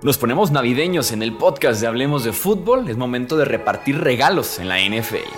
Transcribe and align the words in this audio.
Nos 0.00 0.16
ponemos 0.16 0.52
navideños 0.52 1.10
en 1.10 1.24
el 1.24 1.32
podcast 1.32 1.80
de 1.80 1.88
Hablemos 1.88 2.22
de 2.22 2.32
Fútbol. 2.32 2.88
Es 2.88 2.96
momento 2.96 3.36
de 3.36 3.44
repartir 3.44 3.98
regalos 3.98 4.60
en 4.60 4.68
la 4.68 4.78
NFL. 4.78 5.28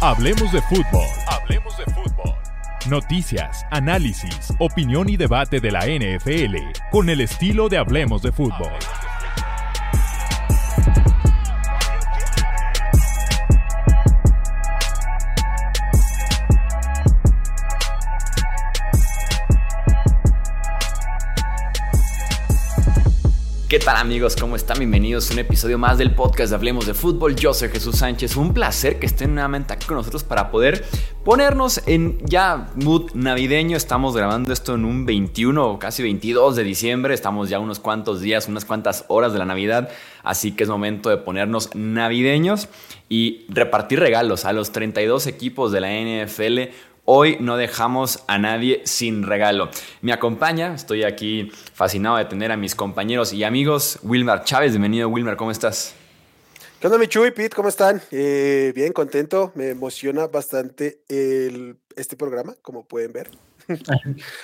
Hablemos 0.00 0.50
de 0.50 0.60
fútbol. 0.62 1.06
Hablemos 1.28 1.78
de 1.78 1.84
fútbol. 1.84 2.34
Noticias, 2.90 3.64
análisis, 3.70 4.52
opinión 4.58 5.08
y 5.08 5.16
debate 5.16 5.60
de 5.60 5.70
la 5.70 5.86
NFL 5.86 6.56
con 6.90 7.08
el 7.08 7.20
estilo 7.20 7.68
de 7.68 7.78
Hablemos 7.78 8.22
de 8.22 8.32
fútbol. 8.32 8.72
Tal 23.88 23.96
amigos? 23.96 24.36
¿Cómo 24.36 24.54
están? 24.54 24.80
Bienvenidos 24.80 25.30
a 25.30 25.32
un 25.32 25.38
episodio 25.38 25.78
más 25.78 25.96
del 25.96 26.14
podcast 26.14 26.50
de 26.50 26.56
Hablemos 26.56 26.86
de 26.86 26.92
Fútbol. 26.92 27.34
Yo 27.34 27.54
soy 27.54 27.70
Jesús 27.70 27.96
Sánchez. 27.96 28.36
Un 28.36 28.52
placer 28.52 28.98
que 28.98 29.06
estén 29.06 29.32
nuevamente 29.32 29.72
aquí 29.72 29.86
con 29.86 29.96
nosotros 29.96 30.24
para 30.24 30.50
poder 30.50 30.84
ponernos 31.24 31.80
en 31.86 32.18
ya 32.26 32.68
mood 32.74 33.12
navideño. 33.14 33.78
Estamos 33.78 34.14
grabando 34.14 34.52
esto 34.52 34.74
en 34.74 34.84
un 34.84 35.06
21 35.06 35.66
o 35.66 35.78
casi 35.78 36.02
22 36.02 36.56
de 36.56 36.64
diciembre. 36.64 37.14
Estamos 37.14 37.48
ya 37.48 37.60
unos 37.60 37.78
cuantos 37.78 38.20
días, 38.20 38.46
unas 38.46 38.66
cuantas 38.66 39.06
horas 39.08 39.32
de 39.32 39.38
la 39.38 39.46
Navidad. 39.46 39.88
Así 40.22 40.52
que 40.52 40.64
es 40.64 40.68
momento 40.68 41.08
de 41.08 41.16
ponernos 41.16 41.74
navideños 41.74 42.68
y 43.08 43.46
repartir 43.48 44.00
regalos 44.00 44.44
a 44.44 44.52
los 44.52 44.70
32 44.70 45.26
equipos 45.26 45.72
de 45.72 45.80
la 45.80 45.88
NFL 45.88 46.74
Hoy 47.10 47.38
no 47.40 47.56
dejamos 47.56 48.22
a 48.26 48.36
nadie 48.36 48.82
sin 48.84 49.22
regalo. 49.22 49.70
Me 50.02 50.12
acompaña, 50.12 50.74
estoy 50.74 51.04
aquí 51.04 51.50
fascinado 51.72 52.18
de 52.18 52.26
tener 52.26 52.52
a 52.52 52.58
mis 52.58 52.74
compañeros 52.74 53.32
y 53.32 53.44
amigos, 53.44 53.98
Wilmar 54.02 54.44
Chávez. 54.44 54.72
Bienvenido, 54.72 55.08
Wilmar, 55.08 55.38
¿cómo 55.38 55.50
estás? 55.50 55.94
¿Qué 56.78 56.86
onda, 56.86 56.98
Michu 56.98 57.24
y 57.24 57.30
Pete? 57.30 57.56
¿Cómo 57.56 57.70
están? 57.70 58.02
Eh, 58.10 58.74
bien, 58.76 58.92
contento. 58.92 59.52
Me 59.54 59.70
emociona 59.70 60.26
bastante 60.26 61.00
el, 61.08 61.78
este 61.96 62.14
programa, 62.14 62.56
como 62.60 62.84
pueden 62.84 63.14
ver. 63.14 63.30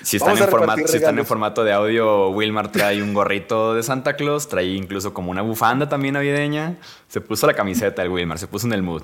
Si 0.03 0.16
están, 0.16 0.38
en 0.38 0.48
formato, 0.48 0.88
si 0.88 0.97
están 0.97 1.19
en 1.19 1.27
formato 1.27 1.64
de 1.64 1.72
audio, 1.75 2.31
Wilmar 2.31 2.72
trae 2.72 3.03
un 3.03 3.12
gorrito 3.12 3.75
de 3.75 3.83
Santa 3.83 4.16
Claus, 4.16 4.48
trae 4.48 4.69
incluso 4.69 5.12
como 5.12 5.31
una 5.31 5.42
bufanda 5.42 5.91
también 5.91 6.14
navideña. 6.14 6.78
Se 7.08 7.20
puso 7.20 7.47
la 7.47 7.53
camiseta 7.53 8.03
el 8.03 8.08
Wilmar, 8.08 8.38
se 8.38 8.47
puso 8.47 8.66
en 8.66 8.72
el 8.72 8.83
mood. 8.83 9.03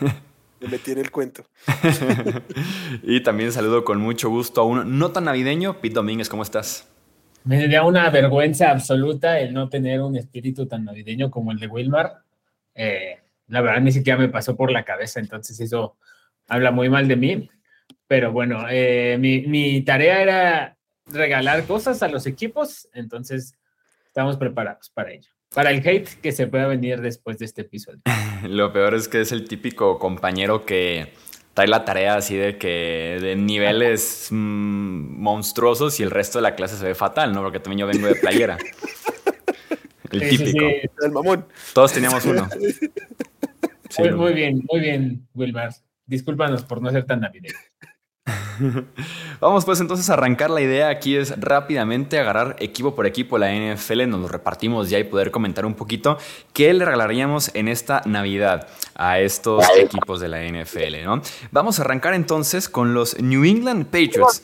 Me 0.62 0.68
metí 0.68 0.92
en 0.92 0.98
el 0.98 1.10
cuento. 1.10 1.44
y 3.02 3.20
también 3.22 3.52
saludo 3.52 3.84
con 3.84 4.00
mucho 4.00 4.30
gusto 4.30 4.60
a 4.60 4.64
un 4.64 4.98
no 4.98 5.10
tan 5.10 5.24
navideño, 5.24 5.80
Pete 5.80 5.94
Domínguez, 5.94 6.28
¿cómo 6.28 6.42
estás? 6.42 6.88
Me 7.44 7.66
da 7.68 7.84
una 7.84 8.08
vergüenza 8.10 8.70
absoluta 8.70 9.40
el 9.40 9.52
no 9.52 9.68
tener 9.68 10.00
un 10.00 10.16
espíritu 10.16 10.66
tan 10.66 10.84
navideño 10.84 11.30
como 11.30 11.50
el 11.50 11.58
de 11.58 11.66
Wilmar. 11.66 12.22
Eh, 12.74 13.18
la 13.48 13.60
verdad 13.60 13.80
ni 13.80 13.90
siquiera 13.90 14.18
me 14.18 14.28
pasó 14.28 14.56
por 14.56 14.70
la 14.70 14.84
cabeza, 14.84 15.18
entonces 15.18 15.58
eso 15.58 15.96
habla 16.48 16.70
muy 16.70 16.88
mal 16.88 17.08
de 17.08 17.16
mí. 17.16 17.50
Pero 18.06 18.30
bueno, 18.30 18.66
eh, 18.70 19.16
mi, 19.18 19.42
mi 19.48 19.82
tarea 19.82 20.22
era 20.22 20.76
regalar 21.06 21.64
cosas 21.66 22.02
a 22.04 22.08
los 22.08 22.26
equipos, 22.26 22.88
entonces 22.94 23.56
estamos 24.06 24.36
preparados 24.36 24.90
para 24.90 25.10
ello 25.10 25.28
para 25.54 25.70
el 25.70 25.86
hate 25.86 26.08
que 26.20 26.32
se 26.32 26.46
pueda 26.46 26.66
venir 26.66 27.00
después 27.00 27.38
de 27.38 27.44
este 27.46 27.62
episodio. 27.62 28.00
Lo 28.48 28.72
peor 28.72 28.94
es 28.94 29.08
que 29.08 29.20
es 29.20 29.32
el 29.32 29.46
típico 29.48 29.98
compañero 29.98 30.64
que 30.64 31.12
trae 31.54 31.68
la 31.68 31.84
tarea 31.84 32.16
así 32.16 32.36
de 32.36 32.56
que 32.56 33.18
de 33.20 33.36
niveles 33.36 34.28
mm, 34.30 35.20
monstruosos 35.20 36.00
y 36.00 36.02
el 36.02 36.10
resto 36.10 36.38
de 36.38 36.42
la 36.42 36.54
clase 36.54 36.76
se 36.76 36.84
ve 36.84 36.94
fatal, 36.94 37.32
¿no? 37.32 37.42
Porque 37.42 37.60
también 37.60 37.80
yo 37.80 37.86
vengo 37.86 38.06
de 38.06 38.14
playera. 38.14 38.56
El 40.10 40.28
típico. 40.28 40.64
El 41.02 41.10
mamón. 41.10 41.46
Todos 41.72 41.92
teníamos 41.92 42.24
uno. 42.26 42.48
muy, 44.16 44.32
bien, 44.34 44.62
muy 44.70 44.80
bien, 44.80 45.26
Wilmar. 45.34 45.72
Discúlpanos 46.06 46.64
por 46.64 46.82
no 46.82 46.90
ser 46.90 47.04
tan 47.04 47.20
navideño. 47.20 47.54
Vamos 49.40 49.64
pues 49.64 49.80
entonces 49.80 50.08
a 50.10 50.14
arrancar 50.14 50.50
la 50.50 50.60
idea 50.60 50.88
aquí 50.88 51.16
es 51.16 51.38
rápidamente 51.40 52.18
agarrar 52.18 52.56
equipo 52.60 52.94
por 52.94 53.06
equipo 53.06 53.38
la 53.38 53.52
NFL, 53.52 54.08
nos 54.08 54.20
lo 54.20 54.28
repartimos 54.28 54.90
ya 54.90 54.98
y 54.98 55.04
poder 55.04 55.30
comentar 55.30 55.66
un 55.66 55.74
poquito 55.74 56.18
qué 56.52 56.72
le 56.72 56.84
regalaríamos 56.84 57.50
en 57.54 57.68
esta 57.68 58.02
Navidad 58.04 58.68
a 58.94 59.18
estos 59.18 59.64
equipos 59.76 60.20
de 60.20 60.28
la 60.28 60.42
NFL, 60.44 61.04
¿no? 61.04 61.22
Vamos 61.50 61.78
a 61.78 61.82
arrancar 61.82 62.14
entonces 62.14 62.68
con 62.68 62.94
los 62.94 63.18
New 63.20 63.44
England 63.44 63.86
Patriots. 63.86 64.42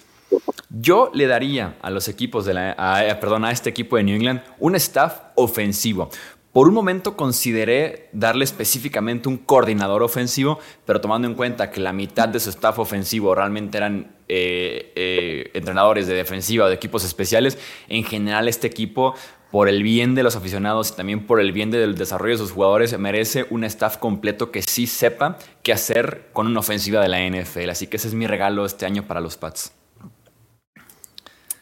Yo 0.71 1.11
le 1.15 1.27
daría 1.27 1.77
a 1.81 1.91
los 1.91 2.09
equipos 2.09 2.44
de 2.44 2.55
la, 2.55 3.17
perdón, 3.21 3.44
a 3.44 3.50
este 3.50 3.71
equipo 3.71 3.97
de 3.97 4.03
New 4.03 4.17
England 4.17 4.43
un 4.59 4.75
staff 4.75 5.21
ofensivo. 5.37 6.11
Por 6.58 6.66
un 6.66 6.74
momento 6.74 7.16
consideré 7.16 8.08
darle 8.12 8.42
específicamente 8.42 9.28
un 9.28 9.36
coordinador 9.36 10.02
ofensivo, 10.02 10.58
pero 10.84 11.00
tomando 11.00 11.28
en 11.28 11.34
cuenta 11.34 11.70
que 11.70 11.78
la 11.78 11.92
mitad 11.92 12.28
de 12.28 12.41
su 12.41 12.50
staff 12.50 12.80
ofensivo 12.80 13.32
realmente 13.32 13.78
eran 13.78 14.16
eh, 14.26 14.92
eh, 14.96 15.50
entrenadores 15.54 16.08
de 16.08 16.14
defensiva 16.14 16.64
o 16.64 16.69
de 16.69 16.74
equipos 16.74 17.04
especiales, 17.04 17.58
en 17.88 18.02
general 18.02 18.48
este 18.48 18.66
equipo, 18.66 19.14
por 19.52 19.69
el 19.69 19.84
bien 19.84 20.16
de 20.16 20.24
los 20.24 20.34
aficionados 20.34 20.91
y 20.91 20.94
también 20.94 21.28
por 21.28 21.41
el 21.41 21.52
bien 21.52 21.70
del 21.70 21.94
desarrollo 21.94 22.32
de 22.32 22.38
sus 22.38 22.50
jugadores, 22.50 22.98
merece 22.98 23.46
un 23.50 23.62
staff 23.62 23.96
completo 23.96 24.50
que 24.50 24.62
sí 24.62 24.88
sepa 24.88 25.38
qué 25.62 25.72
hacer 25.72 26.26
con 26.32 26.48
una 26.48 26.58
ofensiva 26.58 27.00
de 27.00 27.06
la 27.06 27.20
NFL. 27.20 27.70
Así 27.70 27.86
que 27.86 27.98
ese 27.98 28.08
es 28.08 28.14
mi 28.14 28.26
regalo 28.26 28.66
este 28.66 28.84
año 28.84 29.06
para 29.06 29.20
los 29.20 29.36
Pats. 29.36 29.70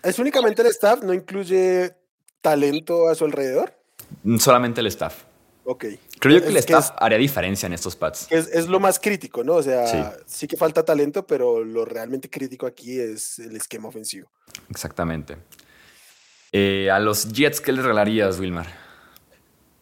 ¿Es 0.02 0.18
únicamente 0.18 0.62
el 0.62 0.68
staff? 0.68 1.02
¿No 1.02 1.12
incluye 1.12 1.94
talento 2.40 3.10
a 3.10 3.14
su 3.14 3.26
alrededor? 3.26 3.75
Solamente 4.38 4.80
el 4.80 4.86
staff. 4.88 5.24
Ok. 5.68 5.84
Creo 6.20 6.38
yo 6.38 6.42
que 6.44 6.50
el 6.50 6.56
staff 6.58 6.90
haría 6.96 7.18
diferencia 7.18 7.66
en 7.66 7.72
estos 7.72 7.96
pads. 7.96 8.28
Es, 8.30 8.46
es, 8.48 8.68
lo 8.68 8.78
más 8.78 9.00
crítico, 9.00 9.42
¿no? 9.42 9.54
O 9.54 9.62
sea, 9.62 10.16
sí. 10.24 10.46
que 10.46 10.56
falta 10.56 10.84
talento, 10.84 11.26
pero 11.26 11.64
lo 11.64 11.84
realmente 11.84 12.30
crítico 12.30 12.66
aquí 12.66 13.00
es 13.00 13.40
el 13.40 13.56
esquema 13.56 13.88
ofensivo. 13.88 14.30
Exactamente. 14.70 15.36
Eh, 16.52 16.88
a 16.88 17.00
los 17.00 17.32
Jets, 17.32 17.60
¿qué 17.60 17.72
les 17.72 17.82
regalarías, 17.82 18.38
Wilmar? 18.38 18.66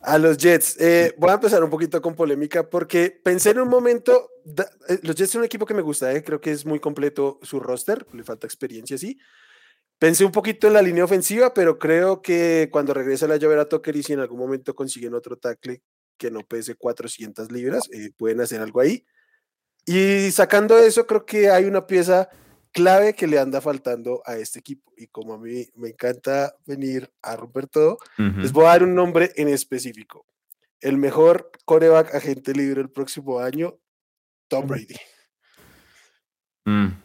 A 0.00 0.16
los 0.18 0.38
Jets. 0.38 0.80
Eh, 0.80 1.14
voy 1.18 1.30
a 1.30 1.34
empezar 1.34 1.62
un 1.62 1.70
poquito 1.70 2.00
con 2.00 2.14
polémica 2.14 2.68
porque 2.68 3.10
pensé 3.10 3.50
en 3.50 3.60
un 3.60 3.68
momento, 3.68 4.30
eh, 4.88 4.98
los 5.02 5.14
Jets 5.14 5.32
son 5.32 5.40
un 5.40 5.46
equipo 5.46 5.66
que 5.66 5.74
me 5.74 5.82
gusta, 5.82 6.22
creo 6.22 6.40
que 6.40 6.50
es 6.50 6.64
muy 6.64 6.80
completo 6.80 7.38
su 7.42 7.60
roster, 7.60 8.06
le 8.14 8.24
falta 8.24 8.46
experiencia, 8.46 8.96
sí. 8.96 9.18
Pensé 10.04 10.22
un 10.22 10.32
poquito 10.32 10.66
en 10.66 10.74
la 10.74 10.82
línea 10.82 11.02
ofensiva, 11.02 11.54
pero 11.54 11.78
creo 11.78 12.20
que 12.20 12.68
cuando 12.70 12.92
regrese 12.92 13.26
la 13.26 13.38
llave 13.38 13.58
a 13.58 13.66
Tucker 13.66 13.96
y 13.96 14.02
si 14.02 14.12
en 14.12 14.20
algún 14.20 14.38
momento 14.38 14.74
consiguen 14.74 15.14
otro 15.14 15.38
tackle 15.38 15.80
que 16.18 16.30
no 16.30 16.40
pese 16.40 16.74
400 16.74 17.50
libras, 17.50 17.88
eh, 17.90 18.10
pueden 18.14 18.42
hacer 18.42 18.60
algo 18.60 18.82
ahí. 18.82 19.06
Y 19.86 20.30
sacando 20.30 20.76
eso, 20.76 21.06
creo 21.06 21.24
que 21.24 21.48
hay 21.48 21.64
una 21.64 21.86
pieza 21.86 22.28
clave 22.70 23.14
que 23.14 23.26
le 23.26 23.38
anda 23.38 23.62
faltando 23.62 24.20
a 24.26 24.36
este 24.36 24.58
equipo. 24.58 24.92
Y 24.94 25.06
como 25.06 25.32
a 25.32 25.38
mí 25.38 25.66
me 25.74 25.88
encanta 25.88 26.54
venir 26.66 27.10
a 27.22 27.36
romper 27.36 27.66
todo, 27.66 27.96
les 28.18 28.52
voy 28.52 28.66
a 28.66 28.72
dar 28.72 28.82
un 28.82 28.94
nombre 28.94 29.32
en 29.36 29.48
específico. 29.48 30.26
El 30.82 30.98
mejor 30.98 31.50
coreback 31.64 32.14
agente 32.14 32.52
libre 32.52 32.82
el 32.82 32.90
próximo 32.90 33.38
año, 33.38 33.78
Tom 34.48 34.66
Brady. 34.66 34.96
Mm 36.66 37.03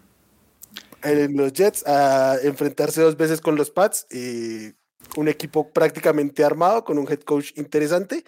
en 1.03 1.35
los 1.37 1.53
Jets 1.53 1.85
a 1.87 2.37
enfrentarse 2.43 3.01
dos 3.01 3.17
veces 3.17 3.41
con 3.41 3.55
los 3.55 3.71
Pats. 3.71 4.07
y 4.11 4.73
un 5.15 5.27
equipo 5.27 5.69
prácticamente 5.71 6.43
armado 6.43 6.83
con 6.83 6.97
un 6.97 7.07
head 7.09 7.21
coach 7.21 7.51
interesante. 7.55 8.23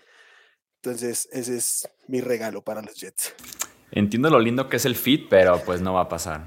Entonces, 0.83 1.29
ese 1.31 1.57
es 1.57 1.89
mi 2.07 2.21
regalo 2.21 2.63
para 2.63 2.81
los 2.81 2.95
Jets. 2.95 3.35
Entiendo 3.91 4.29
lo 4.29 4.39
lindo 4.39 4.69
que 4.69 4.77
es 4.77 4.85
el 4.85 4.95
fit, 4.95 5.27
pero 5.29 5.61
pues 5.63 5.81
no 5.81 5.93
va 5.93 6.01
a 6.01 6.09
pasar. 6.09 6.45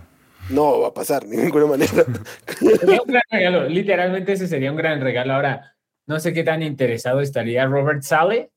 No 0.50 0.80
va 0.80 0.88
a 0.88 0.94
pasar 0.94 1.24
de 1.24 1.36
ninguna 1.36 1.66
manera. 1.66 1.92
Sería 2.58 3.00
un 3.00 3.06
gran 3.06 3.22
regalo. 3.30 3.68
Literalmente 3.68 4.32
ese 4.32 4.48
sería 4.48 4.70
un 4.70 4.76
gran 4.76 5.00
regalo. 5.00 5.34
Ahora, 5.34 5.76
no 6.06 6.18
sé 6.20 6.32
qué 6.32 6.42
tan 6.42 6.62
interesado 6.62 7.20
estaría 7.20 7.66
Robert 7.66 8.02
Sale, 8.02 8.50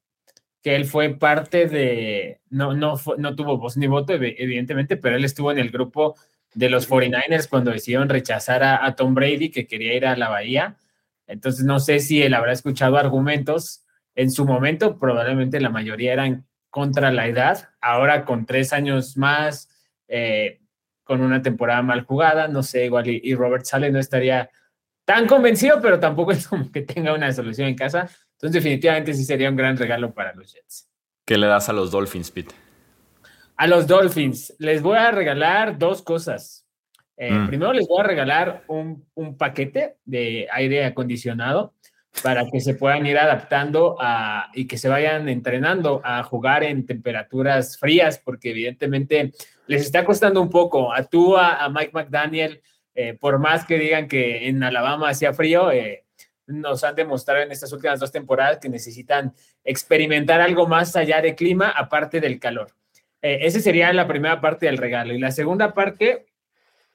que 0.64 0.76
él 0.76 0.86
fue 0.86 1.10
parte 1.16 1.68
de, 1.68 2.42
no, 2.50 2.74
no, 2.74 2.96
no 3.18 3.36
tuvo 3.36 3.58
voz 3.58 3.78
ni 3.78 3.88
voto, 3.88 4.14
evidentemente, 4.14 4.98
pero 4.98 5.16
él 5.16 5.24
estuvo 5.24 5.52
en 5.52 5.60
el 5.60 5.70
grupo 5.70 6.16
de 6.58 6.72
los 6.72 6.90
49ers 6.90 7.48
cuando 7.48 7.70
decidieron 7.70 8.10
rechazar 8.10 8.64
a, 8.64 8.96
Tom 8.96 9.14
Brady, 9.14 9.52
que 9.52 9.68
quería 9.68 9.94
ir 9.94 10.08
a 10.08 10.18
la 10.18 10.28
Bahía. 10.28 10.76
Entonces, 11.28 11.64
no 11.64 11.80
sé 11.80 12.00
si 12.00 12.24
él 12.24 12.34
habrá 12.34 12.52
escuchado 12.52 12.98
argumentos. 12.98 13.86
En 14.16 14.32
su 14.32 14.44
momento, 14.44 14.98
probablemente 14.98 15.60
la 15.60 15.70
mayoría 15.70 16.14
eran 16.14 16.48
contra 16.72 17.12
la 17.12 17.28
edad. 17.28 17.70
Ahora, 17.80 18.26
con 18.26 18.48
tres 18.48 18.74
años 18.74 19.18
más, 19.18 19.70
eh, 20.08 20.60
con 21.04 21.22
una 21.22 21.44
temporada 21.44 21.84
mal 21.84 22.06
jugada, 22.06 22.48
no 22.48 22.64
sé, 22.64 22.86
igual 22.86 23.08
y, 23.08 23.36
Robert 23.36 23.66
Sale 23.66 23.92
no 23.92 24.00
estaría 24.00 24.50
tan 25.06 25.28
convencido, 25.28 25.80
pero 25.80 26.00
tampoco 26.00 26.32
es 26.32 26.48
como 26.48 26.72
que 26.72 26.82
tenga 26.82 27.14
una 27.14 27.32
solución 27.34 27.68
en 27.68 27.76
casa. 27.76 28.10
Entonces, 28.32 28.64
definitivamente 28.64 29.14
sí 29.14 29.26
sería 29.26 29.52
un 29.52 29.58
gran 29.58 29.78
regalo 29.78 30.12
para 30.12 30.34
los 30.34 30.52
Jets. 30.52 30.90
¿Qué 31.24 31.38
le 31.38 31.46
das 31.46 31.70
a 31.70 31.74
los 31.74 31.92
Dolphins, 31.92 32.32
Pete? 32.32 32.56
A 33.58 33.66
los 33.66 33.88
Dolphins 33.88 34.54
les 34.60 34.82
voy 34.82 34.98
a 34.98 35.12
regalar 35.12 35.78
dos 35.78 36.04
cosas. 36.04 36.66
Eh, 37.18 37.32
mm. 37.32 37.48
Primero 37.48 37.74
les 37.74 37.88
voy 37.88 38.02
a 38.02 38.04
regalar 38.04 38.64
un, 38.68 39.04
un, 39.16 39.36
paquete 39.36 39.98
de 40.06 40.48
aire 40.52 40.86
acondicionado 40.86 41.74
para 42.22 42.46
que 42.52 42.60
se 42.62 42.76
puedan 42.76 43.06
ir 43.08 43.18
adaptando 43.18 43.98
a, 44.00 44.50
y 44.54 44.68
que 44.68 44.78
se 44.78 44.90
vayan 44.90 45.28
entrenando 45.28 46.02
a 46.04 46.22
jugar 46.24 46.64
en 46.64 46.86
temperaturas 46.86 47.78
frías, 47.80 48.20
porque 48.24 48.52
evidentemente 48.52 49.34
les 49.66 49.82
está 49.82 50.06
costando 50.06 50.40
un 50.40 50.50
poco. 50.50 50.94
A 50.94 51.04
tú, 51.04 51.36
a, 51.36 51.68
Mike 51.70 51.92
McDaniel, 51.94 52.62
eh, 52.94 53.16
por 53.20 53.40
más 53.40 53.66
que 53.66 53.80
digan 53.80 54.08
que 54.08 54.48
en 54.48 54.62
Alabama 54.64 55.10
hacía 55.10 55.34
frío, 55.34 55.72
eh, 55.72 56.06
nos 56.46 56.84
han 56.84 56.96
demostrado 56.96 57.42
en 57.42 57.52
estas 57.52 57.74
últimas 57.74 58.00
dos 58.00 58.12
temporadas 58.12 58.60
que 58.60 58.70
necesitan 58.70 59.34
experimentar 59.64 60.42
algo 60.42 60.68
más 60.68 60.96
allá 60.96 61.22
de 61.22 61.36
clima, 61.36 61.70
aparte 61.70 62.22
del 62.22 62.40
calor. 62.40 62.72
Eh, 63.22 63.40
esa 63.42 63.60
sería 63.60 63.92
la 63.94 64.08
primera 64.08 64.42
parte 64.42 64.66
del 64.66 64.78
regalo. 64.78 65.14
Y 65.14 65.20
la 65.20 65.32
segunda 65.32 65.74
parte, 65.74 66.28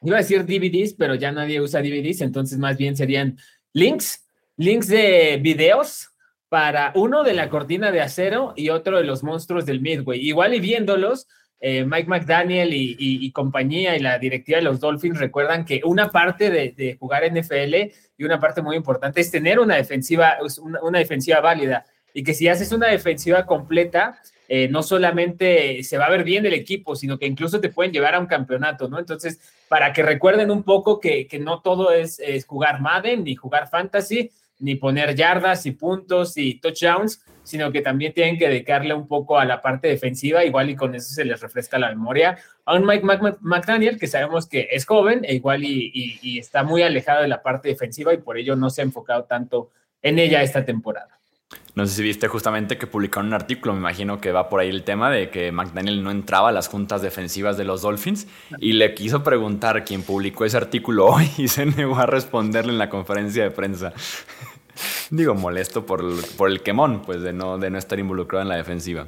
iba 0.02 0.16
a 0.16 0.20
decir 0.20 0.44
DVDs, 0.44 0.94
pero 0.94 1.14
ya 1.14 1.32
nadie 1.32 1.60
usa 1.60 1.82
DVDs, 1.82 2.20
entonces 2.20 2.58
más 2.58 2.76
bien 2.76 2.96
serían 2.96 3.38
links, 3.72 4.26
links 4.56 4.88
de 4.88 5.38
videos 5.42 6.10
para 6.48 6.92
uno 6.96 7.24
de 7.24 7.32
la 7.32 7.48
cortina 7.48 7.90
de 7.90 8.02
acero 8.02 8.52
y 8.56 8.68
otro 8.68 8.98
de 8.98 9.04
los 9.04 9.22
monstruos 9.22 9.64
del 9.64 9.80
Midway. 9.80 10.20
Igual 10.20 10.54
y 10.54 10.60
viéndolos, 10.60 11.26
eh, 11.64 11.84
Mike 11.84 12.08
McDaniel 12.08 12.70
y, 12.74 13.30
compañía 13.30 13.96
y 13.96 14.00
la 14.00 14.18
directiva 14.18 14.58
de 14.58 14.64
los 14.64 14.80
Dolphins 14.80 15.20
recuerdan 15.20 15.64
que 15.64 15.80
una 15.84 16.10
parte 16.10 16.50
de, 16.50 16.96
jugar 16.98 17.22
NFL 17.24 17.74
y 18.18 18.24
una 18.24 18.40
parte 18.40 18.62
muy 18.62 18.74
importante 18.74 19.20
es 19.20 19.30
tener 19.30 19.60
una 19.60 19.76
defensiva, 19.76 20.38
una, 20.82 20.98
defensiva 20.98 21.40
válida 21.40 21.86
y 22.12 22.24
que 22.24 22.34
si 22.34 22.48
haces 22.48 22.72
una 22.72 22.88
defensiva 22.88 23.46
completa, 23.46 24.20
eh, 24.54 24.68
no 24.68 24.82
solamente 24.82 25.82
se 25.82 25.96
va 25.96 26.04
a 26.04 26.10
ver 26.10 26.24
bien 26.24 26.44
el 26.44 26.52
equipo, 26.52 26.94
sino 26.94 27.18
que 27.18 27.24
incluso 27.24 27.58
te 27.58 27.70
pueden 27.70 27.90
llevar 27.90 28.14
a 28.14 28.20
un 28.20 28.26
campeonato, 28.26 28.86
¿no? 28.86 28.98
Entonces, 28.98 29.40
para 29.66 29.94
que 29.94 30.02
recuerden 30.02 30.50
un 30.50 30.62
poco 30.62 31.00
que, 31.00 31.26
no 31.40 31.62
todo 31.62 31.90
es, 31.90 32.18
es, 32.18 32.44
jugar 32.44 32.82
Madden 32.82 33.24
ni 33.24 33.34
jugar 33.34 33.70
Fantasy, 33.70 34.30
ni 34.58 34.74
poner 34.74 35.14
yardas 35.14 35.64
y 35.64 35.70
puntos 35.70 36.36
y 36.36 36.60
touchdowns, 36.60 37.24
sino 37.42 37.72
que 37.72 37.80
también 37.80 38.12
tienen 38.12 38.36
que 38.36 38.46
dedicarle 38.46 38.92
un 38.92 39.08
poco 39.08 39.38
a 39.38 39.46
la 39.46 39.62
parte 39.62 39.88
defensiva, 39.88 40.44
igual 40.44 40.68
y 40.68 40.76
con 40.76 40.94
eso 40.94 41.14
se 41.14 41.24
les 41.24 41.40
refresca 41.40 41.78
la 41.78 41.88
memoria. 41.88 42.36
A 42.66 42.74
un 42.74 42.84
Mike 42.84 43.06
McDaniel, 43.40 43.98
que 43.98 44.06
sabemos 44.06 44.46
que 44.46 44.68
es 44.70 44.84
joven, 44.84 45.24
e 45.24 45.34
igual 45.34 45.64
y, 45.64 46.38
está 46.38 46.62
muy 46.62 46.82
alejado 46.82 47.22
de 47.22 47.28
la 47.28 47.42
parte 47.42 47.70
defensiva 47.70 48.12
y 48.12 48.18
por 48.18 48.36
ello 48.36 48.54
no 48.54 48.68
se 48.68 48.82
ha 48.82 48.84
enfocado 48.84 49.24
tanto 49.24 49.70
en 50.02 50.18
ella 50.18 50.42
esta 50.42 50.62
temporada. 50.62 51.21
No 51.74 51.86
sé 51.86 51.94
si 51.94 52.02
viste 52.02 52.28
justamente 52.28 52.76
que 52.76 52.86
publicaron 52.86 53.28
un 53.28 53.34
artículo, 53.34 53.72
me 53.72 53.78
imagino 53.78 54.20
que 54.20 54.30
va 54.30 54.50
por 54.50 54.60
ahí 54.60 54.68
el 54.68 54.82
tema 54.82 55.10
de 55.10 55.30
que 55.30 55.52
McDaniel 55.52 56.02
no 56.02 56.10
entraba 56.10 56.50
a 56.50 56.52
las 56.52 56.68
juntas 56.68 57.00
defensivas 57.00 57.56
de 57.56 57.64
los 57.64 57.80
Dolphins 57.80 58.26
y 58.58 58.74
le 58.74 58.94
quiso 58.94 59.22
preguntar 59.22 59.84
quién 59.84 60.02
publicó 60.02 60.44
ese 60.44 60.58
artículo 60.58 61.06
hoy 61.14 61.30
y 61.38 61.48
se 61.48 61.64
negó 61.64 61.96
a 61.96 62.06
responderle 62.06 62.72
en 62.72 62.78
la 62.78 62.90
conferencia 62.90 63.42
de 63.42 63.50
prensa. 63.50 63.94
Digo, 65.10 65.34
molesto 65.34 65.86
por, 65.86 66.02
por, 66.36 66.50
el 66.50 66.62
quemón, 66.62 67.02
pues 67.02 67.22
de 67.22 67.32
no, 67.32 67.58
de 67.58 67.70
no 67.70 67.78
estar 67.78 67.98
involucrado 67.98 68.42
en 68.42 68.48
la 68.48 68.56
defensiva. 68.56 69.06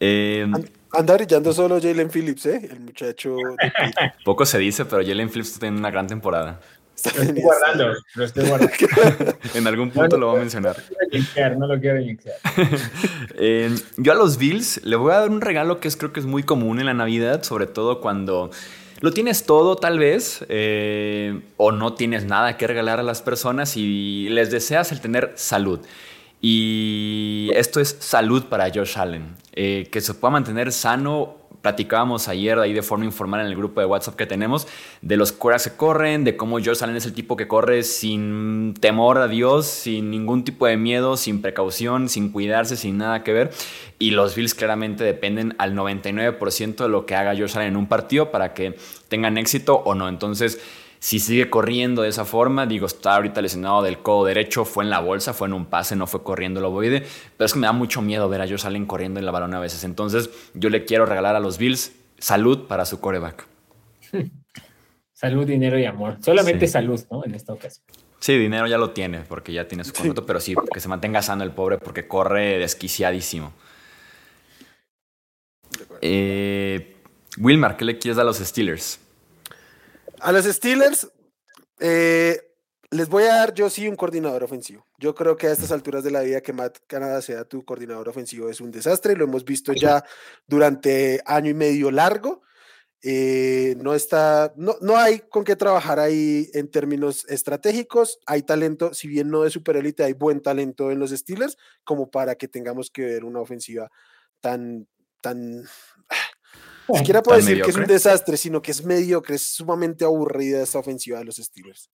Eh, 0.00 0.46
anda 0.92 1.14
brillando 1.14 1.52
solo 1.52 1.80
Jalen 1.80 2.10
Phillips, 2.10 2.46
¿eh? 2.46 2.68
El 2.70 2.80
muchacho. 2.80 3.36
Poco 4.24 4.44
se 4.44 4.58
dice, 4.58 4.84
pero 4.84 5.06
Jalen 5.06 5.28
Phillips 5.28 5.58
tiene 5.58 5.78
una 5.78 5.90
gran 5.90 6.06
temporada. 6.06 6.60
Lo 7.04 7.22
estoy 7.22 7.42
guardando, 7.42 7.94
lo 8.14 8.24
estoy 8.24 8.48
guardando. 8.48 8.72
en 9.54 9.66
algún 9.66 9.90
punto 9.90 10.16
lo 10.18 10.28
voy 10.28 10.36
a 10.36 10.40
mencionar. 10.40 10.76
No 11.58 11.66
lo 11.66 11.80
quiero 11.80 12.00
iniciar. 12.00 12.36
eh, 13.36 13.74
yo 13.96 14.12
a 14.12 14.14
los 14.14 14.36
Bills 14.36 14.80
le 14.84 14.96
voy 14.96 15.12
a 15.12 15.20
dar 15.20 15.30
un 15.30 15.40
regalo 15.40 15.80
que 15.80 15.88
es, 15.88 15.96
creo 15.96 16.12
que 16.12 16.20
es 16.20 16.26
muy 16.26 16.42
común 16.42 16.80
en 16.80 16.86
la 16.86 16.94
Navidad, 16.94 17.42
sobre 17.42 17.66
todo 17.66 18.00
cuando 18.00 18.50
lo 19.00 19.12
tienes 19.12 19.44
todo 19.44 19.76
tal 19.76 19.98
vez, 19.98 20.44
eh, 20.48 21.40
o 21.56 21.72
no 21.72 21.94
tienes 21.94 22.24
nada 22.26 22.56
que 22.56 22.66
regalar 22.66 23.00
a 23.00 23.02
las 23.02 23.22
personas 23.22 23.76
y 23.76 24.28
les 24.28 24.50
deseas 24.50 24.92
el 24.92 25.00
tener 25.00 25.32
salud. 25.36 25.80
Y 26.42 27.50
esto 27.54 27.80
es 27.80 27.96
salud 28.00 28.44
para 28.44 28.70
Josh 28.72 28.98
Allen, 28.98 29.36
eh, 29.52 29.88
que 29.90 30.00
se 30.00 30.14
pueda 30.14 30.32
mantener 30.32 30.72
sano 30.72 31.39
platicábamos 31.62 32.28
ayer 32.28 32.58
ahí 32.58 32.72
de 32.72 32.82
forma 32.82 33.04
informal 33.04 33.40
en 33.40 33.46
el 33.46 33.56
grupo 33.56 33.80
de 33.80 33.86
WhatsApp 33.86 34.16
que 34.16 34.26
tenemos, 34.26 34.66
de 35.02 35.16
los 35.16 35.32
cueras 35.32 35.68
que 35.68 35.76
corren, 35.76 36.24
de 36.24 36.36
cómo 36.36 36.58
Josh 36.58 36.82
Allen 36.82 36.96
es 36.96 37.06
el 37.06 37.12
tipo 37.12 37.36
que 37.36 37.48
corre 37.48 37.82
sin 37.82 38.74
temor 38.80 39.18
a 39.18 39.28
Dios, 39.28 39.66
sin 39.66 40.10
ningún 40.10 40.44
tipo 40.44 40.66
de 40.66 40.76
miedo, 40.76 41.16
sin 41.16 41.42
precaución, 41.42 42.08
sin 42.08 42.30
cuidarse, 42.30 42.76
sin 42.76 42.98
nada 42.98 43.22
que 43.22 43.32
ver. 43.32 43.50
Y 43.98 44.12
los 44.12 44.34
Bills 44.34 44.54
claramente 44.54 45.04
dependen 45.04 45.54
al 45.58 45.74
99% 45.74 46.76
de 46.76 46.88
lo 46.88 47.04
que 47.06 47.14
haga 47.14 47.36
Josh 47.36 47.56
Allen 47.56 47.68
en 47.68 47.76
un 47.76 47.86
partido 47.86 48.30
para 48.30 48.54
que 48.54 48.76
tengan 49.08 49.36
éxito 49.36 49.76
o 49.84 49.94
no. 49.94 50.08
Entonces, 50.08 50.60
si 51.00 51.18
sigue 51.18 51.48
corriendo 51.48 52.02
de 52.02 52.10
esa 52.10 52.26
forma, 52.26 52.66
digo, 52.66 52.86
está 52.86 53.16
ahorita 53.16 53.40
lesionado 53.40 53.82
del 53.82 53.98
codo 53.98 54.26
derecho, 54.26 54.66
fue 54.66 54.84
en 54.84 54.90
la 54.90 55.00
bolsa, 55.00 55.32
fue 55.32 55.48
en 55.48 55.54
un 55.54 55.64
pase, 55.64 55.96
no 55.96 56.06
fue 56.06 56.22
corriendo 56.22 56.60
el 56.60 56.66
ovoide, 56.66 57.06
pero 57.36 57.46
es 57.46 57.54
que 57.54 57.58
me 57.58 57.66
da 57.66 57.72
mucho 57.72 58.02
miedo 58.02 58.28
ver 58.28 58.42
a 58.42 58.46
Josh 58.46 58.66
Allen 58.66 58.84
corriendo 58.84 59.18
en 59.18 59.24
la 59.24 59.32
balón 59.32 59.54
a 59.54 59.60
veces. 59.60 59.82
Entonces, 59.82 60.28
yo 60.52 60.68
le 60.68 60.84
quiero 60.84 61.06
regalar 61.06 61.36
a 61.36 61.40
los 61.40 61.56
Bills 61.56 61.92
salud 62.18 62.66
para 62.66 62.84
su 62.84 63.00
coreback. 63.00 63.46
Salud, 65.12 65.46
dinero 65.46 65.78
y 65.78 65.84
amor. 65.84 66.16
Solamente 66.22 66.66
salud, 66.66 66.98
¿no? 67.10 67.22
En 67.26 67.34
esta 67.34 67.52
ocasión. 67.52 67.84
Sí, 68.20 68.38
dinero 68.38 68.66
ya 68.66 68.78
lo 68.78 68.92
tiene, 68.92 69.20
porque 69.20 69.52
ya 69.52 69.68
tiene 69.68 69.84
su 69.84 69.92
contrato, 69.92 70.24
pero 70.24 70.40
sí, 70.40 70.54
que 70.72 70.80
se 70.80 70.88
mantenga 70.88 71.20
sano 71.20 71.44
el 71.44 71.50
pobre, 71.50 71.76
porque 71.76 72.08
corre 72.08 72.58
desquiciadísimo. 72.58 73.52
Eh, 76.00 76.96
Wilmar, 77.36 77.76
¿qué 77.76 77.84
le 77.84 77.98
quieres 77.98 78.16
dar 78.16 78.24
a 78.24 78.28
los 78.28 78.38
Steelers? 78.38 78.98
A 80.20 80.32
los 80.32 80.44
Steelers, 80.44 81.10
eh, 81.78 82.40
les 82.90 83.08
voy 83.08 83.24
a 83.24 83.36
dar 83.36 83.54
yo 83.54 83.70
sí 83.70 83.88
un 83.88 83.96
coordinador 83.96 84.44
ofensivo. 84.44 84.86
Yo 84.98 85.14
creo 85.14 85.36
que 85.36 85.46
a 85.46 85.52
estas 85.52 85.72
alturas 85.72 86.04
de 86.04 86.10
la 86.10 86.20
vida 86.20 86.40
que 86.40 86.52
Matt 86.52 86.78
Canada 86.86 87.22
sea 87.22 87.44
tu 87.44 87.64
coordinador 87.64 88.08
ofensivo 88.08 88.50
es 88.50 88.60
un 88.60 88.70
desastre. 88.70 89.16
Lo 89.16 89.24
hemos 89.24 89.44
visto 89.44 89.72
ya 89.72 90.04
durante 90.46 91.22
año 91.24 91.50
y 91.50 91.54
medio 91.54 91.90
largo. 91.90 92.42
Eh, 93.02 93.76
no 93.78 93.94
está, 93.94 94.52
no, 94.56 94.76
no 94.82 94.98
hay 94.98 95.20
con 95.20 95.42
qué 95.42 95.56
trabajar 95.56 95.98
ahí 95.98 96.50
en 96.52 96.70
términos 96.70 97.24
estratégicos. 97.28 98.18
Hay 98.26 98.42
talento, 98.42 98.92
si 98.92 99.08
bien 99.08 99.30
no 99.30 99.42
de 99.42 99.50
super 99.50 99.76
élite, 99.76 100.04
hay 100.04 100.12
buen 100.12 100.42
talento 100.42 100.90
en 100.90 100.98
los 100.98 101.10
Steelers, 101.12 101.56
como 101.82 102.10
para 102.10 102.34
que 102.34 102.48
tengamos 102.48 102.90
que 102.90 103.02
ver 103.02 103.24
una 103.24 103.40
ofensiva 103.40 103.90
tan, 104.40 104.86
tan, 105.22 105.64
ni 106.92 106.98
siquiera 106.98 107.22
puedo 107.22 107.38
decir 107.38 107.62
que 107.62 107.70
es 107.70 107.76
un 107.76 107.86
desastre, 107.86 108.36
sino 108.36 108.60
que 108.62 108.70
es 108.70 108.84
mediocre, 108.84 109.36
es 109.36 109.42
sumamente 109.42 110.04
aburrida 110.04 110.62
esta 110.62 110.78
ofensiva 110.78 111.18
de 111.18 111.24
los 111.24 111.36
Steelers. 111.36 111.90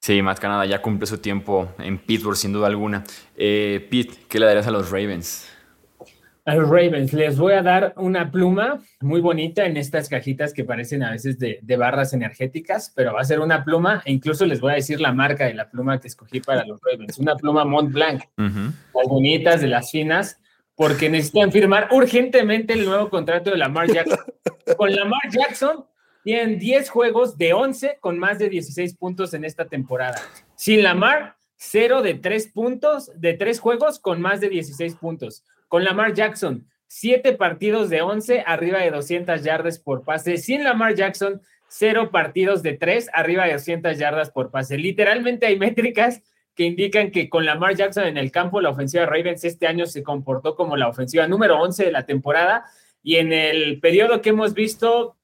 Sí, 0.00 0.22
más 0.22 0.40
Canadá 0.40 0.64
ya 0.64 0.80
cumple 0.80 1.06
su 1.06 1.18
tiempo 1.18 1.68
en 1.78 1.98
Pittsburgh, 1.98 2.36
sin 2.36 2.52
duda 2.52 2.66
alguna. 2.68 3.04
Eh, 3.36 3.86
Pete, 3.90 4.14
¿qué 4.28 4.38
le 4.38 4.46
darías 4.46 4.66
a 4.66 4.70
los 4.70 4.90
Ravens? 4.90 5.46
A 6.46 6.54
los 6.54 6.70
Ravens 6.70 7.12
les 7.12 7.38
voy 7.38 7.52
a 7.52 7.62
dar 7.62 7.92
una 7.96 8.30
pluma 8.30 8.80
muy 9.00 9.20
bonita 9.20 9.66
en 9.66 9.76
estas 9.76 10.08
cajitas 10.08 10.54
que 10.54 10.64
parecen 10.64 11.02
a 11.02 11.10
veces 11.10 11.38
de, 11.38 11.60
barras 11.76 12.14
energéticas, 12.14 12.90
pero 12.96 13.12
va 13.12 13.20
a 13.20 13.24
ser 13.24 13.40
una 13.40 13.62
pluma 13.62 14.02
e 14.06 14.12
incluso 14.12 14.46
les 14.46 14.60
voy 14.60 14.72
a 14.72 14.76
decir 14.76 15.02
la 15.02 15.12
marca 15.12 15.44
de 15.44 15.54
la 15.54 15.68
pluma 15.68 16.00
que 16.00 16.08
escogí 16.08 16.40
para 16.40 16.64
los 16.64 16.80
Ravens, 16.80 17.18
una 17.18 17.36
pluma 17.36 17.66
Mont 17.66 17.92
Blanc, 17.92 18.22
las 18.36 19.06
bonitas, 19.06 19.60
de 19.60 19.68
las 19.68 19.90
finas, 19.90 20.39
porque 20.80 21.10
necesitan 21.10 21.52
firmar 21.52 21.88
urgentemente 21.90 22.72
el 22.72 22.86
nuevo 22.86 23.10
contrato 23.10 23.50
de 23.50 23.58
Lamar 23.58 23.92
Jackson. 23.92 24.18
Con 24.78 24.96
Lamar 24.96 25.20
Jackson 25.30 25.84
tienen 26.24 26.58
10 26.58 26.88
juegos 26.88 27.36
de 27.36 27.52
11 27.52 27.98
con 28.00 28.18
más 28.18 28.38
de 28.38 28.48
16 28.48 28.96
puntos 28.96 29.34
en 29.34 29.44
esta 29.44 29.66
temporada. 29.66 30.18
Sin 30.54 30.82
Lamar, 30.82 31.36
0 31.56 32.00
de 32.00 32.14
3 32.14 32.48
puntos, 32.52 33.10
de 33.14 33.34
3 33.34 33.60
juegos 33.60 33.98
con 33.98 34.22
más 34.22 34.40
de 34.40 34.48
16 34.48 34.94
puntos. 34.94 35.44
Con 35.68 35.84
Lamar 35.84 36.14
Jackson, 36.14 36.66
7 36.86 37.34
partidos 37.34 37.90
de 37.90 38.00
11 38.00 38.44
arriba 38.46 38.78
de 38.78 38.90
200 38.90 39.42
yardas 39.42 39.78
por 39.78 40.02
pase. 40.02 40.38
Sin 40.38 40.64
Lamar 40.64 40.94
Jackson, 40.94 41.42
0 41.68 42.10
partidos 42.10 42.62
de 42.62 42.72
3 42.72 43.10
arriba 43.12 43.44
de 43.44 43.52
200 43.52 43.98
yardas 43.98 44.30
por 44.30 44.50
pase. 44.50 44.78
Literalmente 44.78 45.44
hay 45.44 45.58
métricas 45.58 46.22
que 46.60 46.66
indican 46.66 47.10
que 47.10 47.30
con 47.30 47.46
Lamar 47.46 47.74
Jackson 47.74 48.04
en 48.04 48.18
el 48.18 48.30
campo, 48.30 48.60
la 48.60 48.68
ofensiva 48.68 49.04
de 49.04 49.06
Ravens 49.08 49.44
este 49.44 49.66
año 49.66 49.86
se 49.86 50.02
comportó 50.02 50.56
como 50.56 50.76
la 50.76 50.88
ofensiva 50.88 51.26
número 51.26 51.58
11 51.58 51.86
de 51.86 51.90
la 51.90 52.04
temporada 52.04 52.66
y 53.02 53.16
en 53.16 53.32
el 53.32 53.80
periodo 53.80 54.20
que 54.20 54.28
hemos 54.28 54.52
visto, 54.52 55.16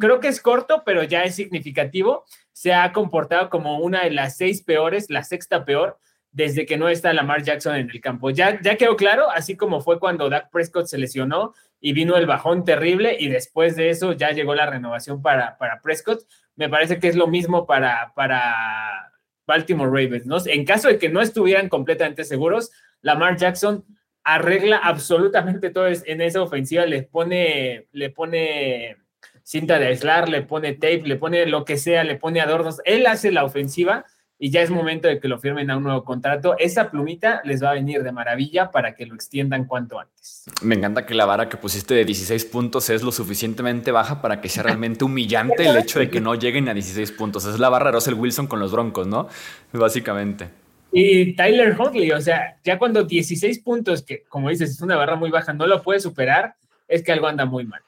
creo 0.00 0.18
que 0.18 0.26
es 0.26 0.40
corto, 0.40 0.82
pero 0.84 1.04
ya 1.04 1.22
es 1.22 1.36
significativo, 1.36 2.24
se 2.52 2.74
ha 2.74 2.92
comportado 2.92 3.50
como 3.50 3.78
una 3.78 4.02
de 4.02 4.10
las 4.10 4.36
seis 4.36 4.62
peores, 4.62 5.10
la 5.10 5.22
sexta 5.22 5.64
peor, 5.64 5.96
desde 6.32 6.66
que 6.66 6.76
no 6.76 6.88
está 6.88 7.12
Lamar 7.12 7.44
Jackson 7.44 7.76
en 7.76 7.88
el 7.88 8.00
campo. 8.00 8.30
Ya, 8.30 8.60
ya 8.60 8.74
quedó 8.74 8.96
claro, 8.96 9.30
así 9.30 9.56
como 9.56 9.80
fue 9.82 10.00
cuando 10.00 10.28
Dak 10.28 10.50
Prescott 10.50 10.86
se 10.86 10.98
lesionó 10.98 11.54
y 11.80 11.92
vino 11.92 12.16
el 12.16 12.26
bajón 12.26 12.64
terrible 12.64 13.16
y 13.16 13.28
después 13.28 13.76
de 13.76 13.90
eso 13.90 14.12
ya 14.12 14.32
llegó 14.32 14.56
la 14.56 14.66
renovación 14.66 15.22
para, 15.22 15.56
para 15.56 15.82
Prescott. 15.82 16.24
Me 16.56 16.68
parece 16.68 16.98
que 16.98 17.06
es 17.06 17.14
lo 17.14 17.28
mismo 17.28 17.64
para, 17.64 18.12
para 18.16 19.09
Baltimore 19.50 19.90
Ravens, 19.90 20.26
¿no? 20.26 20.36
En 20.46 20.64
caso 20.64 20.86
de 20.86 20.96
que 20.96 21.08
no 21.08 21.20
estuvieran 21.20 21.68
completamente 21.68 22.22
seguros, 22.22 22.70
Lamar 23.02 23.36
Jackson 23.36 23.84
arregla 24.22 24.76
absolutamente 24.76 25.70
todo 25.70 25.88
en 25.88 26.20
esa 26.20 26.40
ofensiva, 26.40 26.86
le 26.86 27.02
pone, 27.02 27.88
le 27.90 28.10
pone 28.10 28.96
cinta 29.42 29.80
de 29.80 29.86
aislar, 29.86 30.28
le 30.28 30.42
pone 30.42 30.74
tape, 30.74 31.02
le 31.04 31.16
pone 31.16 31.46
lo 31.46 31.64
que 31.64 31.78
sea, 31.78 32.04
le 32.04 32.14
pone 32.14 32.40
adornos. 32.40 32.80
Él 32.84 33.08
hace 33.08 33.32
la 33.32 33.44
ofensiva 33.44 34.04
y 34.42 34.50
ya 34.50 34.62
es 34.62 34.70
momento 34.70 35.06
de 35.06 35.20
que 35.20 35.28
lo 35.28 35.38
firmen 35.38 35.70
a 35.70 35.76
un 35.76 35.82
nuevo 35.82 36.02
contrato. 36.02 36.56
Esa 36.58 36.90
plumita 36.90 37.42
les 37.44 37.62
va 37.62 37.70
a 37.70 37.74
venir 37.74 38.02
de 38.02 38.10
maravilla 38.10 38.70
para 38.70 38.94
que 38.94 39.04
lo 39.04 39.14
extiendan 39.14 39.66
cuanto 39.66 40.00
antes. 40.00 40.46
Me 40.62 40.74
encanta 40.74 41.04
que 41.04 41.14
la 41.14 41.26
vara 41.26 41.50
que 41.50 41.58
pusiste 41.58 41.92
de 41.92 42.06
16 42.06 42.46
puntos 42.46 42.88
es 42.88 43.02
lo 43.02 43.12
suficientemente 43.12 43.92
baja 43.92 44.22
para 44.22 44.40
que 44.40 44.48
sea 44.48 44.62
realmente 44.64 45.04
humillante 45.04 45.68
el 45.68 45.76
hecho 45.76 45.98
de 45.98 46.08
que 46.08 46.22
no 46.22 46.34
lleguen 46.34 46.70
a 46.70 46.74
16 46.74 47.12
puntos. 47.12 47.44
Es 47.44 47.58
la 47.58 47.68
barra 47.68 47.90
de 47.90 47.96
Russell 47.96 48.14
Wilson 48.14 48.46
con 48.46 48.60
los 48.60 48.72
Broncos, 48.72 49.06
¿no? 49.06 49.28
Básicamente. 49.74 50.48
Y 50.90 51.34
Tyler 51.34 51.76
Huntley, 51.78 52.10
o 52.12 52.20
sea, 52.22 52.56
ya 52.64 52.78
cuando 52.78 53.04
16 53.04 53.58
puntos, 53.58 54.02
que 54.02 54.22
como 54.22 54.48
dices, 54.48 54.70
es 54.70 54.80
una 54.80 54.96
barra 54.96 55.16
muy 55.16 55.30
baja, 55.30 55.52
no 55.52 55.66
lo 55.66 55.82
puede 55.82 56.00
superar, 56.00 56.54
es 56.88 57.02
que 57.02 57.12
algo 57.12 57.26
anda 57.26 57.44
muy 57.44 57.66
mal. 57.66 57.82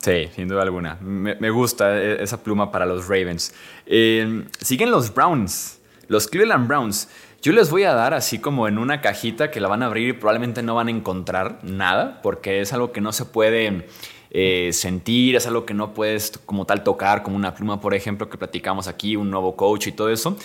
Sí, 0.00 0.28
sin 0.34 0.48
duda 0.48 0.62
alguna. 0.62 0.96
Me, 1.00 1.50
gusta 1.50 1.96
e, 1.96 2.20
esa 2.24 2.42
pluma 2.42 2.72
para 2.72 2.86
los 2.86 3.06
Ravens. 3.06 3.54
Eh, 3.86 4.44
siguen 4.60 4.90
los 4.90 5.14
Browns. 5.14 5.78
Los 6.12 6.26
Cleveland 6.26 6.68
Browns, 6.68 7.08
yo 7.40 7.54
les 7.54 7.70
voy 7.70 7.84
a 7.84 7.94
dar 7.94 8.12
así 8.12 8.38
como 8.38 8.68
en 8.68 8.76
una 8.76 9.00
cajita 9.00 9.50
que 9.50 9.60
la 9.60 9.68
van 9.68 9.82
a 9.82 9.86
abrir 9.86 10.08
y 10.10 10.12
probablemente 10.12 10.62
no 10.62 10.74
van 10.74 10.88
a 10.88 10.90
encontrar 10.90 11.60
nada, 11.62 12.20
porque 12.20 12.60
es 12.60 12.74
algo 12.74 12.92
que 12.92 13.00
no 13.00 13.12
se 13.12 13.24
puede 13.24 13.86
eh, 14.30 14.68
sentir, 14.74 15.36
es 15.36 15.46
algo 15.46 15.64
que 15.64 15.72
no 15.72 15.94
puedes 15.94 16.38
como 16.44 16.66
tal 16.66 16.84
tocar, 16.84 17.22
como 17.22 17.36
una 17.36 17.54
pluma, 17.54 17.80
por 17.80 17.94
ejemplo, 17.94 18.28
que 18.28 18.36
platicamos 18.36 18.88
aquí, 18.88 19.16
un 19.16 19.30
nuevo 19.30 19.56
coach 19.56 19.86
y 19.86 19.92
todo 19.92 20.10
eso. 20.10 20.36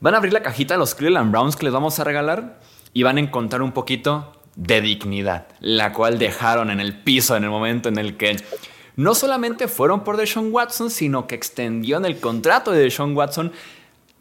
Van 0.00 0.14
a 0.14 0.16
abrir 0.16 0.32
la 0.32 0.42
cajita 0.42 0.72
de 0.72 0.78
los 0.78 0.94
Cleveland 0.94 1.30
Browns 1.30 1.56
que 1.56 1.66
les 1.66 1.74
vamos 1.74 1.98
a 1.98 2.04
regalar 2.04 2.58
y 2.94 3.02
van 3.02 3.18
a 3.18 3.20
encontrar 3.20 3.60
un 3.60 3.72
poquito 3.72 4.32
de 4.56 4.80
dignidad, 4.80 5.46
la 5.60 5.92
cual 5.92 6.18
dejaron 6.18 6.70
en 6.70 6.80
el 6.80 6.96
piso 7.02 7.36
en 7.36 7.44
el 7.44 7.50
momento 7.50 7.90
en 7.90 7.98
el 7.98 8.16
que 8.16 8.38
no 8.96 9.14
solamente 9.14 9.68
fueron 9.68 10.04
por 10.04 10.16
Deshaun 10.16 10.50
Watson, 10.50 10.88
sino 10.88 11.26
que 11.26 11.34
extendieron 11.34 12.06
el 12.06 12.18
contrato 12.18 12.72
de 12.72 12.80
Deshaun 12.80 13.14
Watson 13.14 13.52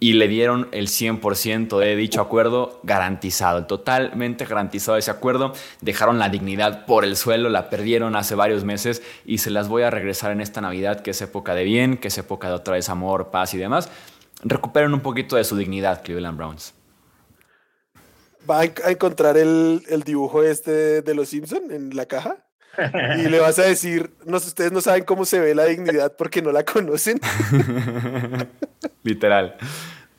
y 0.04 0.14
le 0.14 0.28
dieron 0.28 0.68
el 0.72 0.88
100% 0.88 1.78
de 1.78 1.96
dicho 1.96 2.22
acuerdo 2.22 2.80
garantizado, 2.82 3.68
totalmente 3.68 4.46
garantizado 4.46 4.98
ese 4.98 5.12
acuerdo. 5.12 5.54
Dejaron 5.80 6.18
la 6.18 6.28
dignidad 6.28 6.88
por 6.88 7.06
el 7.06 7.16
suelo, 7.16 7.50
la 7.50 7.70
perdieron 7.70 8.16
hace 8.16 8.34
varios 8.34 8.64
meses 8.64 9.04
y 9.26 9.38
se 9.38 9.52
las 9.52 9.70
voy 9.70 9.84
a 9.84 9.92
regresar 9.92 10.32
en 10.32 10.42
esta 10.42 10.60
Navidad, 10.60 11.02
que 11.02 11.12
es 11.12 11.22
época 11.22 11.54
de 11.54 11.64
bien, 11.64 11.98
que 11.98 12.08
es 12.08 12.18
época 12.18 12.48
de 12.48 12.56
otra 12.56 12.74
vez 12.74 12.90
amor, 12.90 13.30
paz 13.30 13.54
y 13.54 13.60
demás. 13.60 13.90
Recuperen 14.44 14.92
un 14.96 15.02
poquito 15.02 15.36
de 15.36 15.44
su 15.44 15.56
dignidad, 15.56 16.02
Cleveland 16.02 16.36
Browns. 16.36 16.74
¿Va 18.50 18.62
a 18.62 18.90
encontrar 18.90 19.38
el, 19.38 19.84
dibujo 20.04 20.42
este 20.42 21.04
de 21.04 21.14
los 21.14 21.30
Simpson 21.30 21.70
en 21.70 21.96
la 21.96 22.08
caja? 22.08 22.44
Y 23.18 23.30
le 23.30 23.40
vas 23.40 23.60
a 23.60 23.64
decir, 23.64 24.12
no, 24.26 24.38
ustedes 24.38 24.72
no 24.72 24.82
saben 24.82 25.04
cómo 25.04 25.26
se 25.26 25.40
ve 25.40 25.54
la 25.56 25.66
dignidad 25.66 26.16
porque 26.18 26.42
no 26.42 26.52
la 26.52 26.64
conocen. 26.64 27.20
Literal. 29.04 29.56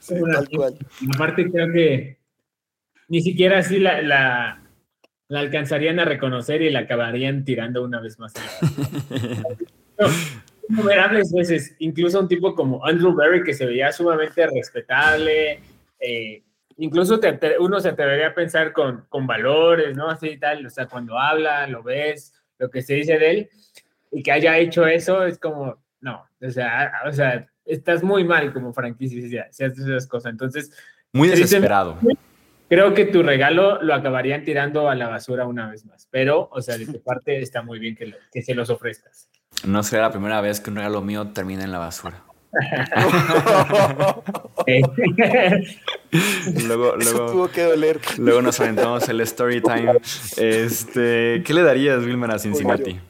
tal 0.06 0.48
cual. 0.48 0.78
Aparte 1.14 1.50
creo 1.50 1.72
que 1.72 2.18
ni 3.08 3.20
siquiera 3.22 3.58
así 3.58 3.78
la, 3.78 4.02
la, 4.02 4.62
alcanzarían 5.30 6.00
a 6.00 6.04
reconocer 6.04 6.62
y 6.62 6.70
la 6.70 6.80
acabarían 6.80 7.44
tirando 7.44 7.82
una 7.82 8.00
vez 8.00 8.18
más. 8.18 8.32
innumerables 10.68 11.32
veces, 11.32 11.76
incluso 11.78 12.20
un 12.20 12.28
tipo 12.28 12.54
como 12.54 12.84
Andrew 12.84 13.14
Berry 13.14 13.42
que 13.42 13.54
se 13.54 13.66
veía 13.66 13.92
sumamente 13.92 14.46
respetable, 14.46 15.60
eh, 16.00 16.42
incluso 16.78 17.20
uno 17.60 17.80
se 17.80 17.90
atrevería 17.90 18.28
a 18.28 18.34
pensar 18.34 18.72
con, 18.72 19.04
con 19.08 19.26
valores, 19.26 19.96
¿no? 19.96 20.08
Así 20.08 20.30
y 20.30 20.38
tal, 20.38 20.64
o 20.66 20.70
sea, 20.70 20.86
cuando 20.86 21.18
habla, 21.18 21.66
lo 21.66 21.82
ves, 21.82 22.32
lo 22.62 22.70
que 22.70 22.80
se 22.80 22.94
dice 22.94 23.18
de 23.18 23.30
él, 23.30 23.50
y 24.12 24.22
que 24.22 24.32
haya 24.32 24.56
hecho 24.58 24.86
eso, 24.86 25.24
es 25.24 25.38
como, 25.38 25.82
no, 26.00 26.24
o 26.40 26.50
sea, 26.50 26.92
o 27.06 27.12
sea 27.12 27.46
estás 27.64 28.02
muy 28.02 28.24
mal 28.24 28.52
como 28.52 28.72
franquicia 28.72 29.48
si 29.50 29.64
haces 29.64 29.78
esas 29.78 30.06
cosas. 30.06 30.32
Entonces, 30.32 30.70
muy 31.12 31.28
desesperado. 31.28 31.98
Creo 32.68 32.94
que 32.94 33.04
tu 33.04 33.22
regalo 33.22 33.82
lo 33.82 33.94
acabarían 33.94 34.44
tirando 34.44 34.88
a 34.88 34.94
la 34.94 35.08
basura 35.08 35.46
una 35.46 35.70
vez 35.70 35.84
más, 35.84 36.08
pero, 36.10 36.48
o 36.50 36.62
sea, 36.62 36.78
de 36.78 36.86
tu 36.86 37.02
parte 37.04 37.40
está 37.40 37.62
muy 37.62 37.78
bien 37.78 37.94
que, 37.94 38.14
que 38.32 38.42
se 38.42 38.54
los 38.54 38.70
ofrezcas. 38.70 39.28
No 39.66 39.82
será 39.82 40.02
la 40.02 40.10
primera 40.10 40.40
vez 40.40 40.60
que 40.60 40.70
un 40.70 40.76
regalo 40.76 41.02
mío 41.02 41.28
termina 41.28 41.64
en 41.64 41.72
la 41.72 41.78
basura. 41.78 42.24
luego, 46.66 46.96
luego, 46.96 47.32
tuvo 47.32 47.50
que 47.50 47.62
doler. 47.62 47.98
Luego 48.18 48.42
nos 48.42 48.60
aventamos 48.60 49.08
el 49.08 49.22
story 49.22 49.62
time. 49.62 49.98
Este, 50.36 51.42
¿Qué 51.44 51.54
le 51.54 51.62
darías, 51.62 52.04
Wilmer, 52.04 52.30
a 52.30 52.38
Cincinnati? 52.38 53.00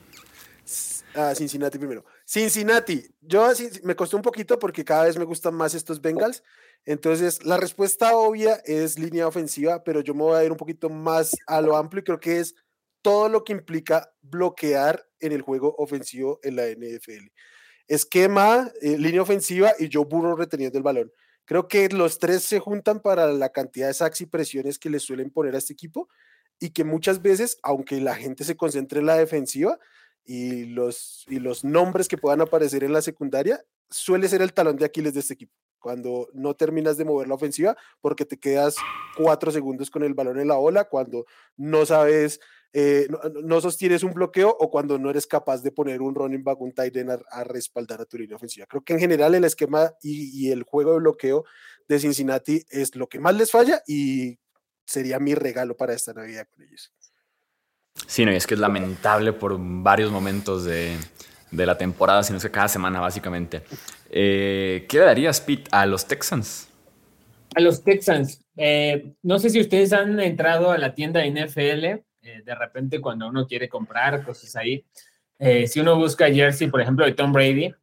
A 1.15 1.35
Cincinnati 1.35 1.79
primero. 1.79 2.05
Cincinnati, 2.25 3.05
yo 3.21 3.49
me 3.83 3.97
costó 3.97 4.17
un 4.17 4.23
poquito 4.23 4.59
porque 4.59 4.85
cada 4.85 5.05
vez 5.05 5.19
me 5.19 5.25
gustan 5.25 5.55
más 5.55 5.75
estos 5.75 6.01
Bengals. 6.01 6.43
Entonces, 6.85 7.45
la 7.45 7.57
respuesta 7.57 8.17
obvia 8.17 8.61
es 8.65 8.99
línea 8.99 9.27
ofensiva, 9.27 9.85
pero 9.85 10.01
yo 10.01 10.15
me 10.15 10.23
voy 10.23 10.37
a 10.37 10.45
ir 10.45 10.53
un 10.53 10.57
poquito 10.57 10.89
más 10.89 11.33
a 11.47 11.61
lo 11.61 11.77
amplio 11.77 12.01
y 12.01 12.05
creo 12.05 12.21
que 12.21 12.41
es 12.41 12.55
todo 13.03 13.29
lo 13.29 13.45
que 13.45 13.53
implica 13.53 14.13
bloquear 14.23 15.07
en 15.21 15.33
el 15.33 15.43
juego 15.43 15.75
ofensivo 15.79 16.41
en 16.43 16.57
la 16.57 16.69
NFL. 16.69 17.27
Esquema, 17.93 18.73
eh, 18.81 18.97
línea 18.97 19.21
ofensiva 19.21 19.75
y 19.79 19.89
yo 19.91 20.07
burro 20.07 20.35
reteniendo 20.35 20.79
el 20.79 20.83
balón. 20.83 21.13
Creo 21.45 21.69
que 21.69 21.91
los 21.91 22.19
tres 22.19 22.43
se 22.43 22.59
juntan 22.59 23.01
para 23.01 23.27
la 23.33 23.51
cantidad 23.51 23.89
de 23.89 23.93
sacks 23.93 24.23
y 24.23 24.27
presiones 24.27 24.79
que 24.79 24.89
le 24.89 24.99
suelen 24.99 25.31
poner 25.31 25.55
a 25.55 25.59
este 25.59 25.75
equipo 25.75 26.09
y 26.59 26.71
que 26.71 26.85
muchas 26.85 27.21
veces, 27.21 27.59
aunque 27.63 28.01
la 28.01 28.15
gente 28.15 28.45
se 28.45 28.57
concentre 28.57 29.01
en 29.01 29.07
la 29.07 29.17
defensiva 29.17 29.79
y 30.25 30.65
los, 30.65 31.27
y 31.29 31.39
los 31.39 31.65
nombres 31.65 32.09
que 32.09 32.17
puedan 32.17 32.41
aparecer 32.41 32.83
en 32.83 32.95
la 32.95 33.03
secundaria, 33.03 33.63
suele 33.91 34.27
ser 34.29 34.41
el 34.41 34.55
talón 34.55 34.77
de 34.77 34.87
Aquiles 34.87 35.13
de 35.13 35.21
este 35.21 35.35
equipo. 35.35 35.53
Cuando 35.79 36.31
no 36.33 36.55
terminas 36.55 36.97
de 36.97 37.05
mover 37.05 37.29
la 37.29 37.35
ofensiva 37.35 37.77
porque 38.01 38.25
te 38.25 38.39
quedas 38.39 38.77
cuatro 39.19 39.51
segundos 39.51 39.91
con 39.91 40.03
el 40.03 40.15
balón 40.15 40.41
en 40.41 40.49
la 40.49 40.57
ola, 40.57 40.85
cuando 40.85 41.27
no 41.59 41.85
sabes 41.85 42.41
eh, 42.75 43.07
no, 43.45 43.61
sostienes 43.61 44.03
un 44.03 44.15
bloqueo 44.15 44.49
o 44.49 44.71
cuando 44.71 44.99
no 44.99 45.11
eres 45.11 45.27
capaz 45.27 45.63
de 45.63 45.73
poner 45.73 46.01
un 46.01 46.15
running 46.15 46.43
back, 46.43 46.59
un 46.61 46.73
tight 46.73 46.97
end 46.97 47.11
a, 47.11 47.45
respaldar 47.45 48.01
a 48.01 48.07
tu 48.07 48.17
línea 48.17 48.37
ofensiva. 48.37 48.67
Creo 48.67 48.83
que 48.83 48.95
en 48.95 48.99
general 48.99 49.35
el 49.35 49.45
esquema 49.45 49.93
y, 50.03 50.51
el 50.51 50.63
juego 50.63 50.93
de 50.95 51.01
bloqueo 51.01 51.45
de 51.87 51.99
Cincinnati 51.99 52.65
es 52.71 52.97
lo 52.97 53.09
que 53.09 53.21
más 53.21 53.35
les 53.35 53.51
falla 53.51 53.83
y 53.87 54.39
sería 54.87 55.19
mi 55.19 55.35
regalo 55.35 55.77
para 55.77 55.93
esta 55.93 56.15
Navidad 56.15 56.47
con 56.51 56.65
ellos. 56.65 56.93
Sí, 58.07 58.25
no, 58.25 58.33
y 58.33 58.37
es 58.37 58.47
que 58.47 58.55
es 58.55 58.61
lamentable 58.61 59.35
por 59.35 59.57
varios 59.59 60.11
momentos 60.11 60.65
de, 60.65 60.97
la 61.51 61.77
temporada, 61.77 62.23
sino 62.23 62.41
que 62.41 62.51
cada 62.51 62.69
semana 62.69 63.01
básicamente. 63.01 63.63
Eh, 64.11 64.87
¿Qué 64.89 64.99
le 64.99 65.05
darías, 65.05 65.43
Pete, 65.43 65.65
a 65.71 65.85
los 65.85 66.07
Texans? 66.07 66.69
A 67.55 67.61
los 67.61 67.85
Texans. 67.85 68.41
Eh, 68.57 69.13
no 69.23 69.39
sé 69.39 69.51
si 69.51 69.61
ustedes 69.61 69.93
han 69.93 70.19
entrado 70.21 70.71
a 70.71 70.79
la 70.79 70.95
tienda 70.95 71.21
NFL 71.27 72.03
eh, 72.23 72.43
de 72.45 72.55
repente 72.55 73.01
cuando 73.01 73.29
uno 73.29 73.47
quiere 73.47 73.69
comprar 73.69 74.25
cosas 74.25 74.55
ahí, 74.57 74.85
eh, 75.39 75.67
si 75.67 75.81
uno 75.81 75.97
busca 75.97 76.33
jersey, 76.33 76.69
por 76.69 76.81
ejemplo, 76.81 77.05
de 77.05 77.13
Tom 77.13 77.33
Brady, 77.33 77.75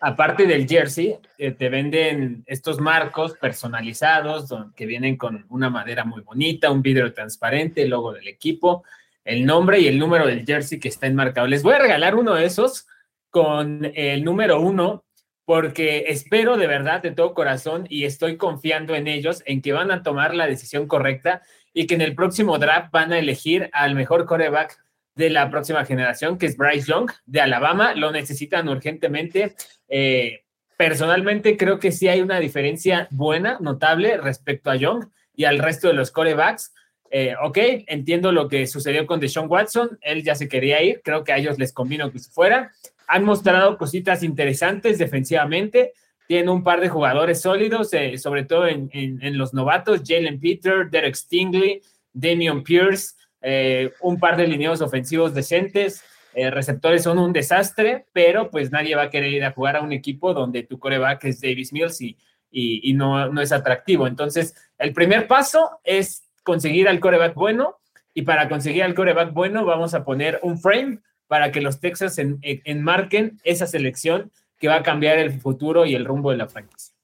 aparte 0.00 0.46
del 0.46 0.68
jersey, 0.68 1.18
eh, 1.38 1.52
te 1.52 1.68
venden 1.68 2.44
estos 2.46 2.78
marcos 2.78 3.34
personalizados 3.40 4.52
que 4.74 4.84
vienen 4.84 5.16
con 5.16 5.46
una 5.48 5.70
madera 5.70 6.04
muy 6.04 6.20
bonita, 6.20 6.70
un 6.70 6.82
vidrio 6.82 7.12
transparente, 7.14 7.82
el 7.82 7.90
logo 7.90 8.12
del 8.12 8.28
equipo, 8.28 8.84
el 9.24 9.46
nombre 9.46 9.80
y 9.80 9.88
el 9.88 9.98
número 9.98 10.26
del 10.26 10.44
jersey 10.44 10.78
que 10.78 10.88
está 10.88 11.06
enmarcado. 11.06 11.46
Les 11.46 11.62
voy 11.62 11.74
a 11.74 11.78
regalar 11.78 12.14
uno 12.14 12.34
de 12.34 12.44
esos 12.44 12.86
con 13.30 13.90
el 13.94 14.22
número 14.22 14.60
uno 14.60 15.04
porque 15.46 16.06
espero 16.08 16.56
de 16.56 16.66
verdad, 16.66 17.00
de 17.00 17.12
todo 17.12 17.32
corazón, 17.32 17.86
y 17.88 18.04
estoy 18.04 18.36
confiando 18.36 18.96
en 18.96 19.06
ellos, 19.06 19.42
en 19.46 19.62
que 19.62 19.72
van 19.72 19.92
a 19.92 20.02
tomar 20.02 20.34
la 20.34 20.48
decisión 20.48 20.88
correcta 20.88 21.42
y 21.76 21.86
que 21.86 21.94
en 21.94 22.00
el 22.00 22.14
próximo 22.14 22.58
draft 22.58 22.90
van 22.90 23.12
a 23.12 23.18
elegir 23.18 23.68
al 23.74 23.94
mejor 23.94 24.24
coreback 24.24 24.82
de 25.14 25.28
la 25.28 25.50
próxima 25.50 25.84
generación, 25.84 26.38
que 26.38 26.46
es 26.46 26.56
Bryce 26.56 26.90
Young 26.90 27.10
de 27.26 27.42
Alabama. 27.42 27.94
Lo 27.94 28.10
necesitan 28.10 28.66
urgentemente. 28.66 29.54
Eh, 29.86 30.44
personalmente 30.78 31.58
creo 31.58 31.78
que 31.78 31.92
sí 31.92 32.08
hay 32.08 32.22
una 32.22 32.40
diferencia 32.40 33.08
buena, 33.10 33.58
notable 33.60 34.16
respecto 34.16 34.70
a 34.70 34.76
Young 34.76 35.04
y 35.34 35.44
al 35.44 35.58
resto 35.58 35.88
de 35.88 35.92
los 35.92 36.10
corebacks. 36.10 36.72
Eh, 37.10 37.34
ok, 37.42 37.58
entiendo 37.88 38.32
lo 38.32 38.48
que 38.48 38.66
sucedió 38.66 39.06
con 39.06 39.20
Deshaun 39.20 39.46
Watson, 39.46 39.98
él 40.00 40.24
ya 40.24 40.34
se 40.34 40.48
quería 40.48 40.82
ir, 40.82 41.02
creo 41.04 41.24
que 41.24 41.32
a 41.32 41.36
ellos 41.36 41.58
les 41.58 41.74
convino 41.74 42.10
que 42.10 42.20
se 42.20 42.30
fuera. 42.30 42.72
Han 43.06 43.24
mostrado 43.24 43.76
cositas 43.76 44.22
interesantes 44.22 44.96
defensivamente, 44.96 45.92
tiene 46.26 46.50
un 46.50 46.62
par 46.62 46.80
de 46.80 46.88
jugadores 46.88 47.40
sólidos, 47.40 47.92
eh, 47.92 48.18
sobre 48.18 48.44
todo 48.44 48.66
en, 48.66 49.38
los 49.38 49.54
novatos, 49.54 50.02
Jalen 50.04 50.40
Peter, 50.40 50.88
Derek 50.90 51.14
Stingley, 51.14 51.82
Damian 52.12 52.62
Pierce, 52.62 53.14
eh, 53.42 53.92
un 54.00 54.18
par 54.18 54.36
de 54.36 54.46
lineos 54.46 54.80
ofensivos 54.80 55.34
decentes, 55.34 56.02
eh, 56.34 56.50
receptores 56.50 57.02
son 57.02 57.18
un 57.18 57.32
desastre, 57.32 58.06
pero 58.12 58.50
pues 58.50 58.70
nadie 58.70 58.96
va 58.96 59.02
a 59.02 59.10
querer 59.10 59.32
ir 59.32 59.44
a 59.44 59.52
jugar 59.52 59.76
a 59.76 59.82
un 59.82 59.92
equipo 59.92 60.34
donde 60.34 60.64
tu 60.64 60.78
coreback 60.78 61.24
es 61.24 61.40
Davis 61.40 61.72
Mills 61.72 62.00
y, 62.00 62.16
y, 62.50 62.92
no, 62.94 63.32
no 63.32 63.40
es 63.40 63.52
atractivo. 63.52 64.06
Entonces, 64.06 64.54
el 64.78 64.92
primer 64.92 65.28
paso 65.28 65.80
es 65.84 66.24
conseguir 66.42 66.88
al 66.88 67.00
coreback 67.00 67.34
bueno 67.34 67.78
y 68.14 68.22
para 68.22 68.48
conseguir 68.48 68.82
al 68.82 68.94
coreback 68.94 69.32
bueno 69.32 69.64
vamos 69.64 69.94
a 69.94 70.04
poner 70.04 70.40
un 70.42 70.58
frame 70.58 71.00
para 71.26 71.50
que 71.52 71.60
los 71.60 71.80
Texas 71.80 72.18
enmarquen 72.18 73.40
esa 73.42 73.66
selección 73.66 74.30
que 74.58 74.68
va 74.68 74.76
a 74.76 74.82
cambiar 74.82 75.18
el 75.18 75.40
futuro 75.40 75.86
y 75.86 75.94
el 75.94 76.04
rumbo 76.04 76.30
de 76.30 76.38
la 76.38 76.48
franquicia. 76.48 76.94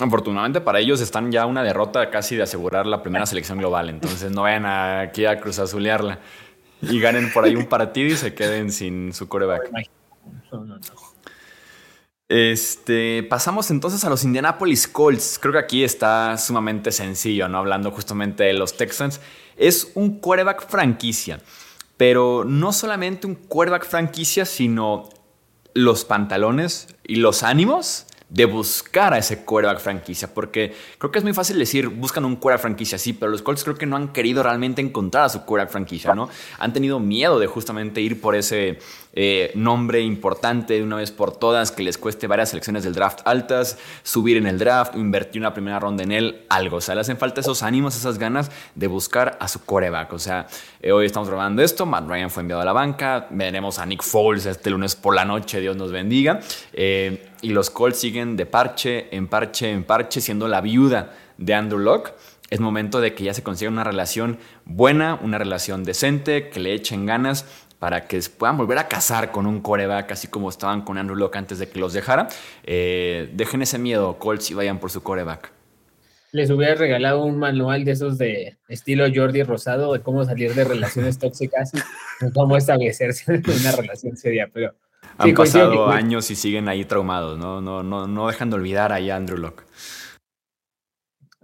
Afortunadamente 0.00 0.60
para 0.60 0.78
ellos 0.78 1.00
están 1.00 1.30
ya 1.30 1.46
una 1.46 1.62
derrota 1.62 2.10
casi 2.10 2.36
de 2.36 2.42
asegurar 2.42 2.86
la 2.86 3.02
primera 3.02 3.26
selección 3.26 3.58
global, 3.58 3.90
entonces 3.90 4.30
no 4.30 4.42
vayan 4.42 4.64
aquí 4.66 5.26
a 5.26 5.38
cruzazulearla 5.38 6.18
y 6.82 7.00
ganen 7.00 7.30
por 7.32 7.44
ahí 7.44 7.56
un 7.56 7.66
partido 7.66 8.08
y 8.08 8.16
se 8.16 8.34
queden 8.34 8.72
sin 8.72 9.12
su 9.12 9.28
coreback. 9.28 9.70
Este, 12.28 13.24
pasamos 13.24 13.72
entonces 13.72 14.04
a 14.04 14.08
los 14.08 14.22
Indianapolis 14.22 14.86
Colts. 14.86 15.38
Creo 15.40 15.52
que 15.52 15.58
aquí 15.58 15.82
está 15.82 16.38
sumamente 16.38 16.92
sencillo, 16.92 17.48
¿no? 17.48 17.58
Hablando 17.58 17.90
justamente 17.90 18.44
de 18.44 18.52
los 18.52 18.76
Texans. 18.76 19.20
Es 19.56 19.90
un 19.96 20.20
quarterback 20.20 20.68
franquicia, 20.68 21.40
pero 21.96 22.44
no 22.46 22.72
solamente 22.72 23.26
un 23.26 23.34
quarterback 23.34 23.84
franquicia, 23.84 24.44
sino 24.44 25.08
los 25.74 26.04
pantalones 26.04 26.88
y 27.04 27.16
los 27.16 27.42
ánimos 27.42 28.06
de 28.30 28.44
buscar 28.44 29.12
a 29.12 29.18
ese 29.18 29.44
quarterback 29.44 29.80
franquicia, 29.80 30.32
porque 30.32 30.72
creo 30.98 31.10
que 31.10 31.18
es 31.18 31.24
muy 31.24 31.34
fácil 31.34 31.58
decir, 31.58 31.88
buscan 31.88 32.24
un 32.24 32.36
quarterback 32.36 32.62
franquicia, 32.62 32.96
sí, 32.96 33.12
pero 33.12 33.32
los 33.32 33.42
Colts 33.42 33.64
creo 33.64 33.76
que 33.76 33.86
no 33.86 33.96
han 33.96 34.12
querido 34.12 34.42
realmente 34.42 34.80
encontrar 34.80 35.24
a 35.24 35.28
su 35.28 35.44
quarterback 35.44 35.72
franquicia, 35.72 36.14
¿no? 36.14 36.28
Han 36.58 36.72
tenido 36.72 37.00
miedo 37.00 37.40
de 37.40 37.48
justamente 37.48 38.00
ir 38.00 38.20
por 38.20 38.36
ese 38.36 38.78
eh, 39.12 39.50
nombre 39.54 40.00
importante 40.00 40.74
de 40.74 40.82
una 40.82 40.96
vez 40.96 41.10
por 41.10 41.36
todas, 41.36 41.72
que 41.72 41.82
les 41.82 41.98
cueste 41.98 42.26
varias 42.26 42.50
selecciones 42.50 42.84
del 42.84 42.94
draft 42.94 43.20
altas, 43.24 43.78
subir 44.02 44.36
en 44.36 44.46
el 44.46 44.58
draft, 44.58 44.94
invertir 44.94 45.42
una 45.42 45.52
primera 45.52 45.80
ronda 45.80 46.02
en 46.02 46.12
él, 46.12 46.44
algo. 46.48 46.76
O 46.76 46.80
sea, 46.80 46.94
le 46.94 47.00
hacen 47.00 47.18
falta 47.18 47.40
esos 47.40 47.62
ánimos, 47.62 47.96
esas 47.96 48.18
ganas 48.18 48.50
de 48.74 48.86
buscar 48.86 49.36
a 49.40 49.48
su 49.48 49.64
coreback. 49.64 50.12
O 50.12 50.18
sea, 50.18 50.46
eh, 50.80 50.92
hoy 50.92 51.06
estamos 51.06 51.28
grabando 51.28 51.62
esto, 51.62 51.86
Matt 51.86 52.08
Ryan 52.08 52.30
fue 52.30 52.42
enviado 52.42 52.62
a 52.62 52.64
la 52.64 52.72
banca, 52.72 53.26
veremos 53.30 53.78
a 53.78 53.86
Nick 53.86 54.02
Foles 54.02 54.46
este 54.46 54.70
lunes 54.70 54.94
por 54.94 55.14
la 55.14 55.24
noche, 55.24 55.60
Dios 55.60 55.76
nos 55.76 55.90
bendiga. 55.90 56.40
Eh, 56.72 57.26
y 57.42 57.50
los 57.50 57.70
Colts 57.70 57.98
siguen 57.98 58.36
de 58.36 58.46
parche 58.46 59.14
en 59.14 59.26
parche 59.26 59.70
en 59.70 59.84
parche, 59.84 60.20
siendo 60.20 60.46
la 60.46 60.60
viuda 60.60 61.14
de 61.36 61.54
Andrew 61.54 61.78
Locke 61.80 62.14
es 62.50 62.58
momento 62.58 63.00
de 63.00 63.14
que 63.14 63.24
ya 63.24 63.32
se 63.32 63.44
consiga 63.44 63.70
una 63.70 63.84
relación 63.84 64.38
buena, 64.64 65.18
una 65.22 65.38
relación 65.38 65.84
decente, 65.84 66.50
que 66.50 66.58
le 66.58 66.74
echen 66.74 67.06
ganas 67.06 67.46
para 67.80 68.06
que 68.06 68.20
puedan 68.36 68.58
volver 68.58 68.78
a 68.78 68.86
casar 68.86 69.32
con 69.32 69.46
un 69.46 69.60
coreback, 69.60 70.12
así 70.12 70.28
como 70.28 70.50
estaban 70.50 70.82
con 70.82 70.98
Andrew 70.98 71.16
Locke 71.16 71.36
antes 71.36 71.58
de 71.58 71.68
que 71.68 71.80
los 71.80 71.94
dejara. 71.94 72.28
Eh, 72.62 73.30
dejen 73.32 73.62
ese 73.62 73.78
miedo, 73.78 74.18
Colts, 74.18 74.50
y 74.50 74.54
vayan 74.54 74.78
por 74.78 74.90
su 74.90 75.02
coreback. 75.02 75.50
Les 76.30 76.50
hubiera 76.50 76.74
regalado 76.74 77.24
un 77.24 77.38
manual 77.38 77.84
de 77.86 77.92
esos 77.92 78.18
de 78.18 78.58
estilo 78.68 79.06
Jordi 79.12 79.42
Rosado 79.42 79.94
de 79.94 80.00
cómo 80.00 80.24
salir 80.24 80.54
de 80.54 80.64
relaciones 80.64 81.18
tóxicas 81.18 81.72
y 82.20 82.30
cómo 82.32 82.58
establecerse 82.58 83.34
en 83.34 83.50
una 83.50 83.72
relación 83.72 84.16
seria, 84.16 84.48
pero... 84.52 84.74
Han 85.16 85.34
pasado 85.34 85.88
años 85.88 86.30
y 86.30 86.36
siguen 86.36 86.68
ahí 86.68 86.84
traumados, 86.84 87.38
¿no? 87.38 87.62
No, 87.62 87.82
no, 87.82 88.06
no 88.06 88.28
dejan 88.28 88.50
de 88.50 88.56
olvidar 88.56 88.92
ahí 88.92 89.08
a 89.08 89.16
Andrew 89.16 89.38
Locke. 89.38 89.64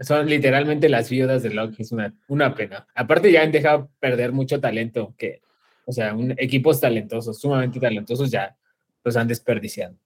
Son 0.00 0.28
literalmente 0.28 0.90
las 0.90 1.08
viudas 1.08 1.42
de 1.42 1.50
Locke, 1.50 1.80
es 1.80 1.92
una, 1.92 2.14
una 2.28 2.54
pena. 2.54 2.86
Aparte 2.94 3.32
ya 3.32 3.42
han 3.42 3.52
dejado 3.52 3.90
perder 3.98 4.32
mucho 4.32 4.60
talento 4.60 5.14
que 5.16 5.40
o 5.86 5.92
sea, 5.92 6.14
un, 6.14 6.32
equipos 6.32 6.80
talentosos, 6.80 7.40
sumamente 7.40 7.80
talentosos, 7.80 8.30
ya 8.30 8.56
los 9.04 9.16
han 9.16 9.28
desperdiciado. 9.28 9.96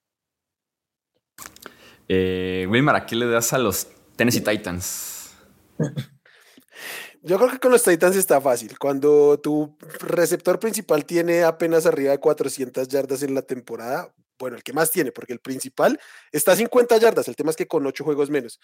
Eh, 2.06 2.66
Wilmar, 2.68 2.96
¿a 2.96 3.06
qué 3.06 3.16
le 3.16 3.26
das 3.26 3.52
a 3.52 3.58
los 3.58 3.88
Tennessee 4.14 4.42
Titans? 4.42 5.34
Yo 7.22 7.37
creo 7.38 7.50
que 7.50 7.58
con 7.58 7.72
los 7.72 7.82
Titans 7.82 8.16
está 8.16 8.40
fácil. 8.40 8.78
Cuando 8.78 9.38
tu 9.40 9.76
receptor 10.00 10.58
principal 10.58 11.04
tiene 11.04 11.42
apenas 11.44 11.87
arriba 11.87 12.12
de 12.12 12.18
400 12.18 12.88
yardas 12.88 13.22
en 13.22 13.34
la 13.34 13.42
temporada, 13.42 14.12
bueno, 14.38 14.56
el 14.56 14.62
que 14.62 14.72
más 14.72 14.90
tiene, 14.90 15.12
porque 15.12 15.34
el 15.34 15.40
principal 15.40 15.99
está 16.32 16.52
a 16.52 16.56
50 16.56 16.96
yardas, 16.99 17.28
el 17.28 17.37
tema 17.37 17.50
es 17.50 17.56
que 17.56 17.66
con 17.66 17.86
8 17.86 18.04
juegos 18.04 18.30
menos 18.30 18.58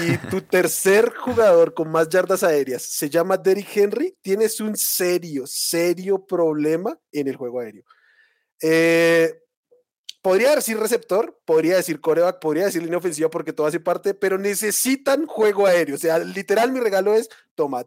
y 0.00 0.16
tu 0.28 0.40
tercer 0.40 1.12
jugador 1.14 1.74
con 1.74 1.90
más 1.90 2.08
yardas 2.08 2.42
aéreas 2.42 2.82
se 2.82 3.10
llama 3.10 3.36
Derrick 3.36 3.76
Henry, 3.76 4.16
tienes 4.22 4.60
un 4.60 4.76
serio, 4.76 5.44
serio 5.46 6.24
problema 6.24 6.98
en 7.10 7.28
el 7.28 7.36
juego 7.36 7.60
aéreo. 7.60 7.84
Eh, 8.62 9.42
podría 10.22 10.54
decir 10.54 10.78
receptor, 10.78 11.38
podría 11.44 11.76
decir 11.76 12.00
coreback, 12.00 12.40
podría 12.40 12.66
decir 12.66 12.82
línea 12.82 12.98
ofensiva 12.98 13.28
porque 13.28 13.52
todo 13.52 13.66
hace 13.66 13.80
parte, 13.80 14.14
pero 14.14 14.38
necesitan 14.38 15.26
juego 15.26 15.66
aéreo. 15.66 15.96
O 15.96 15.98
sea, 15.98 16.18
literal 16.20 16.72
mi 16.72 16.80
regalo 16.80 17.14
es, 17.14 17.28
toma, 17.54 17.84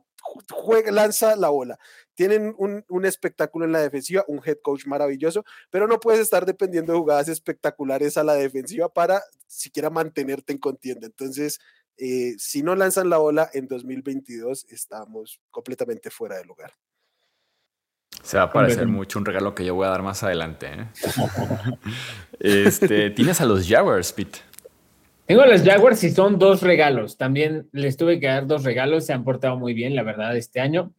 juega, 0.52 0.92
lanza 0.92 1.36
la 1.36 1.50
bola. 1.50 1.80
Tienen 2.14 2.54
un, 2.58 2.84
un, 2.90 3.06
espectáculo 3.06 3.66
en 3.66 3.72
la 3.72 3.80
defensiva, 3.82 4.24
un 4.28 4.42
head 4.46 4.58
coach 4.62 4.86
maravilloso, 4.86 5.44
pero 5.70 5.88
no 5.88 6.00
puedes 6.00 6.22
estar 6.22 6.46
dependiendo 6.46 6.94
de 6.94 7.00
jugadas 7.00 7.28
espectaculares 7.28 8.18
a 8.18 8.24
la 8.24 8.36
defensiva 8.36 8.90
para 8.90 9.22
siquiera 9.48 9.90
mantenerte 9.90 10.54
en 10.54 10.60
contienda. 10.60 11.08
Entonces, 11.08 11.60
eh, 11.98 12.36
si 12.38 12.64
no 12.64 12.76
lanzan 12.76 13.10
la 13.10 13.18
bola 13.18 13.50
en 13.54 13.68
2022, 13.68 14.66
estamos 14.70 15.40
completamente 15.50 16.10
fuera 16.10 16.38
de 16.38 16.46
lugar. 16.46 16.72
Se 18.24 18.38
va 18.38 18.44
a 18.44 18.52
parecer 18.52 18.88
mucho 18.88 19.20
un 19.20 19.26
regalo 19.26 19.54
que 19.54 19.66
yo 19.66 19.76
voy 19.76 19.86
a 19.86 19.90
dar 19.90 20.02
más 20.02 20.24
adelante. 20.24 20.68
¿eh? 20.68 20.88
este, 22.40 23.12
Tienes 23.12 23.40
a 23.42 23.46
los 23.46 23.68
Jaguars, 23.68 24.12
Pete. 24.14 24.40
Tengo 25.26 25.42
a 25.42 25.48
los 25.48 25.64
Jaguars 25.64 26.04
y 26.04 26.12
son 26.12 26.40
dos 26.40 26.62
regalos. 26.62 27.18
También 27.18 27.68
les 27.72 27.98
tuve 27.98 28.20
que 28.20 28.28
dar 28.28 28.48
dos 28.48 28.64
regalos. 28.64 29.06
Se 29.06 29.14
han 29.14 29.24
portado 29.24 29.58
muy 29.58 29.74
bien, 29.74 29.96
la 29.96 30.04
verdad, 30.04 30.36
este 30.38 30.60
año. 30.60 30.94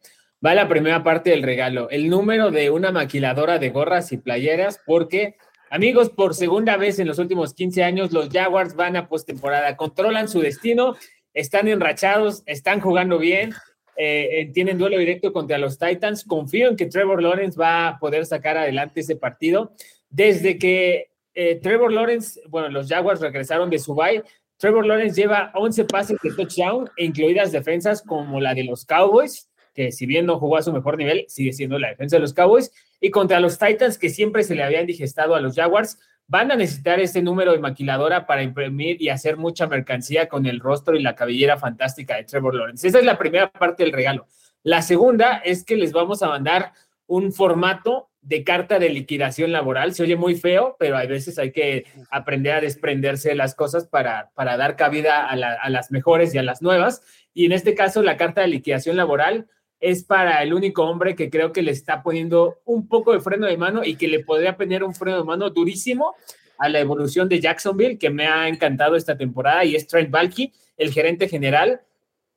Va 0.45 0.53
la 0.53 0.67
primera 0.67 1.03
parte 1.03 1.31
del 1.31 1.43
regalo. 1.43 1.89
El 1.89 2.09
número 2.09 2.51
de 2.51 2.69
una 2.69 2.91
maquiladora 2.91 3.57
de 3.57 3.69
gorras 3.69 4.11
y 4.11 4.17
playeras, 4.17 4.79
porque, 4.85 5.37
amigos, 5.69 6.09
por 6.09 6.33
segunda 6.33 6.77
vez 6.77 6.99
en 6.99 7.07
los 7.07 7.19
últimos 7.19 7.53
15 7.53 7.83
años, 7.83 8.11
los 8.11 8.29
Jaguars 8.29 8.75
van 8.75 8.95
a 8.95 9.07
postemporada. 9.07 9.75
Controlan 9.77 10.27
su 10.27 10.39
destino, 10.39 10.95
están 11.33 11.67
enrachados, 11.67 12.43
están 12.45 12.81
jugando 12.81 13.19
bien. 13.19 13.53
Eh, 13.95 14.41
eh, 14.41 14.51
tienen 14.53 14.77
duelo 14.77 14.97
directo 14.97 15.33
contra 15.33 15.57
los 15.57 15.79
Titans. 15.79 16.23
Confío 16.23 16.69
en 16.69 16.75
que 16.75 16.85
Trevor 16.85 17.21
Lawrence 17.21 17.59
va 17.59 17.87
a 17.87 17.99
poder 17.99 18.25
sacar 18.25 18.57
adelante 18.57 19.01
ese 19.01 19.15
partido. 19.15 19.73
Desde 20.09 20.57
que 20.57 21.11
eh, 21.33 21.59
Trevor 21.61 21.91
Lawrence, 21.91 22.41
bueno, 22.47 22.69
los 22.69 22.87
Jaguars 22.87 23.21
regresaron 23.21 23.69
de 23.69 23.79
Subay. 23.79 24.23
Trevor 24.57 24.85
Lawrence 24.85 25.19
lleva 25.19 25.51
11 25.53 25.85
pases 25.85 26.17
de 26.23 26.31
touchdown, 26.31 26.89
incluidas 26.97 27.51
defensas 27.51 28.01
como 28.01 28.39
la 28.39 28.55
de 28.55 28.63
los 28.63 28.85
Cowboys, 28.85 29.47
que 29.77 29.91
si 29.91 30.07
bien 30.07 30.25
no 30.25 30.39
jugó 30.39 30.57
a 30.57 30.63
su 30.63 30.73
mejor 30.73 30.97
nivel, 30.97 31.25
sigue 31.27 31.53
siendo 31.53 31.77
la 31.77 31.89
defensa 31.89 32.15
de 32.15 32.21
los 32.21 32.33
Cowboys, 32.33 32.71
y 32.99 33.11
contra 33.11 33.39
los 33.39 33.59
Titans, 33.59 33.99
que 33.99 34.09
siempre 34.09 34.41
se 34.41 34.55
le 34.55 34.63
habían 34.63 34.87
digestado 34.87 35.35
a 35.35 35.39
los 35.39 35.55
Jaguars, 35.55 35.99
van 36.25 36.51
a 36.51 36.55
necesitar 36.55 36.99
ese 36.99 37.21
número 37.21 37.51
de 37.51 37.59
maquiladora 37.59 38.25
para 38.25 38.41
imprimir 38.41 38.99
y 38.99 39.09
hacer 39.09 39.37
mucha 39.37 39.67
mercancía 39.67 40.27
con 40.27 40.47
el 40.47 40.61
rostro 40.61 40.95
y 40.95 41.03
la 41.03 41.13
cabellera 41.13 41.57
fantástica 41.57 42.15
de 42.15 42.23
Trevor 42.23 42.55
Lawrence. 42.55 42.87
Esa 42.87 42.97
es 42.97 43.05
la 43.05 43.19
primera 43.19 43.51
parte 43.51 43.83
del 43.83 43.93
regalo. 43.93 44.25
La 44.63 44.81
segunda 44.81 45.37
es 45.45 45.63
que 45.63 45.77
les 45.77 45.91
vamos 45.91 46.23
a 46.23 46.27
mandar 46.27 46.73
un 47.05 47.31
formato 47.31 48.09
de 48.21 48.43
carta 48.43 48.79
de 48.79 48.89
liquidación 48.89 49.51
laboral. 49.51 49.93
Se 49.93 50.01
oye 50.01 50.15
muy 50.15 50.35
feo, 50.35 50.75
pero 50.79 50.97
a 50.97 51.05
veces 51.05 51.37
hay 51.37 51.51
que 51.51 51.85
aprender 52.09 52.55
a 52.55 52.61
desprenderse 52.61 53.29
de 53.29 53.35
las 53.35 53.53
cosas 53.53 53.85
para, 53.85 54.31
para 54.33 54.57
dar 54.57 54.75
cabida 54.75 55.27
a, 55.27 55.33
a, 55.33 55.69
las 55.69 55.91
mejores 55.91 56.33
y 56.33 56.39
a 56.39 56.43
las 56.43 56.63
nuevas. 56.63 57.03
Y 57.35 57.45
en 57.45 57.51
este 57.51 57.75
caso, 57.75 58.01
la 58.01 58.17
carta 58.17 58.41
de 58.41 58.47
liquidación 58.47 58.97
laboral 58.97 59.47
es 59.79 60.03
para 60.03 60.41
el 60.41 60.53
único 60.53 60.83
hombre 60.83 61.15
que 61.15 61.29
creo 61.29 61.51
que 61.51 61.61
le 61.61 61.71
está 61.71 62.01
poniendo 62.01 62.59
un 62.65 62.87
poco 62.87 63.13
de 63.13 63.19
freno 63.19 63.45
de 63.45 63.57
mano 63.57 63.83
y 63.83 63.95
que 63.95 64.07
le 64.07 64.23
podría 64.23 64.57
poner 64.57 64.83
un 64.83 64.95
freno 64.95 65.17
de 65.17 65.23
mano 65.23 65.49
durísimo 65.49 66.15
a 66.57 66.69
la 66.69 66.79
evolución 66.79 67.29
de 67.29 67.39
Jacksonville, 67.39 67.99
que 67.99 68.09
me 68.09 68.27
ha 68.27 68.47
encantado 68.47 68.95
esta 68.95 69.15
temporada, 69.15 69.63
y 69.63 69.75
es 69.75 69.85
Trent 69.87 70.09
Balky, 70.09 70.51
el 70.75 70.91
gerente 70.91 71.27
general. 71.27 71.81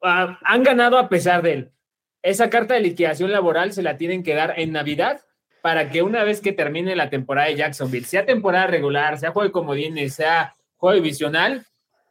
Uh, 0.03 0.35
han 0.43 0.63
ganado 0.63 0.99
a 0.99 1.09
pesar 1.09 1.43
de 1.43 1.53
él. 1.53 1.71
Esa 2.23 2.51
carta 2.51 2.75
de 2.75 2.81
liquidación 2.81 3.33
laboral 3.33 3.73
se 3.73 3.83
la 3.83 3.97
tienen 3.97 4.23
que 4.23 4.35
dar 4.35 4.55
en 4.59 4.73
Navidad 4.73 5.23
para 5.63 5.91
que 5.91 6.03
una 6.03 6.25
vez 6.25 6.41
que 6.41 6.53
termine 6.53 6.97
la 6.97 7.11
temporada 7.11 7.49
de 7.49 7.57
Jacksonville, 7.57 8.07
sea 8.07 8.27
temporada 8.27 8.67
regular, 8.67 9.19
sea 9.19 9.31
juego 9.31 9.47
de 9.47 9.53
comodines, 9.53 10.15
sea 10.15 10.55
juego 10.77 10.97
divisional, 10.97 11.67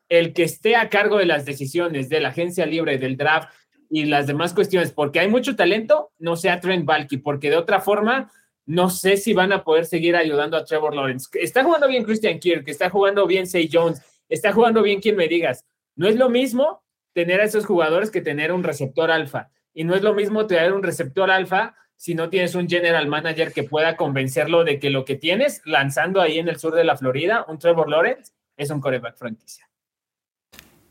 el 0.08 0.34
que 0.34 0.44
esté 0.44 0.76
a 0.76 0.89
cargo 0.89 1.18
de 1.18 1.26
las 1.26 1.46
decisiones 1.46 2.10
de 2.10 2.20
la 2.20 2.30
agencia 2.30 2.65
libre, 2.65 2.98
del 2.98 3.18
draft 3.18 3.50
y 3.89 4.06
las 4.06 4.28
demás 4.28 4.54
cuestiones, 4.54 4.91
porque 4.91 5.19
hay 5.19 5.28
mucho 5.28 5.56
talento, 5.56 6.12
no 6.19 6.36
sea 6.36 6.60
Trent 6.60 6.86
Balky, 6.86 7.17
porque 7.17 7.49
de 7.49 7.58
otra 7.58 7.82
forma, 7.82 8.32
no 8.65 8.89
sé 8.89 9.17
si 9.17 9.34
van 9.34 9.52
a 9.52 9.63
poder 9.63 9.86
seguir 9.86 10.15
ayudando 10.15 10.56
a 10.56 10.63
Trevor 10.63 10.95
Lawrence. 10.95 11.28
Está 11.34 11.63
jugando 11.63 11.88
bien 11.88 12.04
Christian 12.04 12.39
Kirk, 12.39 12.67
está 12.67 12.89
jugando 12.89 13.25
bien 13.25 13.47
Say 13.47 13.69
Jones, 13.71 14.02
está 14.30 14.54
jugando 14.54 14.84
bien 14.84 15.02
quien 15.02 15.15
me 15.15 15.28
digas. 15.28 15.65
No 15.95 16.08
es 16.08 16.15
lo 16.15 16.30
mismo 16.30 16.84
tener 17.13 17.41
a 17.41 17.45
esos 17.45 17.65
jugadores 17.65 18.12
que 18.12 18.21
tener 18.21 18.52
un 18.52 18.63
receptor 18.63 19.12
alfa. 19.12 19.49
Y 19.73 19.84
no 19.84 19.95
es 19.95 20.04
lo 20.04 20.13
mismo 20.13 20.45
tener 20.45 20.73
un 20.73 20.84
receptor 20.84 21.32
alfa 21.32 21.75
si 21.95 22.15
no 22.15 22.30
tienes 22.30 22.56
un 22.56 22.69
general 22.69 23.08
manager 23.08 23.52
que 23.52 23.63
pueda 23.63 23.97
convencerlo 23.97 24.63
de 24.63 24.80
que 24.80 24.89
lo 24.89 25.04
que 25.04 25.15
tienes 25.15 25.62
lanzando 25.65 26.21
ahí 26.21 26.39
en 26.39 26.47
el 26.47 26.58
sur 26.58 26.73
de 26.73 26.86
la 26.86 26.95
Florida, 26.95 27.43
un 27.47 27.60
Trevor 27.60 27.89
Lawrence, 27.89 28.32
es 28.56 28.69
un 28.69 28.80
coreback 28.80 29.17
franquicia. 29.17 29.69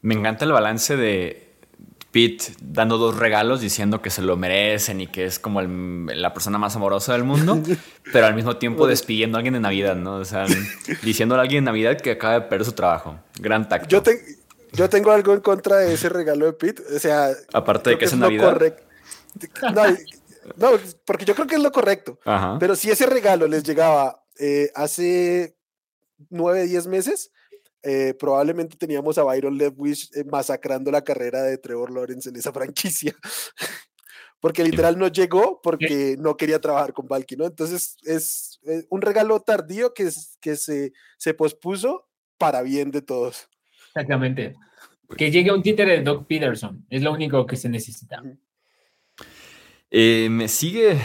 Me 0.03 0.15
encanta 0.15 0.45
el 0.45 0.53
balance 0.53 0.97
de 0.97 1.48
Pete 2.19 2.47
dando 2.61 2.99
dos 2.99 3.17
regalos 3.17 3.61
diciendo 3.61 4.03
que 4.03 4.11
se 4.11 4.23
lo 4.23 4.37
merecen 4.37 5.01
y 5.01 5.07
que 5.07 5.25
es 5.25 5.39
como 5.39 5.63
la 5.63 6.35
persona 6.35 6.59
más 6.59 6.75
amorosa 6.75 7.13
del 7.13 7.23
mundo, 7.23 7.63
pero 8.13 8.27
al 8.27 8.35
mismo 8.35 8.57
tiempo 8.57 8.89
despidiendo 8.89 9.37
a 9.37 9.39
alguien 9.39 9.55
de 9.55 9.61
Navidad, 9.61 9.95
¿no? 9.95 10.17
O 10.17 10.25
sea, 10.25 10.47
diciéndole 11.05 11.39
a 11.39 11.43
alguien 11.43 11.65
de 11.65 11.71
Navidad 11.71 11.97
que 12.01 12.11
acaba 12.11 12.35
de 12.35 12.41
perder 12.41 12.65
su 12.65 12.73
trabajo. 12.73 13.21
Gran 13.39 13.69
tacto. 13.69 13.89
Yo, 13.89 14.03
yo 14.73 14.89
tengo 14.89 15.13
algo 15.13 15.33
en 15.33 15.41
contra 15.43 15.77
de 15.77 15.95
ese 15.95 16.09
regalo 16.09 16.47
de 16.47 16.55
Pete. 16.55 16.83
O 16.93 16.99
sea, 16.99 17.31
aparte 17.53 17.91
de 17.91 17.99
que, 17.99 18.07
es 18.07 18.13
en 18.13 18.19
Navidad. 18.19 18.75
No, 20.57 20.71
porque 21.05 21.25
yo 21.25 21.37
creo 21.37 21.47
que 21.47 21.55
es 21.55 21.63
lo 21.63 21.71
correcto. 21.71 22.19
Pero 22.59 22.75
si 22.75 22.91
ese 22.91 23.07
regalo 23.07 23.47
les 23.47 23.63
llegaba 23.63 24.25
eh, 24.41 24.73
hace 24.75 25.57
nueve, 26.31 26.65
diez 26.67 26.89
meses, 26.89 27.31
eh, 27.91 28.13
probablemente 28.13 28.77
teníamos 28.77 29.17
a 29.17 29.23
Byron 29.23 29.57
Leftwich 29.57 30.15
eh, 30.15 30.23
masacrando 30.31 30.91
la 30.91 31.03
carrera 31.03 31.43
de 31.43 31.57
Trevor 31.57 31.91
Lawrence 31.91 32.29
en 32.29 32.37
esa 32.37 32.53
franquicia. 32.53 33.15
porque 34.41 34.63
literal 34.63 34.99
no 34.99 35.09
llegó 35.09 35.63
porque 35.63 36.17
no 36.19 36.37
quería 36.37 36.61
trabajar 36.61 36.93
con 36.93 37.09
Valky, 37.09 37.37
¿no? 37.37 37.47
Entonces 37.47 37.97
es, 38.05 38.61
un 38.91 39.01
regalo 39.01 39.41
tardío 39.41 39.95
que, 39.95 40.11
que 40.43 40.57
se, 40.57 40.93
se 41.17 41.33
pospuso 41.33 42.07
para 42.37 42.61
bien 42.61 42.91
de 42.91 43.01
todos. 43.01 43.49
Exactamente. 43.87 44.55
Que 45.17 45.31
llegue 45.31 45.51
un 45.51 45.63
títere 45.63 45.93
de 45.93 46.03
Doc 46.03 46.27
Peterson, 46.27 46.85
es 46.91 47.01
lo 47.01 47.11
único 47.11 47.47
que 47.47 47.57
se 47.57 47.71
necesita. 47.71 48.23
Eh, 49.91 50.29
me 50.31 50.49
sigue 50.49 50.99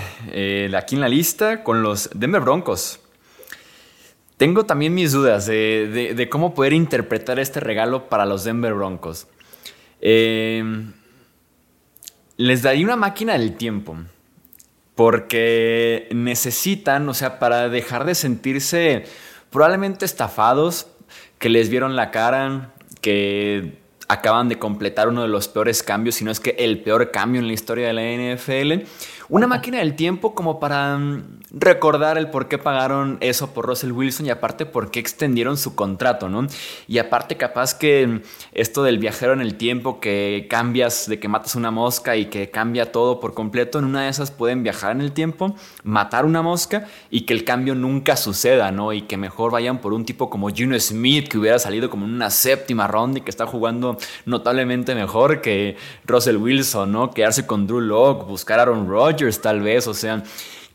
aquí 0.75 0.95
en 0.95 1.01
la 1.01 1.07
lista 1.07 1.63
con 1.63 1.81
los 1.81 2.09
Denver 2.13 2.41
Broncos. 2.41 2.99
Tengo 4.37 4.65
también 4.65 4.93
mis 4.93 5.11
dudas 5.11 5.45
de, 5.45 6.27
cómo 6.29 6.53
poder 6.53 6.73
interpretar 6.73 7.39
este 7.39 7.59
regalo 7.59 8.09
para 8.09 8.25
los 8.25 8.43
Denver 8.43 8.73
Broncos. 8.73 9.27
Em, 10.01 10.93
les 12.37 12.61
daría 12.61 12.85
una 12.85 12.95
máquina 12.95 13.33
del 13.33 13.55
tiempo. 13.55 13.97
Porque 14.95 16.07
necesitan, 16.11 17.09
o 17.09 17.13
sea, 17.13 17.39
para 17.39 17.67
dejar 17.69 18.05
de 18.05 18.13
sentirse 18.13 19.05
probablemente 19.49 20.05
estafados, 20.05 20.87
que 21.39 21.49
les 21.49 21.69
vieron 21.69 21.95
la 21.95 22.11
cara, 22.11 22.73
que 23.01 23.79
acaban 24.07 24.49
de 24.49 24.59
completar 24.59 25.07
uno 25.07 25.23
de 25.23 25.27
los 25.27 25.47
peores 25.47 25.83
cambios, 25.83 26.15
si 26.15 26.25
no 26.25 26.31
es 26.31 26.39
que 26.39 26.55
el 26.59 26.81
peor 26.81 27.11
cambio 27.11 27.41
en 27.41 27.47
la 27.47 27.53
historia 27.53 27.87
de 27.87 27.93
la 27.93 28.35
NFL. 28.35 28.85
Una 29.33 29.47
máquina 29.47 29.79
del 29.79 29.95
tiempo 29.95 30.35
como 30.35 30.59
para 30.59 30.95
mm, 30.95 31.39
recordar 31.53 32.19
el 32.19 32.29
por 32.29 32.47
qué 32.47 32.59
pagaron 32.59 33.17
eso 33.19 33.51
por 33.51 33.65
Russell 33.65 33.91
Wilson 33.91 34.27
y 34.27 34.29
aparte 34.29 34.67
por 34.67 34.91
qué 34.91 34.99
extendieron 34.99 35.57
su 35.57 35.73
contrato, 35.73 36.29
¿no? 36.29 36.45
Y 36.87 36.99
aparte 36.99 37.35
capaz 37.35 37.73
que 37.73 38.05
mm, 38.05 38.21
esto 38.51 38.83
del 38.83 38.99
viajero 38.99 39.33
en 39.33 39.41
el 39.41 39.55
tiempo, 39.55 39.99
que 39.99 40.45
cambias 40.51 41.09
de 41.09 41.19
que 41.19 41.29
matas 41.29 41.55
una 41.55 41.71
mosca 41.71 42.15
y 42.15 42.25
que 42.25 42.51
cambia 42.51 42.91
todo 42.91 43.19
por 43.19 43.33
completo, 43.33 43.79
en 43.79 43.85
una 43.85 44.03
de 44.03 44.09
esas 44.09 44.29
pueden 44.29 44.61
viajar 44.61 44.91
en 44.91 45.01
el 45.01 45.13
tiempo, 45.13 45.55
matar 45.83 46.25
una 46.25 46.43
mosca 46.43 46.87
y 47.09 47.21
que 47.21 47.33
el 47.33 47.43
cambio 47.43 47.73
nunca 47.73 48.15
suceda, 48.17 48.71
¿no? 48.71 48.93
Y 48.93 49.01
que 49.01 49.17
mejor 49.17 49.51
vayan 49.51 49.81
por 49.81 49.93
un 49.93 50.05
tipo 50.05 50.29
como 50.29 50.51
Juno 50.55 50.79
Smith, 50.79 51.27
que 51.27 51.39
hubiera 51.39 51.57
salido 51.57 51.89
como 51.89 52.05
en 52.05 52.13
una 52.13 52.29
séptima 52.29 52.87
ronda 52.87 53.17
y 53.17 53.21
que 53.23 53.31
está 53.31 53.47
jugando 53.47 53.97
notablemente 54.27 54.93
mejor 54.93 55.41
que 55.41 55.75
Russell 56.05 56.37
Wilson, 56.37 56.91
¿no? 56.91 57.09
Quedarse 57.09 57.47
con 57.47 57.65
Drew 57.65 57.81
Locke, 57.81 58.27
buscar 58.27 58.59
a 58.59 58.61
Aaron 58.61 58.87
Rodgers 58.87 59.22
tal 59.41 59.61
vez, 59.61 59.87
o 59.87 59.93
sea, 59.93 60.23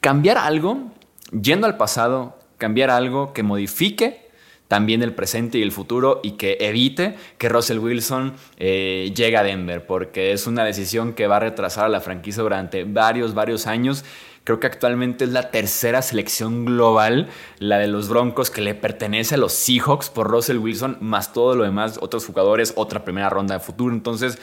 cambiar 0.00 0.38
algo, 0.38 0.92
yendo 1.30 1.66
al 1.66 1.76
pasado, 1.76 2.38
cambiar 2.58 2.90
algo 2.90 3.32
que 3.32 3.42
modifique 3.42 4.28
también 4.68 5.02
el 5.02 5.14
presente 5.14 5.58
y 5.58 5.62
el 5.62 5.72
futuro 5.72 6.20
y 6.22 6.32
que 6.32 6.58
evite 6.60 7.16
que 7.38 7.48
Russell 7.48 7.78
Wilson 7.78 8.34
eh, 8.58 9.12
llegue 9.16 9.36
a 9.36 9.42
Denver, 9.42 9.86
porque 9.86 10.32
es 10.32 10.46
una 10.46 10.64
decisión 10.64 11.14
que 11.14 11.26
va 11.26 11.36
a 11.36 11.40
retrasar 11.40 11.86
a 11.86 11.88
la 11.88 12.00
franquicia 12.00 12.42
durante 12.42 12.84
varios, 12.84 13.34
varios 13.34 13.66
años. 13.66 14.04
Creo 14.44 14.60
que 14.60 14.66
actualmente 14.66 15.24
es 15.24 15.30
la 15.30 15.50
tercera 15.50 16.00
selección 16.00 16.64
global, 16.64 17.28
la 17.58 17.78
de 17.78 17.88
los 17.88 18.08
Broncos, 18.08 18.50
que 18.50 18.60
le 18.60 18.74
pertenece 18.74 19.34
a 19.34 19.38
los 19.38 19.52
Seahawks 19.52 20.10
por 20.10 20.30
Russell 20.30 20.58
Wilson, 20.58 20.98
más 21.00 21.32
todo 21.32 21.54
lo 21.54 21.64
demás, 21.64 21.98
otros 22.00 22.24
jugadores, 22.24 22.72
otra 22.76 23.04
primera 23.04 23.28
ronda 23.28 23.54
de 23.54 23.60
futuro. 23.60 23.94
Entonces, 23.94 24.38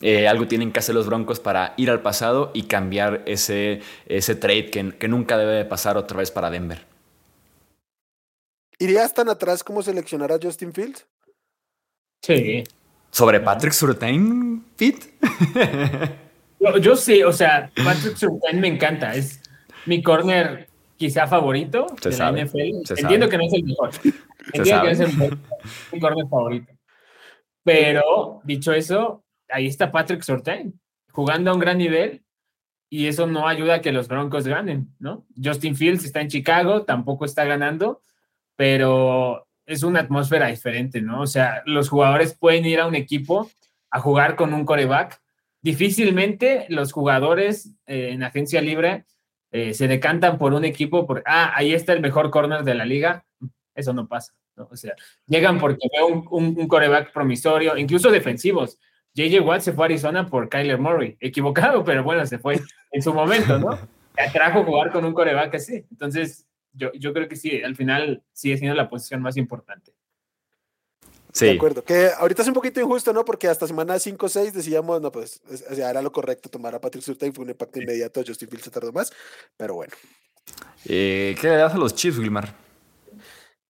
eh, 0.00 0.28
algo 0.28 0.46
tienen 0.46 0.72
que 0.72 0.78
hacer 0.78 0.94
los 0.94 1.06
Broncos 1.06 1.40
para 1.40 1.74
ir 1.76 1.90
al 1.90 2.02
pasado 2.02 2.50
y 2.54 2.64
cambiar 2.64 3.22
ese, 3.26 3.80
ese 4.06 4.34
trade 4.34 4.70
que, 4.70 4.96
que 4.98 5.08
nunca 5.08 5.38
debe 5.38 5.52
de 5.52 5.64
pasar 5.64 5.96
otra 5.96 6.18
vez 6.18 6.30
para 6.30 6.50
Denver. 6.50 6.84
¿Irías 8.78 9.14
tan 9.14 9.28
atrás 9.28 9.64
como 9.64 9.82
seleccionar 9.82 10.32
a 10.32 10.38
Justin 10.40 10.72
Fields? 10.72 11.06
Sí. 12.22 12.64
¿Sobre 13.10 13.40
Patrick 13.40 13.72
Surtain, 13.72 14.62
Pete? 14.76 15.14
yo, 16.82 16.96
sí, 16.96 17.22
o 17.22 17.32
sea, 17.32 17.70
Patrick 17.82 18.16
Surtain 18.16 18.60
me 18.60 18.68
encanta. 18.68 19.14
Es 19.14 19.40
mi 19.86 20.02
corner 20.02 20.68
quizá 20.96 21.26
favorito 21.26 21.86
de 22.02 22.16
la 22.16 22.32
NFL. 22.32 22.98
Entiendo 22.98 23.28
que 23.28 23.38
no 23.38 23.44
es 23.44 23.52
el 23.54 23.64
mejor. 23.64 23.90
Entiendo 24.52 24.82
que 24.82 24.86
no 24.86 24.92
es 24.92 25.00
el 25.00 25.16
mejor, 25.16 25.38
mi 25.92 26.00
corner 26.00 26.28
favorito. 26.28 26.72
Pero, 27.64 28.40
dicho 28.44 28.72
eso, 28.72 29.24
ahí 29.48 29.66
está 29.66 29.92
Patrick 29.92 30.22
Sortain 30.22 30.78
jugando 31.12 31.50
a 31.50 31.54
un 31.54 31.60
gran 31.60 31.78
nivel 31.78 32.22
y 32.88 33.06
eso 33.06 33.26
no 33.26 33.48
ayuda 33.48 33.76
a 33.76 33.80
que 33.80 33.92
los 33.92 34.08
Broncos 34.08 34.46
ganen, 34.46 34.94
¿no? 34.98 35.26
Justin 35.42 35.74
Fields 35.74 36.04
está 36.04 36.20
en 36.20 36.28
Chicago, 36.28 36.84
tampoco 36.84 37.24
está 37.24 37.44
ganando, 37.44 38.02
pero 38.54 39.48
es 39.64 39.82
una 39.82 40.00
atmósfera 40.00 40.48
diferente, 40.48 41.00
¿no? 41.00 41.22
O 41.22 41.26
sea, 41.26 41.62
los 41.66 41.88
jugadores 41.88 42.34
pueden 42.34 42.64
ir 42.64 42.80
a 42.80 42.86
un 42.86 42.94
equipo 42.94 43.50
a 43.90 43.98
jugar 43.98 44.36
con 44.36 44.54
un 44.54 44.64
coreback. 44.64 45.20
Difícilmente 45.62 46.66
los 46.68 46.92
jugadores 46.92 47.74
eh, 47.86 48.10
en 48.12 48.22
agencia 48.22 48.60
libre 48.60 49.04
eh, 49.50 49.74
se 49.74 49.88
decantan 49.88 50.38
por 50.38 50.54
un 50.54 50.64
equipo, 50.64 51.06
por, 51.06 51.22
ah, 51.26 51.52
ahí 51.56 51.72
está 51.72 51.92
el 51.92 52.00
mejor 52.00 52.30
corner 52.30 52.62
de 52.62 52.74
la 52.74 52.84
liga. 52.84 53.24
Eso 53.74 53.92
no 53.92 54.06
pasa, 54.06 54.32
¿no? 54.54 54.68
O 54.70 54.76
sea, 54.76 54.94
llegan 55.26 55.58
porque 55.58 55.88
veo 55.92 56.24
un 56.30 56.68
coreback 56.68 57.12
promisorio, 57.12 57.76
incluso 57.76 58.10
defensivos. 58.10 58.78
JJ 59.16 59.40
Watt 59.40 59.62
se 59.62 59.72
fue 59.72 59.84
a 59.84 59.86
Arizona 59.86 60.28
por 60.28 60.50
Kyler 60.50 60.78
Murray. 60.78 61.16
Equivocado, 61.20 61.82
pero 61.84 62.04
bueno, 62.04 62.26
se 62.26 62.38
fue 62.38 62.60
en 62.92 63.02
su 63.02 63.14
momento, 63.14 63.58
¿no? 63.58 63.70
Atrajo 64.18 64.62
jugar 64.62 64.92
con 64.92 65.04
un 65.06 65.14
coreback 65.14 65.54
así. 65.54 65.86
Entonces, 65.90 66.46
yo, 66.74 66.92
yo 66.92 67.14
creo 67.14 67.26
que 67.26 67.36
sí, 67.36 67.62
al 67.62 67.74
final 67.74 68.22
sigue 68.32 68.58
siendo 68.58 68.76
la 68.76 68.90
posición 68.90 69.22
más 69.22 69.38
importante. 69.38 69.94
Sí. 71.32 71.46
De 71.46 71.52
acuerdo. 71.52 71.82
Que 71.82 72.10
ahorita 72.18 72.42
es 72.42 72.48
un 72.48 72.54
poquito 72.54 72.78
injusto, 72.80 73.12
¿no? 73.14 73.24
Porque 73.24 73.48
hasta 73.48 73.66
semana 73.66 73.98
5 73.98 74.26
o 74.26 74.28
6 74.28 74.52
decíamos, 74.52 75.00
no, 75.00 75.10
pues 75.10 75.40
era 75.70 76.02
lo 76.02 76.12
correcto 76.12 76.50
tomar 76.50 76.74
a 76.74 76.80
Patrick 76.80 77.02
Surtain, 77.02 77.32
fue 77.32 77.44
un 77.44 77.50
impacto 77.50 77.80
inmediato. 77.80 78.22
Justin 78.26 78.48
Fields 78.48 78.64
se 78.64 78.70
tardó 78.70 78.92
más, 78.92 79.10
pero 79.56 79.74
bueno. 79.74 79.94
Eh, 80.84 81.34
¿Qué 81.40 81.48
le 81.48 81.56
das 81.56 81.74
a 81.74 81.78
los 81.78 81.94
Chiefs, 81.94 82.18
Wilmar? 82.18 82.65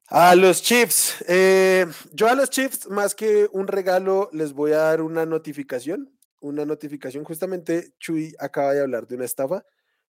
A 0.09 0.37
los 0.37 0.63
Chiefs. 0.63 1.25
Eh, 1.27 1.87
yo 2.13 2.29
a 2.29 2.35
los 2.35 2.51
Chiefs, 2.51 2.89
más 2.89 3.15
que 3.15 3.49
un 3.53 3.67
regalo, 3.67 4.31
les 4.33 4.53
voy 4.53 4.73
a 4.73 4.79
dar 4.79 5.03
una 5.03 5.27
notificación. 5.27 6.13
Una 6.41 6.65
notificación. 6.65 7.25
Justamente 7.25 7.93
Chuy 7.99 8.35
acaba 8.39 8.73
de 8.73 8.83
hablar 8.83 9.07
de 9.07 9.17
una 9.17 9.25
estafa. 9.25 9.65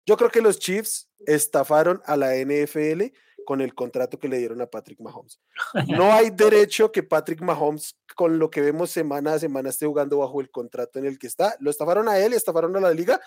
Yo 0.05 0.15
creo 0.15 0.29
que 0.29 0.41
los 0.41 0.59
Chiefs 0.59 1.09
estafaron 1.25 2.01
a 2.05 2.15
la 2.15 2.35
NFL 2.35 3.11
con 3.47 3.61
el 3.61 3.73
contrato 3.73 4.19
que 4.19 4.27
le 4.27 4.37
dieron 4.37 4.61
a 4.61 4.67
Patrick 4.67 4.99
Mahomes. 4.99 5.39
No 5.87 6.11
hay 6.13 6.29
derecho 6.29 6.91
que 6.91 7.01
Patrick 7.01 7.41
Mahomes, 7.41 7.97
con 8.15 8.37
lo 8.39 8.51
que 8.51 8.61
vemos 8.61 8.91
semana 8.91 9.33
a 9.33 9.39
semana, 9.39 9.69
esté 9.69 9.87
jugando 9.87 10.19
bajo 10.19 10.41
el 10.41 10.51
contrato 10.51 10.99
en 10.99 11.05
el 11.05 11.17
que 11.17 11.27
está. 11.27 11.55
Lo 11.59 11.71
estafaron 11.71 12.07
a 12.07 12.19
él 12.19 12.33
y 12.33 12.35
estafaron 12.35 12.75
a 12.75 12.81
la 12.81 12.91
liga, 12.91 13.19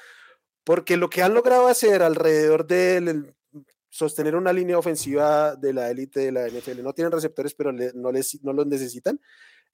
porque 0.62 0.96
lo 0.96 1.10
que 1.10 1.22
han 1.22 1.34
logrado 1.34 1.66
hacer 1.66 2.02
alrededor 2.02 2.66
de 2.66 2.96
él, 2.98 3.34
sostener 3.90 4.36
una 4.36 4.52
línea 4.52 4.78
ofensiva 4.78 5.56
de 5.56 5.74
la 5.74 5.90
élite 5.90 6.20
de 6.20 6.32
la 6.32 6.48
NFL. 6.48 6.82
No 6.82 6.94
tienen 6.94 7.12
receptores, 7.12 7.54
pero 7.54 7.72
no, 7.72 8.12
les, 8.12 8.42
no 8.42 8.52
los 8.52 8.66
necesitan. 8.66 9.20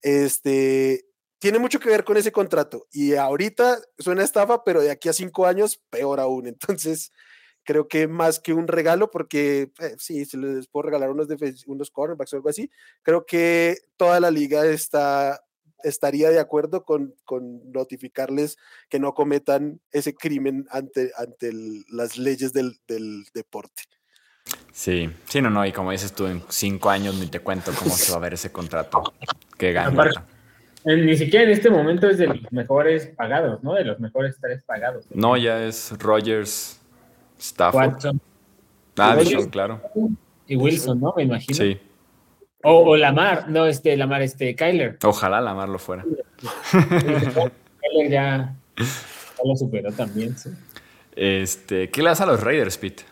Este, 0.02 1.06
tiene 1.38 1.58
mucho 1.58 1.78
que 1.78 1.90
ver 1.90 2.02
con 2.02 2.16
ese 2.16 2.32
contrato. 2.32 2.88
Y 2.90 3.14
ahorita 3.14 3.78
suena 3.98 4.24
estafa, 4.24 4.64
pero 4.64 4.80
de 4.80 4.90
aquí 4.90 5.08
a 5.08 5.12
cinco 5.12 5.46
años, 5.46 5.80
peor 5.90 6.18
aún. 6.18 6.46
Entonces, 6.48 7.12
creo 7.62 7.88
que 7.88 8.08
más 8.08 8.40
que 8.40 8.54
un 8.54 8.68
regalo, 8.68 9.10
porque 9.10 9.70
eh, 9.78 9.96
sí, 9.98 10.24
se 10.24 10.38
les 10.38 10.66
puedo 10.66 10.84
regalar 10.84 11.10
unos, 11.10 11.28
unos 11.66 11.90
cornerbacks 11.90 12.32
o 12.32 12.36
algo 12.36 12.48
así, 12.48 12.70
creo 13.02 13.26
que 13.26 13.78
toda 13.96 14.18
la 14.20 14.30
liga 14.30 14.66
está 14.66 15.42
estaría 15.82 16.30
de 16.30 16.40
acuerdo 16.40 16.84
con, 16.84 17.14
con, 17.24 17.70
notificarles 17.70 18.56
que 18.88 18.98
no 18.98 19.14
cometan 19.14 19.80
ese 19.92 20.14
crimen 20.14 20.66
ante, 20.70 21.12
ante 21.16 21.52
las 21.90 22.16
leyes 22.16 22.52
del, 22.52 22.80
del 22.88 23.24
deporte. 23.34 23.82
Sí, 24.72 25.10
sí, 25.24 25.40
no, 25.40 25.48
no, 25.48 25.64
y 25.64 25.72
como 25.72 25.90
dices 25.90 26.12
tú, 26.12 26.26
en 26.26 26.42
cinco 26.48 26.90
años 26.90 27.14
ni 27.14 27.26
te 27.26 27.40
cuento 27.40 27.72
cómo 27.78 27.90
se 27.94 28.12
va 28.12 28.18
a 28.18 28.20
ver 28.20 28.34
ese 28.34 28.52
contrato 28.52 29.14
que 29.56 29.72
gana. 29.72 30.12
Ni 30.84 31.16
siquiera 31.16 31.44
en 31.44 31.50
este 31.50 31.68
momento 31.68 32.08
es 32.08 32.18
de 32.18 32.28
los 32.28 32.52
mejores 32.52 33.06
pagados, 33.08 33.62
¿no? 33.64 33.74
De 33.74 33.84
los 33.84 33.98
mejores 33.98 34.36
tres 34.40 34.62
pagados. 34.62 35.06
No, 35.10 35.36
ya 35.36 35.64
es 35.64 35.92
Rogers, 35.98 36.80
Stafford. 37.38 37.88
Watson. 37.88 38.20
Ah, 38.98 39.18
claro. 39.50 39.80
Y 40.46 40.56
Wilson, 40.56 41.00
¿no? 41.00 41.12
Me 41.16 41.24
imagino. 41.24 41.56
Sí. 41.56 41.80
O, 42.62 42.96
Lamar, 42.96 43.48
no, 43.48 43.66
este, 43.66 43.96
Lamar, 43.96 44.22
este, 44.22 44.54
Kyler. 44.54 44.98
Ojalá 45.04 45.40
Lamar 45.40 45.68
lo 45.68 45.78
fuera. 45.78 46.04
Keller 46.70 48.10
ya, 48.10 48.54
lo 49.44 49.56
superó 49.56 49.92
también, 49.92 50.36
sí. 50.36 50.50
Este, 51.16 51.88
¿Qué 51.88 52.02
le 52.02 52.10
das 52.10 52.20
a 52.20 52.26
los 52.26 52.42
Raiders, 52.42 52.76
Pete? 52.76 53.04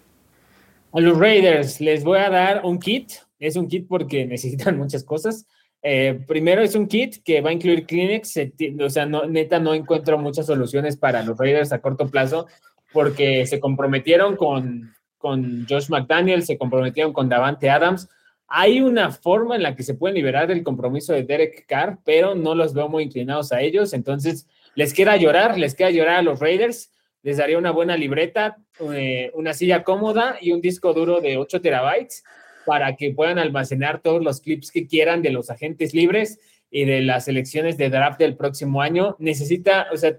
A 0.95 1.01
los 1.01 1.19
Raiders 1.19 1.81
les 1.81 2.05
voy 2.05 2.19
a 2.19 2.31
dar 2.31 2.65
un 2.65 2.79
kit. 2.79 3.11
Es 3.41 3.57
un 3.57 3.67
kit 3.67 3.89
porque 3.89 4.25
necesitan 4.27 4.79
muchas 4.79 5.03
cosas. 5.03 5.47
Eh, 5.83 6.21
primero 6.27 6.63
es 6.63 6.77
un 6.77 6.87
kit 6.87 7.17
que 7.25 7.41
va 7.41 7.51
a 7.51 7.53
incluir 7.53 7.85
Kleenex. 7.85 8.39
O 8.81 8.89
sea, 8.89 9.05
no, 9.05 9.27
neta, 9.27 9.59
no 9.59 9.75
encuentro 9.75 10.17
muchas 10.19 10.47
soluciones 10.47 10.97
para 10.97 11.25
los 11.25 11.37
Raiders 11.37 11.73
a 11.73 11.81
corto 11.81 12.09
plazo 12.09 12.47
porque 12.93 13.45
se 13.45 13.59
comprometieron 13.59 14.37
con, 14.37 14.95
con 15.19 15.67
Josh 15.69 15.91
McDaniel, 15.91 16.45
se 16.45 16.57
comprometieron 16.57 17.13
con 17.13 17.29
Davante 17.29 17.69
Adams. 17.69 18.09
Hay 18.47 18.81
una 18.81 19.11
forma 19.11 19.57
en 19.57 19.65
la 19.65 19.75
que 19.75 19.83
se 19.83 19.95
pueden 19.95 20.15
liberar 20.15 20.47
del 20.47 20.63
compromiso 20.63 21.13
de 21.13 21.25
Derek 21.25 21.67
Carr, 21.67 21.99
pero 22.05 22.37
no 22.37 22.55
los 22.55 22.73
veo 22.73 22.89
muy 22.89 23.03
inclinados 23.03 23.51
a 23.51 23.61
ellos. 23.61 23.95
Entonces, 23.95 24.47
les 24.77 24.95
queda 24.95 25.17
llorar, 25.17 25.59
les 25.59 25.75
queda 25.75 25.91
llorar 25.91 26.17
a 26.19 26.23
los 26.23 26.39
Raiders. 26.39 26.93
Les 27.25 27.39
daría 27.39 27.57
una 27.57 27.71
buena 27.71 27.97
libreta, 27.97 28.59
eh, 28.93 29.31
una 29.33 29.55
silla 29.55 29.83
cómoda 29.83 30.37
y 30.43 30.53
un 30.53 30.61
disco 30.61 30.93
duro 30.93 31.23
de 31.23 31.39
8 31.39 31.63
terabytes 31.63 32.23
para 32.67 32.97
que 32.97 33.13
puedan 33.13 33.39
almacenar 33.39 34.03
todos 34.03 34.23
los 34.23 34.43
clips 34.43 34.71
que 34.71 34.87
quieran 34.87 35.23
de 35.23 35.31
los 35.31 35.49
agentes 35.49 35.95
libres 35.95 36.39
y 36.71 36.85
de 36.85 37.01
las 37.01 37.27
elecciones 37.27 37.79
de 37.79 37.89
draft 37.89 38.19
del 38.19 38.37
próximo 38.37 38.83
año. 38.83 39.17
Necesita, 39.19 39.87
o 39.91 39.97
sea, 39.97 40.19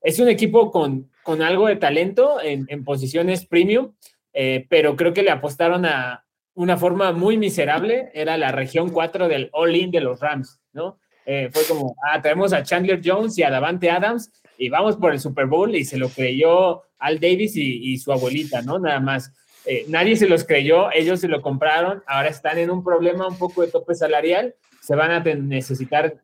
es 0.00 0.20
un 0.20 0.28
equipo 0.28 0.70
con, 0.70 1.10
con 1.24 1.42
algo 1.42 1.66
de 1.66 1.74
talento 1.74 2.40
en, 2.40 2.84
posiciones 2.84 3.46
premium, 3.46 3.92
eh, 4.32 4.64
pero 4.68 4.94
creo 4.94 5.12
que 5.12 5.24
le 5.24 5.32
apostaron 5.32 5.84
a 5.84 6.24
una 6.54 6.76
forma 6.76 7.10
muy 7.10 7.36
miserable. 7.36 8.12
Era 8.14 8.36
la 8.36 8.52
región 8.52 8.90
4 8.90 9.26
del 9.26 9.50
all-in 9.52 9.90
de 9.90 10.00
los 10.00 10.20
Rams, 10.20 10.60
¿no? 10.72 11.00
Eh, 11.26 11.50
fue 11.52 11.64
como, 11.64 11.96
ah, 12.06 12.22
traemos 12.22 12.52
a 12.52 12.62
Chandler 12.62 13.00
Jones 13.02 13.36
y 13.38 13.42
a 13.42 13.50
Davante 13.50 13.90
Adams 13.90 14.30
y 14.58 14.68
vamos 14.68 14.96
por 14.96 15.12
el 15.12 15.20
Super 15.20 15.46
Bowl 15.46 15.74
y 15.74 15.84
se 15.84 15.98
lo 15.98 16.08
creyó 16.08 16.82
Al 16.98 17.20
Davis 17.20 17.56
y, 17.56 17.96
su 17.98 18.12
abuelita, 18.12 18.62
¿no? 18.62 18.78
Nada 18.78 19.00
más. 19.00 19.32
Eh, 19.66 19.86
nadie 19.88 20.16
se 20.16 20.28
los 20.28 20.44
creyó, 20.44 20.92
ellos 20.92 21.20
se 21.20 21.28
lo 21.28 21.40
compraron, 21.40 22.02
ahora 22.06 22.28
están 22.28 22.58
en 22.58 22.70
un 22.70 22.84
problema 22.84 23.26
un 23.26 23.38
poco 23.38 23.62
de 23.62 23.68
tope 23.68 23.94
salarial, 23.94 24.54
se 24.82 24.94
van 24.94 25.10
a 25.10 25.20
necesitar 25.20 26.20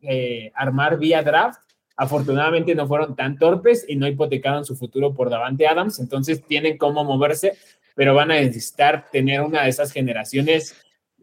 armar 0.53 0.99
vía 0.99 1.23
draft 1.23 1.59
Afortunadamente 2.01 2.73
no 2.73 2.87
fueron 2.87 3.15
tan 3.15 3.37
torpes 3.37 3.85
y 3.87 3.95
no 3.95 4.07
hipotecaron 4.07 4.65
su 4.65 4.75
futuro 4.75 5.13
por 5.13 5.29
Davante 5.29 5.67
Adams, 5.67 5.99
entonces 5.99 6.43
tienen 6.43 6.79
cómo 6.79 7.03
moverse, 7.03 7.53
pero 7.93 8.15
van 8.15 8.31
a 8.31 8.41
necesitar 8.41 9.05
tener 9.11 9.41
una 9.41 9.61
de 9.61 9.69
esas 9.69 9.91
generaciones 9.91 10.75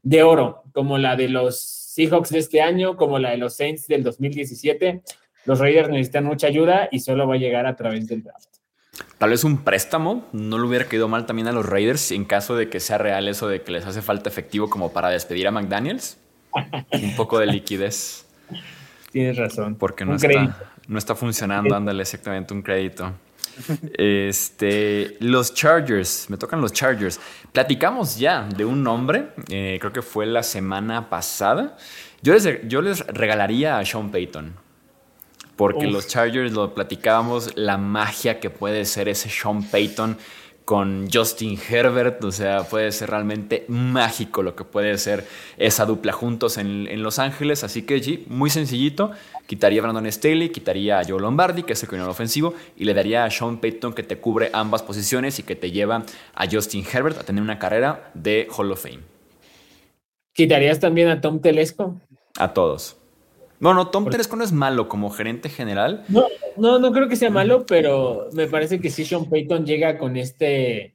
de 0.03 0.23
oro, 0.23 0.63
como 0.73 0.97
la 0.97 1.17
de 1.17 1.31
los 1.31 1.61
Seahawks 1.61 2.31
de 2.31 2.39
este 2.39 2.61
año, 2.61 2.97
como 2.97 3.19
la 3.19 3.31
de 3.31 3.39
los 3.39 3.57
Saints 3.57 3.89
del 3.89 4.05
2017. 4.05 5.03
Los 5.49 5.61
Raiders 5.61 5.89
necesitan 5.89 6.27
mucha 6.27 6.47
ayuda 6.47 6.91
y 6.93 7.01
solo 7.01 7.27
va 7.27 7.37
a 7.37 7.39
llegar 7.39 7.65
a 7.65 7.75
través 7.75 8.07
del 8.07 8.23
draft. 8.23 8.49
Tal 9.17 9.31
vez 9.31 9.45
un 9.45 9.65
préstamo 9.65 10.29
no 10.33 10.59
le 10.59 10.67
hubiera 10.67 10.85
quedado 10.85 11.09
mal 11.09 11.25
también 11.25 11.49
a 11.49 11.53
los 11.53 11.65
Raiders 11.65 12.11
en 12.13 12.27
caso 12.27 12.55
de 12.55 12.69
que 12.69 12.81
sea 12.81 12.99
real 12.99 13.29
eso 13.29 13.49
de 13.49 13.63
que 13.63 13.73
les 13.73 13.87
hace 13.87 14.03
falta 14.03 14.29
efectivo 14.29 14.69
como 14.69 14.93
para 14.93 15.09
despedir 15.09 15.49
a 15.49 15.51
McDaniels. 15.51 16.19
un 16.93 17.17
poco 17.17 17.39
de 17.39 17.47
liquidez. 17.47 18.27
Tienes 19.11 19.39
razón. 19.39 19.77
Porque 19.77 20.05
no, 20.05 20.17
está, 20.17 20.71
no 20.87 20.99
está 20.99 21.15
funcionando, 21.15 21.75
ándale 21.75 22.03
exactamente 22.03 22.53
un 22.53 22.61
crédito. 22.61 23.15
Este, 23.95 25.17
los 25.21 25.55
Chargers, 25.55 26.29
me 26.29 26.37
tocan 26.37 26.61
los 26.61 26.75
Chargers. 26.75 27.19
Platicamos 27.55 28.19
ya 28.19 28.47
de 28.55 28.67
un 28.67 28.83
nombre, 28.83 29.29
eh, 29.49 29.79
creo 29.81 29.95
que 29.95 30.03
fue 30.03 30.27
la 30.27 30.43
semana 30.43 31.09
pasada. 31.09 31.79
Yo 32.21 32.35
les, 32.35 32.69
yo 32.69 32.83
les 32.83 33.07
regalaría 33.07 33.79
a 33.79 33.85
Sean 33.87 34.11
Payton. 34.11 34.68
Porque 35.59 35.89
los 35.89 36.07
Chargers 36.07 36.53
lo 36.53 36.73
platicábamos, 36.73 37.57
la 37.57 37.79
magia 37.79 38.39
que 38.39 38.49
puede 38.49 38.85
ser 38.85 39.09
ese 39.09 39.29
Sean 39.29 39.65
Payton 39.65 40.17
con 40.65 41.09
Justin 41.13 41.59
Herbert, 41.69 42.23
o 42.23 42.31
sea, 42.31 42.63
puede 42.63 42.93
ser 42.93 43.11
realmente 43.11 43.65
mágico 43.67 44.45
lo 44.45 44.55
que 44.55 44.63
puede 44.63 44.97
ser 44.99 45.27
esa 45.57 45.85
dupla 45.85 46.13
juntos 46.13 46.59
en, 46.59 47.03
Los 47.03 47.19
Ángeles, 47.19 47.65
así 47.65 47.83
que 47.83 48.01
sí, 48.01 48.25
muy 48.29 48.51
sencillito, 48.51 49.11
quitaría 49.47 49.81
a 49.81 49.83
Brandon 49.83 50.07
Staley, 50.13 50.51
quitaría 50.51 51.01
a 51.01 51.05
Joe 51.05 51.21
Lombardi, 51.21 51.65
que 51.65 51.73
es 51.73 51.83
el 51.83 51.89
coordinador 51.89 52.13
ofensivo, 52.13 52.55
y 52.77 52.85
le 52.85 52.95
daría 52.95 53.25
a 53.25 53.31
Sean 53.31 53.59
Payton 53.59 53.95
que 53.95 54.05
te 54.05 54.19
cubre 54.19 54.51
ambas 54.53 54.83
posiciones 54.85 55.41
y 55.41 55.43
que 55.43 55.57
te 55.57 55.73
lleva 55.73 56.05
a 56.35 56.47
Justin 56.49 56.85
Herbert 56.85 57.19
a 57.19 57.25
tener 57.25 57.43
una 57.43 57.59
carrera 57.59 58.13
de 58.15 58.47
Hall 58.57 58.71
of 58.71 58.81
Fame. 58.81 59.01
¿Quitarías 60.35 60.79
también 60.79 61.09
a 61.09 61.21
Tom 61.21 61.41
Telesco? 61.41 61.97
A 62.39 62.55
todos. 62.55 62.97
Bueno, 63.61 63.89
Tom 63.89 64.09
Telesco 64.09 64.37
no 64.37 64.45
es 64.45 64.53
malo 64.53 64.89
como 64.89 65.11
gerente 65.11 65.49
general. 65.49 66.05
No, 66.09 66.27
no, 66.57 66.79
no 66.79 66.93
creo 66.93 67.09
que 67.09 67.17
sea 67.17 67.31
malo, 67.31 67.67
pero 67.67 68.29
me 68.33 68.47
parece 68.47 68.81
que 68.81 68.91
sí 68.91 69.05
Sean 69.05 69.29
Payton 69.29 69.67
llega 69.67 69.99
con 69.99 70.17
este 70.17 70.95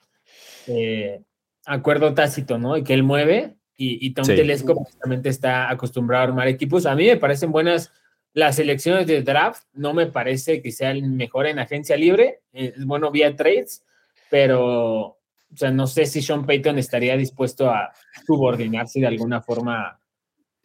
eh, 0.67 1.21
acuerdo 1.65 2.13
tácito, 2.13 2.57
¿no? 2.57 2.77
Y 2.77 2.83
que 2.83 2.93
él 2.93 3.03
mueve 3.03 3.55
y, 3.75 4.13
Tom 4.13 4.25
Telesco 4.25 4.75
justamente 4.75 5.27
está 5.27 5.69
acostumbrado 5.69 6.21
a 6.21 6.27
armar 6.27 6.47
equipos. 6.47 6.85
A 6.85 6.95
mí 6.95 7.05
me 7.05 7.17
parecen 7.17 7.51
buenas 7.51 7.91
las 8.33 8.57
elecciones 8.59 9.07
de 9.07 9.21
draft, 9.21 9.63
no 9.73 9.93
me 9.93 10.07
parece 10.07 10.61
que 10.61 10.71
sea 10.71 10.91
el 10.91 11.03
mejor 11.03 11.47
en 11.47 11.59
agencia 11.59 11.97
libre, 11.97 12.39
es 12.51 12.83
bueno 12.85 13.11
vía 13.11 13.35
trades, 13.35 13.83
pero 14.29 15.17
o 15.53 15.57
sea, 15.57 15.69
no 15.69 15.85
sé 15.85 16.05
si 16.05 16.21
Sean 16.21 16.45
Payton 16.45 16.79
estaría 16.79 17.15
dispuesto 17.15 17.69
a 17.69 17.91
subordinarse 18.25 18.99
de 18.99 19.07
alguna 19.07 19.41
forma 19.41 19.99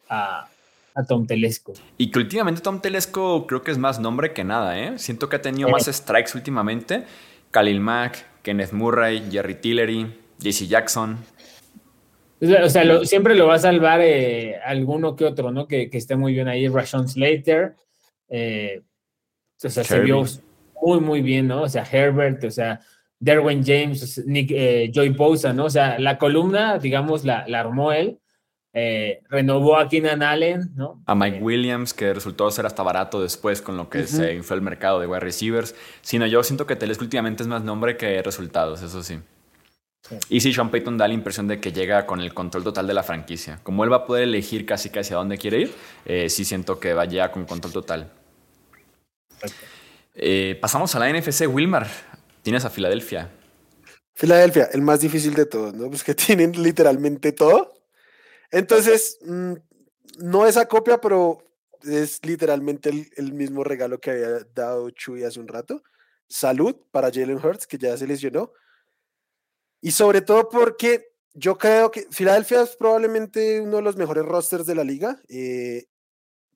a, 0.09 0.47
Tom 1.05 1.25
Telesco. 1.27 1.73
Y 1.97 2.11
que 2.11 2.19
últimamente 2.19 2.61
Tom 2.61 2.81
Telesco 2.81 3.45
creo 3.47 3.61
que 3.61 3.71
es 3.71 3.77
más 3.77 3.99
nombre 3.99 4.33
que 4.33 4.43
nada, 4.43 4.79
¿eh? 4.79 4.97
Siento 4.97 5.29
que 5.29 5.37
ha 5.37 5.41
tenido 5.41 5.69
más 5.69 5.85
strikes 5.85 6.31
últimamente. 6.35 7.03
Khalil 7.51 7.79
Mack, 7.79 8.25
Kenneth 8.43 8.71
Murray, 8.71 9.23
Jerry 9.31 9.55
Tillery, 9.55 10.07
JC 10.39 10.67
Jackson. 10.67 11.17
O 12.41 12.69
sea, 12.69 13.03
siempre 13.03 13.35
lo 13.35 13.47
va 13.47 13.55
a 13.55 13.59
salvar 13.59 13.99
eh, 14.01 14.55
alguno 14.63 15.15
que 15.15 15.25
otro, 15.25 15.51
¿no? 15.51 15.67
Que, 15.67 15.89
esté 15.91 16.15
muy 16.15 16.33
bien 16.33 16.47
ahí. 16.47 16.67
Rashon 16.67 17.09
Slater. 17.09 17.75
Eh, 18.29 18.81
o 19.61 19.69
sea, 19.69 19.83
se 19.83 19.99
vio 19.99 20.23
muy, 20.81 20.99
muy 21.01 21.21
bien, 21.21 21.47
¿no? 21.47 21.63
O 21.63 21.69
sea, 21.69 21.83
Herbert, 21.83 22.43
o 22.45 22.51
sea, 22.51 22.79
Derwin 23.19 23.63
James, 23.65 24.23
Nick, 24.25 24.51
eh, 24.51 24.89
Joy 24.93 25.09
Bosa, 25.09 25.51
¿no? 25.51 25.65
O 25.65 25.69
sea, 25.69 25.99
la 25.99 26.17
columna, 26.17 26.79
digamos, 26.79 27.25
la, 27.25 27.45
la 27.47 27.59
armó 27.59 27.91
él. 27.91 28.19
Eh, 28.73 29.21
renovó 29.29 29.77
a 29.77 29.89
Keenan 29.89 30.21
Allen, 30.21 30.71
¿no? 30.75 31.01
A 31.07 31.15
Mike 31.15 31.39
Williams, 31.41 31.93
que 31.93 32.13
resultó 32.13 32.51
ser 32.51 32.65
hasta 32.65 32.83
barato 32.83 33.21
después 33.21 33.61
con 33.61 33.77
lo 33.77 33.89
que 33.89 34.05
se 34.05 34.33
infló 34.35 34.55
el 34.55 34.61
mercado 34.61 34.99
de 34.99 35.07
wide 35.07 35.19
receivers. 35.19 35.75
Sino 36.01 36.27
yo 36.27 36.43
siento 36.43 36.67
que 36.67 36.75
Telesco 36.75 37.03
últimamente 37.03 37.43
es 37.43 37.47
más 37.47 37.63
nombre 37.63 37.97
que 37.97 38.21
resultados, 38.21 38.81
eso 38.81 39.01
sí. 39.01 39.19
Y 40.29 40.39
sí, 40.41 40.53
Sean 40.53 40.71
Payton 40.71 40.97
da 40.97 41.07
la 41.07 41.13
impresión 41.13 41.47
de 41.47 41.59
que 41.59 41.71
llega 41.71 42.05
con 42.05 42.21
el 42.21 42.33
control 42.33 42.63
total 42.63 42.87
de 42.87 42.93
la 42.93 43.03
franquicia. 43.03 43.59
Como 43.63 43.83
él 43.83 43.91
va 43.91 43.97
a 43.97 44.05
poder 44.05 44.23
elegir 44.23 44.65
casi 44.65 44.89
casi 44.89 45.13
a 45.13 45.17
dónde 45.17 45.37
quiere 45.37 45.59
ir, 45.61 45.73
eh, 46.05 46.29
sí 46.29 46.45
siento 46.45 46.79
que 46.79 46.93
va 46.93 47.05
ya 47.05 47.31
con 47.31 47.45
control 47.45 47.73
total. 47.73 48.11
Eh, 50.15 50.57
pasamos 50.61 50.93
a 50.95 50.99
la 50.99 51.09
NFC, 51.11 51.47
Wilmar. 51.47 51.87
Tienes 52.41 52.65
a 52.65 52.69
Filadelfia. 52.69 53.29
Filadelfia, 54.13 54.69
el 54.73 54.81
más 54.81 54.99
difícil 54.99 55.33
de 55.33 55.45
todos, 55.45 55.73
¿no? 55.73 55.89
Pues 55.89 56.03
que 56.03 56.15
tienen 56.15 56.51
literalmente 56.61 57.31
todo. 57.31 57.78
Entonces, 58.51 59.19
mm, 59.21 59.53
no 60.19 60.47
es 60.47 60.57
copia, 60.67 60.99
pero 60.99 61.43
es 61.83 62.25
literalmente 62.25 62.89
el, 63.15 63.33
mismo 63.33 63.63
regalo 63.63 63.99
que 63.99 64.11
había 64.11 64.39
dado 64.53 64.89
Chuy 64.89 65.23
hace 65.23 65.39
un 65.39 65.47
rato. 65.47 65.83
Salud 66.27 66.75
para 66.91 67.11
Jalen 67.11 67.43
Hurts, 67.43 67.67
que 67.67 67.77
ya 67.77 67.95
se 67.97 68.07
lesionó. 68.07 68.51
Y 69.81 69.91
sobre 69.91 70.21
todo 70.21 70.49
porque 70.49 71.13
yo 71.33 71.57
creo 71.57 71.89
que 71.89 72.07
Filadelfia 72.11 72.63
es 72.63 72.75
probablemente 72.75 73.61
uno 73.61 73.77
de 73.77 73.83
los 73.83 73.95
mejores 73.95 74.25
rosters 74.25 74.65
de 74.65 74.75
la 74.75 74.83
liga, 74.83 75.21
eh, 75.29 75.85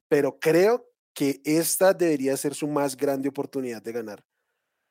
pero 0.10 0.40
creo 0.40 0.90
que 1.14 1.42
esta 1.46 1.94
debería 1.94 2.36
ser 2.36 2.54
su 2.54 2.68
más 2.68 2.98
grande 2.98 3.30
oportunidad 3.30 3.82
de 3.82 3.92
ganar. 3.94 4.26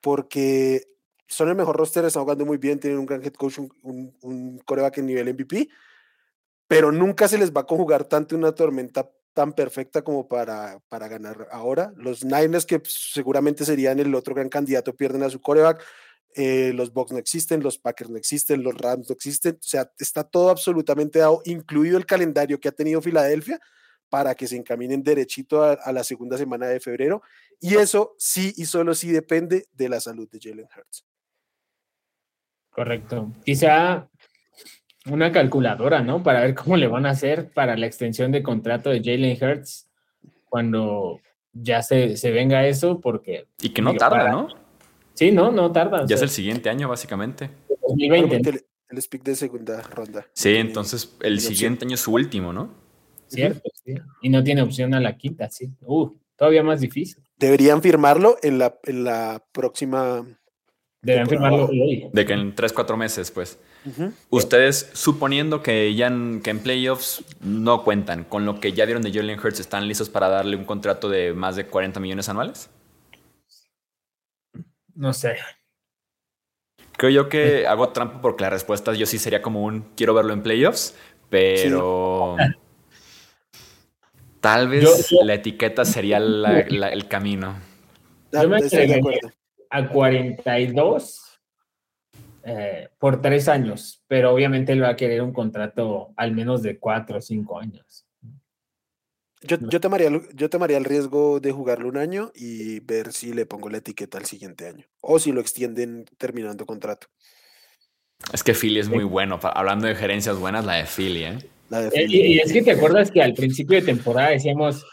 Porque 0.01 0.88
son 1.27 1.49
el 1.49 1.57
mejor 1.57 1.77
roster, 1.77 2.05
están 2.05 2.23
jugando 2.23 2.47
muy 2.47 2.59
bien, 2.59 2.81
tienen 2.81 2.99
un 2.99 3.07
gran 3.07 3.23
head 3.23 3.35
coach, 3.35 3.59
un, 3.59 4.17
un 4.23 4.59
coreback 4.61 4.99
en 4.99 5.07
nivel 5.07 5.35
MVP 5.35 5.69
pero 6.73 6.91
nunca 6.91 7.29
se 7.29 7.37
les 7.37 7.53
va 7.53 7.61
a 7.61 7.67
conjugar 7.67 8.07
tanto 8.07 8.35
una 8.35 8.53
tormenta 8.53 9.07
tan 9.35 9.53
perfecta 9.53 10.01
como 10.01 10.27
para, 10.27 10.79
para 10.89 11.07
ganar 11.07 11.47
ahora. 11.51 11.93
Los 11.99 12.25
Niners, 12.25 12.65
que 12.65 12.81
seguramente 12.87 13.67
serían 13.67 14.01
el 14.01 14.15
otro 14.15 14.35
gran 14.35 14.49
candidato, 14.49 14.97
pierden 14.97 15.23
a 15.23 15.29
su 15.29 15.39
coreback. 15.39 15.85
Eh, 16.35 16.73
los 16.75 16.91
Bucks 16.95 17.13
no 17.13 17.19
existen, 17.19 17.63
los 17.63 17.77
Packers 17.77 18.09
no 18.09 18.17
existen, 18.17 18.63
los 18.63 18.75
Rams 18.75 19.11
no 19.11 19.13
existen. 19.13 19.57
O 19.57 19.69
sea, 19.69 19.93
está 19.99 20.25
todo 20.25 20.49
absolutamente 20.49 21.19
dado, 21.19 21.43
incluido 21.45 21.99
el 21.99 22.07
calendario 22.07 22.59
que 22.59 22.69
ha 22.69 22.73
tenido 22.73 23.03
Filadelfia, 23.03 23.61
para 24.09 24.35
que 24.35 24.47
se 24.47 24.57
encaminen 24.57 25.03
derechito 25.03 25.63
a, 25.63 25.75
a 25.75 25.93
la 25.93 26.05
segunda 26.05 26.39
semana 26.39 26.69
de 26.69 26.81
febrero. 26.81 27.21
Y 27.61 27.75
eso 27.75 28.15
sí 28.17 28.55
y 28.57 28.65
solo 28.65 28.95
sí 28.95 29.13
depende 29.13 29.67
de 29.73 29.91
la 29.91 30.01
salud 30.01 30.27
de 30.31 30.39
Jalen 30.41 30.69
Hurts. 30.75 31.05
Correcto. 32.71 33.31
Quizá 33.45 34.09
una 35.11 35.33
calculadora, 35.33 36.03
¿no? 36.03 36.23
Para 36.23 36.41
ver 36.41 36.55
cómo 36.55 36.77
le 36.77 36.87
van 36.87 37.07
a 37.07 37.11
hacer 37.11 37.51
para 37.51 37.77
la 37.77 37.87
extensión 37.87 38.33
de 38.33 38.43
contrato 38.43 38.91
de 38.91 39.03
Jalen 39.03 39.38
Hurts 39.41 39.88
cuando 40.49 41.21
ya 41.53 41.83
se, 41.83 42.17
se 42.17 42.31
venga 42.31 42.67
eso 42.67 43.01
porque... 43.01 43.47
Y 43.61 43.71
que 43.71 43.83
no 43.83 43.95
tarda, 43.95 44.31
¿no? 44.31 44.49
Sí, 45.15 45.31
no, 45.31 45.51
no 45.51 45.71
tarda. 45.73 46.07
Ya 46.07 46.17
es 46.17 46.23
el 46.23 46.31
siguiente 46.31 46.71
año, 46.71 46.88
básicamente. 46.88 47.51
2020. 47.88 48.51
El, 48.51 48.65
el 48.91 49.03
speak 49.03 49.23
de 49.23 49.35
segunda 49.35 49.83
ronda. 49.83 50.27
Sí, 50.33 50.55
entonces 50.57 51.17
el 51.21 51.41
siguiente 51.41 51.85
año 51.85 51.95
es 51.95 52.01
su 52.01 52.12
último, 52.12 52.53
¿no? 52.53 52.71
Cierto, 53.27 53.71
sí. 53.85 53.95
Y 54.21 54.29
no 54.29 54.45
tiene 54.45 54.62
opción 54.62 54.95
a 54.95 55.01
la 55.01 55.17
quinta, 55.17 55.51
sí. 55.51 55.71
Uh, 55.87 56.11
todavía 56.37 56.62
más 56.62 56.81
difícil. 56.81 57.23
Deberían 57.38 57.81
firmarlo 57.83 58.37
en 58.43 58.59
la, 58.59 58.79
en 58.85 59.05
la 59.05 59.43
próxima. 59.53 60.27
Deberían 61.03 61.29
firmarlo 61.29 61.65
hoy. 61.67 62.09
De 62.12 62.25
que 62.25 62.33
en 62.33 62.55
3, 62.55 62.73
4 62.73 62.97
meses, 62.97 63.31
pues. 63.33 63.59
Ustedes, 64.31 64.88
suponiendo 64.93 65.61
que 65.61 65.93
ya 65.97 66.07
en, 66.07 66.41
que 66.43 66.51
en 66.51 66.61
playoffs 66.61 67.25
no 67.41 67.83
cuentan 67.83 68.23
con 68.23 68.47
lo 68.47 68.61
que 68.61 68.73
ya 68.73 68.85
vieron 68.85 69.03
de 69.03 69.12
Jalen 69.12 69.41
Hurts, 69.41 69.59
¿están 69.59 69.88
listos 69.88 70.09
para 70.09 70.29
darle 70.29 70.55
un 70.57 70.65
contrato 70.65 71.09
de 71.09 71.33
más 71.33 71.57
de 71.57 71.67
40 71.67 71.99
millones 71.99 72.29
anuales? 72.29 72.71
No 74.95 75.12
sé. 75.12 75.35
Creo 76.97 77.11
yo 77.11 77.29
que 77.29 77.67
hago 77.67 77.88
trampa 77.88 78.21
porque 78.21 78.45
la 78.45 78.51
respuesta 78.51 78.95
yo 78.95 79.07
sí 79.07 79.19
sería 79.19 79.43
como 79.43 79.65
un 79.65 79.81
quiero 79.97 80.15
verlo 80.15 80.33
en 80.33 80.43
playoffs, 80.45 80.95
pero 81.29 82.37
tal 84.41 84.69
vez 84.69 84.85
Yo- 84.85 85.19
yo- 85.19 85.25
la 85.25 85.35
etiqueta 85.35 85.85
sería 85.85 86.21
la- 86.21 86.65
la- 86.69 86.91
el 86.91 87.09
camino. 87.09 87.57
Yo 88.31 88.49
me 88.49 88.59
estoy 88.59 88.87
de 88.87 88.95
atrevería 88.95 88.97
acuerdo. 88.99 89.31
A 89.73 89.89
42 89.89 91.41
eh, 92.45 92.89
por 92.99 93.23
tres 93.23 93.49
años, 93.49 94.03
pero 94.07 94.33
obviamente 94.35 94.73
él 94.73 94.83
va 94.83 94.91
a 94.91 94.97
querer 94.97 95.23
un 95.23 95.33
contrato 95.33 96.13
al 96.17 96.33
menos 96.33 96.63
de 96.63 96.79
cuatro 96.79 97.19
o 97.19 97.21
cinco 97.21 97.59
años. 97.59 98.07
Yo, 99.45 99.57
yo, 99.61 99.81
tomaría, 99.81 100.09
el- 100.09 100.29
yo 100.35 100.49
tomaría 100.51 100.77
el 100.77 100.85
riesgo 100.85 101.41
de 101.41 101.51
jugarlo 101.53 101.89
un 101.89 101.97
año 101.97 102.31
y 102.35 102.79
ver 102.81 103.13
si 103.13 103.33
le 103.33 103.47
pongo 103.47 103.69
la 103.71 103.79
etiqueta 103.79 104.19
al 104.19 104.25
siguiente 104.27 104.67
año. 104.69 104.85
O 105.01 105.19
si 105.19 105.33
lo 105.33 105.41
extienden 105.41 106.05
terminando 106.19 106.65
contrato. 106.65 107.09
Es 108.33 108.45
que 108.45 108.55
Philly 108.55 108.79
es 108.79 108.89
muy 108.89 109.03
bueno. 109.05 109.41
Hablando 109.43 109.89
de 109.89 109.97
gerencias 109.97 110.39
buenas, 110.39 110.65
la 110.65 110.75
de 110.75 110.85
Philly, 110.87 111.25
¿eh? 111.25 111.39
La 111.71 111.81
de 111.81 111.89
Eh, 111.89 111.91
Philly. 112.07 112.21
Y, 112.21 112.33
y 112.35 112.39
es 112.39 112.53
que 112.53 112.63
te 112.63 112.71
acuerdas 112.73 113.11
que 113.11 113.21
al 113.21 113.35
principio 113.35 113.81
de 113.81 113.87
temporada 113.87 114.31
decíamos, 114.31 114.85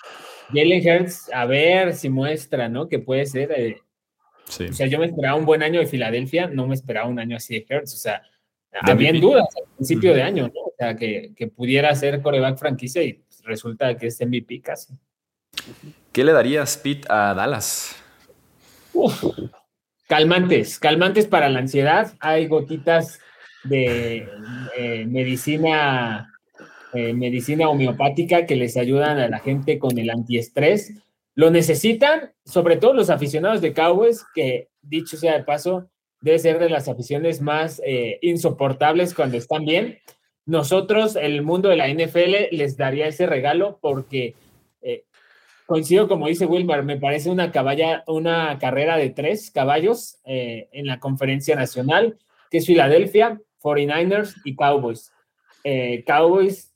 Jalen 0.51 1.01
Hurts, 1.03 1.29
a 1.31 1.45
ver 1.45 1.93
si 1.93 2.09
muestra, 2.09 2.69
¿no? 2.69 2.87
Que 2.89 2.97
puede 2.97 3.27
ser. 3.27 3.51
eh, 3.51 3.81
Sí. 4.49 4.65
O 4.65 4.73
sea, 4.73 4.87
yo 4.87 4.99
me 4.99 5.05
esperaba 5.05 5.37
un 5.37 5.45
buen 5.45 5.63
año 5.63 5.79
de 5.79 5.87
Filadelfia, 5.87 6.47
no 6.47 6.67
me 6.67 6.75
esperaba 6.75 7.07
un 7.07 7.19
año 7.19 7.37
así 7.37 7.53
de 7.53 7.65
Hurts. 7.69 7.93
O 7.93 7.97
sea, 7.97 8.21
había 8.81 9.13
dudas 9.13 9.47
al 9.55 9.75
principio 9.75 10.13
de 10.13 10.21
año, 10.21 10.51
¿no? 10.53 10.61
O 10.61 10.73
sea, 10.77 10.95
que, 10.95 11.31
que 11.35 11.47
pudiera 11.47 11.93
ser 11.95 12.21
coreback 12.21 12.57
franquicia 12.57 13.01
y 13.01 13.23
resulta 13.43 13.95
que 13.97 14.07
es 14.07 14.19
MVP 14.19 14.61
casi. 14.61 14.93
¿Qué 16.11 16.23
le 16.23 16.33
darías, 16.33 16.77
Pete, 16.77 17.07
a 17.09 17.33
Dallas? 17.33 17.95
Uf. 18.93 19.23
Calmantes, 20.07 20.79
calmantes 20.79 21.27
para 21.27 21.49
la 21.49 21.59
ansiedad. 21.59 22.13
Hay 22.19 22.47
gotitas 22.47 23.19
de 23.63 24.27
eh, 24.77 25.05
medicina, 25.05 26.33
eh, 26.93 27.13
medicina 27.13 27.69
homeopática 27.69 28.45
que 28.45 28.55
les 28.55 28.75
ayudan 28.77 29.19
a 29.19 29.29
la 29.29 29.39
gente 29.39 29.77
con 29.77 29.97
el 29.97 30.09
antiestrés. 30.09 30.93
Lo 31.39 31.51
necesitan, 31.51 32.33
sobre 32.43 32.75
todo 32.75 32.93
los 32.93 33.09
aficionados 33.09 33.61
de 33.61 33.71
Cowboys, 33.71 34.25
que 34.35 34.67
dicho 34.81 35.15
sea 35.15 35.37
de 35.37 35.45
paso, 35.45 35.89
debe 36.19 36.37
ser 36.37 36.59
de 36.59 36.69
las 36.69 36.89
aficiones 36.89 37.39
más 37.39 37.81
eh, 37.85 38.19
insoportables 38.21 39.13
cuando 39.13 39.37
están 39.37 39.63
bien. 39.63 39.99
Nosotros, 40.45 41.15
el 41.15 41.41
mundo 41.41 41.69
de 41.69 41.77
la 41.77 41.87
NFL, 41.87 42.49
les 42.51 42.75
daría 42.75 43.07
ese 43.07 43.25
regalo 43.25 43.79
porque 43.81 44.35
eh, 44.81 45.05
coincido 45.65 46.09
como 46.09 46.27
dice 46.27 46.45
Wilmar, 46.45 46.83
me 46.83 46.97
parece 46.97 47.29
una 47.29 47.53
caballa, 47.53 48.03
una 48.05 48.59
carrera 48.59 48.97
de 48.97 49.09
tres 49.09 49.49
caballos 49.49 50.19
eh, 50.25 50.67
en 50.73 50.87
la 50.87 50.99
conferencia 50.99 51.55
nacional, 51.55 52.17
que 52.51 52.57
es 52.57 52.65
Filadelfia, 52.65 53.39
49ers 53.63 54.35
y 54.43 54.57
Cowboys. 54.57 55.13
Eh, 55.63 56.03
Cowboys 56.05 56.73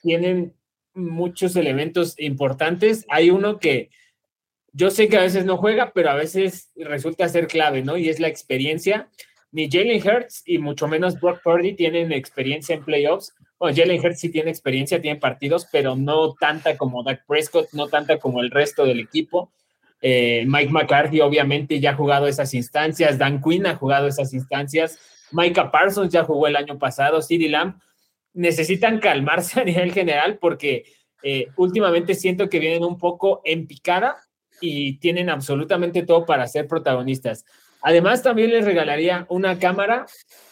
tienen 0.00 0.54
muchos 0.98 1.56
elementos 1.56 2.14
importantes. 2.18 3.06
Hay 3.08 3.30
uno 3.30 3.58
que 3.58 3.90
yo 4.72 4.90
sé 4.90 5.08
que 5.08 5.16
a 5.16 5.22
veces 5.22 5.44
no 5.44 5.56
juega, 5.56 5.92
pero 5.92 6.10
a 6.10 6.14
veces 6.14 6.70
resulta 6.76 7.28
ser 7.28 7.46
clave, 7.46 7.82
¿no? 7.82 7.96
Y 7.96 8.08
es 8.08 8.20
la 8.20 8.28
experiencia. 8.28 9.08
Ni 9.50 9.70
Jalen 9.70 10.06
Hurts 10.06 10.42
y 10.44 10.58
mucho 10.58 10.86
menos 10.88 11.18
Brock 11.18 11.40
Purdy 11.42 11.74
tienen 11.74 12.12
experiencia 12.12 12.74
en 12.74 12.84
playoffs. 12.84 13.34
Bueno, 13.58 13.76
Jalen 13.76 14.04
Hurts 14.04 14.20
sí 14.20 14.28
tiene 14.28 14.50
experiencia, 14.50 15.00
tiene 15.00 15.18
partidos, 15.18 15.66
pero 15.72 15.96
no 15.96 16.34
tanta 16.34 16.76
como 16.76 17.02
Dak 17.02 17.24
Prescott, 17.26 17.68
no 17.72 17.88
tanta 17.88 18.18
como 18.18 18.40
el 18.40 18.50
resto 18.50 18.84
del 18.84 19.00
equipo. 19.00 19.50
Eh, 20.00 20.44
Mike 20.46 20.70
McCarthy 20.70 21.20
obviamente 21.22 21.80
ya 21.80 21.90
ha 21.90 21.96
jugado 21.96 22.28
esas 22.28 22.54
instancias, 22.54 23.18
Dan 23.18 23.42
Quinn 23.42 23.66
ha 23.66 23.74
jugado 23.74 24.06
esas 24.06 24.32
instancias, 24.32 24.98
Micah 25.32 25.70
Parsons 25.70 26.12
ya 26.12 26.24
jugó 26.24 26.46
el 26.46 26.56
año 26.56 26.78
pasado, 26.78 27.20
CeeDee 27.20 27.48
Lamb. 27.48 27.80
Necesitan 28.34 29.00
calmarse 29.00 29.60
a 29.60 29.64
nivel 29.64 29.92
general 29.92 30.38
porque 30.38 30.84
eh, 31.22 31.48
últimamente 31.56 32.14
siento 32.14 32.48
que 32.48 32.58
vienen 32.58 32.84
un 32.84 32.98
poco 32.98 33.40
en 33.44 33.66
picada 33.66 34.16
y 34.60 34.98
tienen 34.98 35.30
absolutamente 35.30 36.02
todo 36.02 36.26
para 36.26 36.46
ser 36.46 36.66
protagonistas. 36.66 37.44
Además, 37.82 38.22
también 38.22 38.50
les 38.50 38.64
regalaría 38.64 39.26
una 39.28 39.58
cámara 39.58 40.06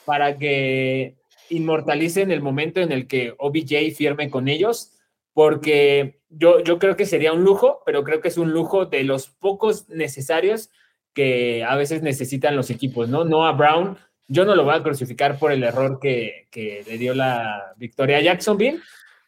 para 0.05 0.37
que 0.37 1.17
inmortalicen 1.51 2.31
el 2.31 2.43
momento 2.43 2.81
en 2.81 2.93
el 2.93 3.07
que 3.07 3.35
OBJ 3.39 3.95
firme 3.95 4.31
con 4.31 4.49
ellos, 4.49 4.93
porque 5.33 6.21
yo, 6.29 6.61
yo 6.61 6.79
creo 6.79 6.97
que 6.97 7.07
sería 7.07 7.33
un 7.33 7.45
lujo, 7.45 7.83
pero 7.85 8.05
creo 8.05 8.21
que 8.21 8.29
es 8.29 8.39
un 8.39 8.53
lujo 8.53 8.87
de 8.87 9.05
los 9.05 9.29
pocos 9.29 9.89
necesarios 9.89 10.71
que 11.13 11.65
a 11.65 11.77
veces 11.77 12.03
necesitan 12.03 12.57
los 12.57 12.71
equipos, 12.71 13.09
¿no? 13.09 13.25
Noah 13.25 13.53
Brown, 13.53 13.99
yo 14.29 14.45
no 14.45 14.55
lo 14.55 14.65
voy 14.65 14.75
a 14.75 14.83
crucificar 14.83 15.39
por 15.39 15.53
el 15.53 15.63
error 15.63 15.99
que, 16.01 16.49
que 16.51 16.83
le 16.87 16.99
dio 16.99 17.15
la 17.15 17.73
victoria 17.77 18.19
a 18.19 18.23
Jacksonville, 18.23 18.81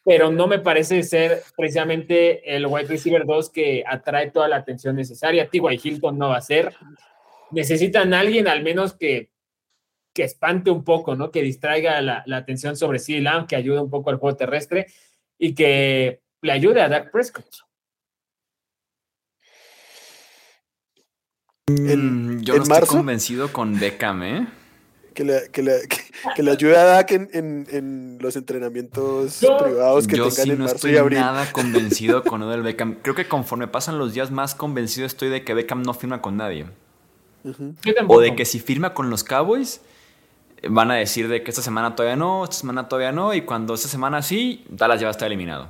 pero 0.04 0.30
no 0.30 0.46
me 0.46 0.58
parece 0.58 1.02
ser 1.02 1.42
precisamente 1.56 2.54
el 2.56 2.66
wide 2.66 2.88
receiver 2.88 3.24
2 3.26 3.50
que 3.50 3.84
atrae 3.86 4.30
toda 4.30 4.48
la 4.48 4.56
atención 4.56 4.96
necesaria. 4.96 5.48
T.Y. 5.48 5.80
Hilton 5.82 6.18
no 6.18 6.30
va 6.30 6.38
a 6.38 6.42
ser. 6.42 6.74
Necesitan 7.50 8.12
a 8.14 8.20
alguien 8.20 8.48
al 8.48 8.62
menos 8.62 8.94
que, 8.94 9.30
que 10.14 10.24
espante 10.24 10.70
un 10.70 10.82
poco, 10.82 11.14
¿no? 11.14 11.30
Que 11.30 11.42
distraiga 11.42 12.00
la, 12.00 12.22
la 12.26 12.38
atención 12.38 12.76
sobre 12.76 12.98
CeeDee 12.98 13.22
Lamb, 13.22 13.46
que 13.46 13.56
ayude 13.56 13.80
un 13.80 13.90
poco 13.90 14.10
al 14.10 14.16
juego 14.16 14.36
terrestre 14.36 14.86
y 15.38 15.54
que 15.54 16.20
le 16.42 16.52
ayude 16.52 16.80
a 16.80 16.88
Dak 16.88 17.10
Prescott. 17.12 17.46
Mm, 21.70 22.40
yo 22.40 22.54
no 22.56 22.62
estoy 22.62 22.78
marzo- 22.80 22.96
convencido 22.96 23.52
con 23.52 23.78
Beckham, 23.78 24.22
¿eh? 24.22 24.46
Que 25.18 25.24
le, 25.24 25.50
que 25.50 25.64
le- 25.64 25.80
que- 25.88 26.04
que 26.36 26.42
le 26.44 26.52
ayude 26.52 26.76
a 26.76 26.84
Dak 26.84 27.10
en, 27.10 27.28
en- 27.32 27.66
en 27.72 28.18
los 28.20 28.36
entrenamientos 28.36 29.40
Yo- 29.40 29.58
privados 29.58 30.06
que 30.06 30.16
Yo 30.16 30.28
tengan 30.28 30.44
sí 30.44 30.50
en 30.52 30.58
no 30.58 30.64
marzo 30.66 30.76
estoy 30.76 30.92
y 30.92 30.96
abril. 30.96 31.18
nada 31.18 31.50
convencido 31.50 32.22
con 32.22 32.40
Odell 32.42 32.62
Beckham. 32.62 32.98
Creo 33.02 33.16
que 33.16 33.26
conforme 33.26 33.66
pasan 33.66 33.98
los 33.98 34.14
días 34.14 34.30
más 34.30 34.54
convencido 34.54 35.08
estoy 35.08 35.28
de 35.28 35.42
que 35.44 35.54
Beckham 35.54 35.82
no 35.82 35.92
firma 35.92 36.22
con 36.22 36.36
nadie. 36.36 36.66
O 38.06 38.20
de 38.20 38.36
que 38.36 38.44
si 38.44 38.60
firma 38.60 38.94
con 38.94 39.10
los 39.10 39.24
Cowboys, 39.24 39.80
van 40.68 40.92
a 40.92 40.94
decir 40.94 41.26
de 41.26 41.42
que 41.42 41.50
esta 41.50 41.62
semana 41.62 41.96
todavía 41.96 42.14
no, 42.14 42.44
esta 42.44 42.54
semana 42.56 42.88
todavía 42.88 43.10
no, 43.10 43.34
y 43.34 43.40
cuando 43.42 43.74
esta 43.74 43.88
semana 43.88 44.22
sí, 44.22 44.64
Dallas 44.68 45.00
ya 45.00 45.06
va 45.06 45.10
a 45.10 45.16
estar 45.18 45.26
eliminado. 45.26 45.68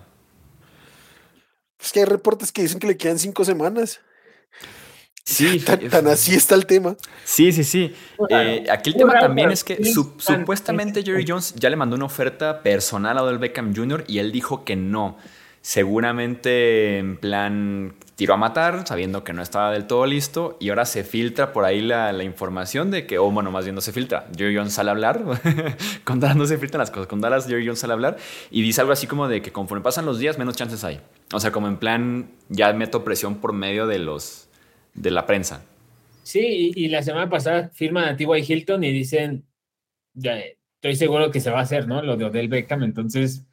Es 1.80 1.90
que 1.92 2.00
hay 2.00 2.04
reportes 2.04 2.52
que 2.52 2.60
dicen 2.60 2.80
que 2.80 2.86
le 2.86 2.98
quedan 2.98 3.18
cinco 3.18 3.46
semanas. 3.46 4.00
Sí, 5.24 5.60
Tan, 5.66 5.78
tan 5.88 6.06
así 6.08 6.34
está 6.34 6.54
el 6.54 6.66
tema. 6.66 6.96
Sí, 7.24 7.52
sí, 7.52 7.64
sí. 7.64 7.94
Eh, 8.30 8.64
aquí 8.70 8.90
el 8.90 8.96
tema 8.96 9.18
también 9.18 9.50
es 9.50 9.62
que 9.64 9.84
su- 9.84 10.14
supuestamente 10.18 11.02
Jerry 11.02 11.24
Jones 11.28 11.54
ya 11.56 11.68
le 11.70 11.76
mandó 11.76 11.96
una 11.96 12.06
oferta 12.06 12.62
personal 12.62 13.18
a 13.18 13.22
Odell 13.22 13.38
Beckham 13.38 13.74
Jr. 13.74 14.04
y 14.08 14.18
él 14.18 14.32
dijo 14.32 14.64
que 14.64 14.76
no. 14.76 15.16
Seguramente 15.60 16.98
en 16.98 17.18
plan 17.18 17.94
tiró 18.16 18.34
a 18.34 18.36
matar, 18.36 18.86
sabiendo 18.86 19.22
que 19.22 19.32
no 19.32 19.42
estaba 19.42 19.70
del 19.70 19.86
todo 19.86 20.06
listo, 20.06 20.56
y 20.60 20.70
ahora 20.70 20.86
se 20.86 21.04
filtra 21.04 21.52
por 21.52 21.64
ahí 21.64 21.80
la, 21.82 22.10
la 22.12 22.24
información 22.24 22.90
de 22.90 23.06
que, 23.06 23.18
o 23.18 23.30
bueno, 23.30 23.50
más 23.50 23.64
bien 23.64 23.74
no 23.74 23.80
se 23.80 23.92
filtra. 23.92 24.26
Jerry 24.36 24.56
Jones 24.56 24.72
sale 24.72 24.88
a 24.90 24.92
hablar, 24.92 25.22
con 26.04 26.20
Dallas 26.20 26.36
no 26.36 26.46
se 26.46 26.58
filtran 26.58 26.80
las 26.80 26.90
cosas, 26.90 27.06
con 27.06 27.20
Dallas 27.20 27.46
Jerry 27.46 27.64
Jones 27.66 27.80
sale 27.80 27.92
a 27.92 27.94
hablar 27.94 28.16
y 28.50 28.62
dice 28.62 28.80
algo 28.80 28.92
así 28.92 29.06
como 29.06 29.28
de 29.28 29.42
que 29.42 29.52
conforme 29.52 29.82
pasan 29.84 30.06
los 30.06 30.18
días, 30.18 30.38
menos 30.38 30.56
chances 30.56 30.82
hay. 30.84 31.00
O 31.32 31.38
sea, 31.40 31.52
como 31.52 31.68
en 31.68 31.76
plan, 31.76 32.30
ya 32.48 32.72
meto 32.72 33.04
presión 33.04 33.36
por 33.36 33.52
medio 33.52 33.86
de 33.86 33.98
los 33.98 34.47
de 35.00 35.10
la 35.10 35.26
prensa. 35.26 35.64
Sí, 36.22 36.72
y, 36.74 36.84
y 36.84 36.88
la 36.88 37.02
semana 37.02 37.30
pasada 37.30 37.70
firman 37.72 38.04
a 38.04 38.16
T.Y. 38.16 38.52
Hilton 38.52 38.84
y 38.84 38.92
dicen, 38.92 39.44
ya, 40.14 40.38
estoy 40.74 40.96
seguro 40.96 41.30
que 41.30 41.40
se 41.40 41.50
va 41.50 41.60
a 41.60 41.62
hacer, 41.62 41.86
¿no? 41.86 42.02
Lo 42.02 42.16
de 42.16 42.26
Odell 42.26 42.48
Beckham, 42.48 42.82
entonces... 42.82 43.44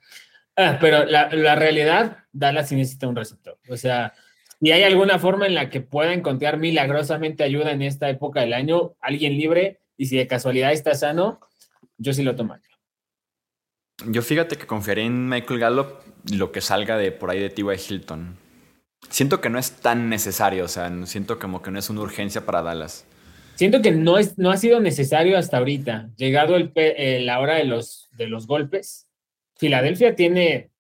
ah, 0.58 0.78
pero 0.80 1.06
la, 1.06 1.30
la 1.30 1.56
realidad, 1.56 2.18
Dallas 2.34 2.70
sí 2.70 2.76
necesita 2.76 3.08
un 3.08 3.16
receptor. 3.16 3.58
O 3.70 3.78
sea, 3.78 4.14
si 4.62 4.72
hay 4.72 4.84
alguna 4.84 5.20
forma 5.20 5.46
en 5.46 5.54
la 5.54 5.70
que 5.70 5.82
pueda 5.82 6.14
encontrar 6.14 6.58
milagrosamente 6.58 7.44
ayuda 7.44 7.72
en 7.72 7.82
esta 7.82 8.10
época 8.10 8.42
del 8.42 8.54
año, 8.54 8.96
alguien 9.00 9.38
libre, 9.38 9.80
y 9.98 10.08
si 10.08 10.18
de 10.18 10.28
casualidad 10.28 10.72
está 10.74 10.94
sano, 10.96 11.40
yo 11.98 12.14
sí 12.14 12.24
lo 12.24 12.36
tomaría. 12.36 12.70
Yo 14.08 14.22
fíjate 14.22 14.58
que 14.58 14.68
confiaré 14.68 15.04
en 15.04 15.30
Michael 15.30 15.60
Gallup 15.60 15.88
lo 16.32 16.52
que 16.52 16.60
salga 16.60 16.98
de 16.98 17.12
por 17.12 17.30
ahí 17.30 17.40
de 17.40 17.50
T.Y. 17.50 17.66
Hilton. 17.90 18.38
Siento 19.10 19.42
que 19.42 19.50
no 19.50 19.60
es 19.60 19.72
tan 19.72 20.10
necesario, 20.10 20.66
o 20.66 20.68
sea, 20.68 20.92
siento 21.06 21.40
como 21.40 21.62
que 21.62 21.72
no 21.72 21.80
es 21.80 21.90
una 21.90 22.02
urgencia 22.02 22.46
para 22.46 22.62
Dallas. 22.62 23.06
Siento 23.56 23.82
que 23.82 23.92
no, 23.92 24.18
es, 24.18 24.38
no 24.38 24.52
ha 24.52 24.58
sido 24.58 24.80
necesario 24.82 25.38
hasta 25.38 25.58
ahorita. 25.58 26.10
Llegado 26.18 26.58
el, 26.58 27.26
la 27.26 27.40
hora 27.40 27.56
de 27.56 27.64
los, 27.64 28.10
de 28.12 28.28
los 28.28 28.48
golpes, 28.48 29.08
Filadelfia 29.58 30.16
tiene 30.16 30.72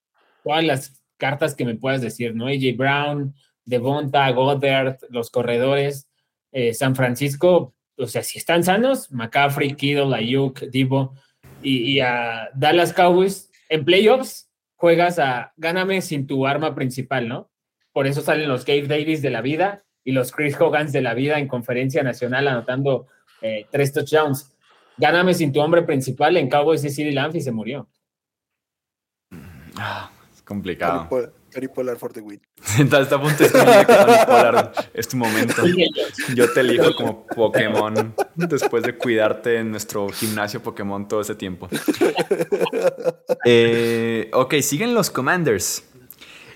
todas 0.43 0.63
las 0.63 1.03
cartas 1.17 1.55
que 1.55 1.65
me 1.65 1.75
puedas 1.75 2.01
decir, 2.01 2.35
¿no? 2.35 2.47
AJ 2.47 2.75
Brown, 2.75 3.33
Devonta, 3.63 4.29
Goddard, 4.31 4.97
los 5.09 5.29
corredores, 5.31 6.09
eh, 6.51 6.73
San 6.73 6.95
Francisco, 6.95 7.73
o 7.97 8.07
sea, 8.07 8.23
si 8.23 8.37
están 8.37 8.63
sanos, 8.63 9.11
McCaffrey, 9.11 9.73
Kittle, 9.75 10.15
Ayuk, 10.15 10.59
Divo 10.69 11.15
y, 11.61 11.99
a 11.99 12.49
Dallas 12.53 12.93
Cowboys, 12.93 13.49
en 13.69 13.85
playoffs 13.85 14.49
juegas 14.75 15.17
a 15.17 15.53
gáname 15.57 16.01
sin 16.01 16.27
tu 16.27 16.45
arma 16.45 16.75
principal, 16.75 17.27
¿no? 17.27 17.49
Por 17.95 18.07
eso 18.07 18.21
salen 18.21 18.49
los 18.49 18.65
Gabe 18.65 18.87
Davis 18.87 19.21
de 19.21 19.29
la 19.29 19.39
vida 19.39 19.85
y 20.03 20.11
los 20.11 20.33
Chris 20.33 20.59
Hogans 20.59 20.91
de 20.91 21.01
la 21.01 21.13
vida 21.13 21.39
en 21.39 21.47
conferencia 21.47 22.03
nacional 22.03 22.45
anotando 22.49 23.07
eh, 23.41 23.67
tres 23.71 23.93
touchdowns. 23.93 24.53
Gáname 24.97 25.33
sin 25.33 25.53
tu 25.53 25.61
hombre 25.61 25.81
principal 25.83 26.35
en 26.35 26.49
Cowboys 26.49 26.83
y 26.83 26.89
CD 26.89 27.13
Lamb 27.13 27.33
y 27.37 27.39
se 27.39 27.53
murió. 27.53 27.87
Ah, 29.77 30.11
es 30.33 30.41
complicado. 30.41 31.07
Tony 31.49 31.69
Pollard 31.69 31.97
for 31.97 32.11
the 32.11 32.19
win. 32.19 32.41
Está 32.79 32.97
a 32.99 33.21
punto 33.21 33.41
de 33.41 33.49
que 33.49 33.57
Tony 33.57 34.25
Pollard 34.25 34.71
es 34.93 35.07
tu 35.07 35.15
momento. 35.15 35.63
Yo 36.35 36.51
te 36.51 36.59
elijo 36.59 36.93
como 36.97 37.25
Pokémon 37.25 38.13
después 38.35 38.83
de 38.83 38.97
cuidarte 38.97 39.59
en 39.59 39.71
nuestro 39.71 40.09
gimnasio 40.09 40.61
Pokémon 40.61 41.07
todo 41.07 41.21
ese 41.21 41.35
tiempo. 41.35 41.69
Eh, 43.47 44.31
ok, 44.33 44.55
siguen 44.61 44.95
los 44.95 45.11
Commanders. 45.11 45.83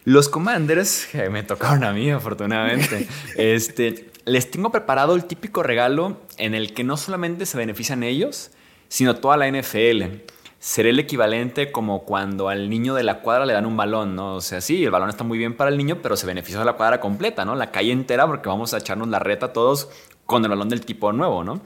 Los 0.09 0.27
Commanders, 0.27 1.07
que 1.11 1.29
me 1.29 1.43
tocaron 1.43 1.83
a 1.83 1.93
mí 1.93 2.09
afortunadamente, 2.09 3.07
este, 3.37 4.09
les 4.25 4.49
tengo 4.49 4.71
preparado 4.71 5.13
el 5.13 5.25
típico 5.25 5.61
regalo 5.61 6.17
en 6.37 6.55
el 6.55 6.73
que 6.73 6.83
no 6.83 6.97
solamente 6.97 7.45
se 7.45 7.59
benefician 7.59 8.01
ellos, 8.01 8.49
sino 8.87 9.17
toda 9.17 9.37
la 9.37 9.47
NFL 9.47 10.23
sería 10.57 10.89
el 10.89 10.97
equivalente 10.97 11.71
como 11.71 12.05
cuando 12.05 12.49
al 12.49 12.71
niño 12.71 12.95
de 12.95 13.03
la 13.03 13.21
cuadra 13.21 13.45
le 13.45 13.53
dan 13.53 13.67
un 13.67 13.77
balón, 13.77 14.15
¿no? 14.15 14.33
O 14.33 14.41
sea, 14.41 14.61
sí, 14.61 14.83
el 14.83 14.89
balón 14.89 15.09
está 15.09 15.23
muy 15.23 15.37
bien 15.37 15.55
para 15.55 15.69
el 15.69 15.77
niño, 15.77 15.99
pero 16.01 16.17
se 16.17 16.25
beneficia 16.25 16.57
de 16.57 16.65
la 16.65 16.73
cuadra 16.73 16.99
completa, 16.99 17.45
¿no? 17.45 17.53
La 17.53 17.69
calle 17.69 17.91
entera 17.91 18.25
porque 18.25 18.49
vamos 18.49 18.73
a 18.73 18.79
echarnos 18.79 19.09
la 19.09 19.19
reta 19.19 19.53
todos 19.53 19.89
con 20.25 20.43
el 20.43 20.49
balón 20.49 20.69
del 20.69 20.81
tipo 20.81 21.13
nuevo, 21.13 21.43
¿no? 21.43 21.61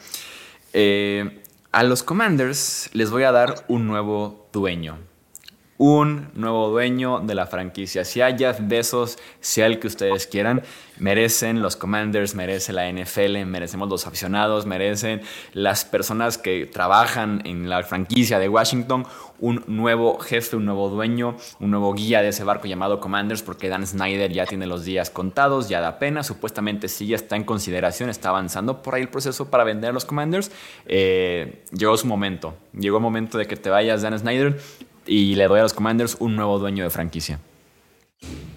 Eh, 0.73 1.41
a 1.71 1.83
los 1.83 2.03
Commanders 2.03 2.89
les 2.91 3.09
voy 3.09 3.23
a 3.23 3.31
dar 3.31 3.63
un 3.69 3.87
nuevo 3.87 4.49
dueño 4.51 4.97
un 5.84 6.29
nuevo 6.34 6.69
dueño 6.69 7.19
de 7.19 7.36
la 7.36 7.45
franquicia. 7.45 8.05
Si 8.05 8.21
hay 8.21 8.38
Jeff 8.38 8.57
Bezos, 8.61 9.17
sea 9.41 9.65
el 9.65 9.79
que 9.79 9.88
ustedes 9.88 10.27
quieran, 10.27 10.63
merecen 10.97 11.61
los 11.61 11.75
Commanders, 11.75 12.36
merece 12.36 12.71
la 12.71 12.89
NFL, 12.89 13.43
merecemos 13.45 13.89
los 13.89 14.07
aficionados, 14.07 14.65
merecen 14.65 15.23
las 15.51 15.84
personas 15.84 16.38
que 16.38 16.67
trabajan 16.67 17.41
en 17.43 17.69
la 17.69 17.84
franquicia 17.84 18.39
de 18.39 18.47
Washington 18.47 19.05
un 19.39 19.61
nuevo 19.67 20.19
jefe, 20.19 20.55
un 20.55 20.63
nuevo 20.63 20.88
dueño, 20.88 21.36
un 21.59 21.71
nuevo 21.71 21.93
guía 21.93 22.21
de 22.21 22.29
ese 22.29 22.45
barco 22.45 22.65
llamado 22.65 23.01
Commanders, 23.01 23.43
porque 23.43 23.67
Dan 23.67 23.86
Snyder 23.86 24.31
ya 24.31 24.45
tiene 24.45 24.67
los 24.67 24.86
días 24.86 25.09
contados, 25.09 25.67
ya 25.67 25.81
da 25.81 25.99
pena, 25.99 26.23
supuestamente 26.23 26.88
sí 26.88 27.07
ya 27.07 27.17
está 27.17 27.36
en 27.36 27.43
consideración, 27.43 28.09
está 28.09 28.29
avanzando 28.29 28.81
por 28.81 28.95
ahí 28.95 29.01
el 29.01 29.09
proceso 29.09 29.49
para 29.49 29.65
vender 29.65 29.89
a 29.89 29.93
los 29.93 30.05
Commanders. 30.05 30.49
Eh, 30.86 31.61
llegó 31.73 31.97
su 31.97 32.07
momento, 32.07 32.55
llegó 32.71 32.97
el 32.97 33.03
momento 33.03 33.38
de 33.38 33.47
que 33.47 33.57
te 33.57 33.69
vayas 33.69 34.01
Dan 34.01 34.17
Snyder, 34.17 34.61
y 35.06 35.36
le 35.36 35.47
doy 35.47 35.60
a 35.60 35.64
los 35.64 35.74
Commanders 35.74 36.18
un 36.20 36.36
nuevo 36.36 36.60
dueño 36.60 36.84
de 36.84 36.89
franquicia. 36.89 37.39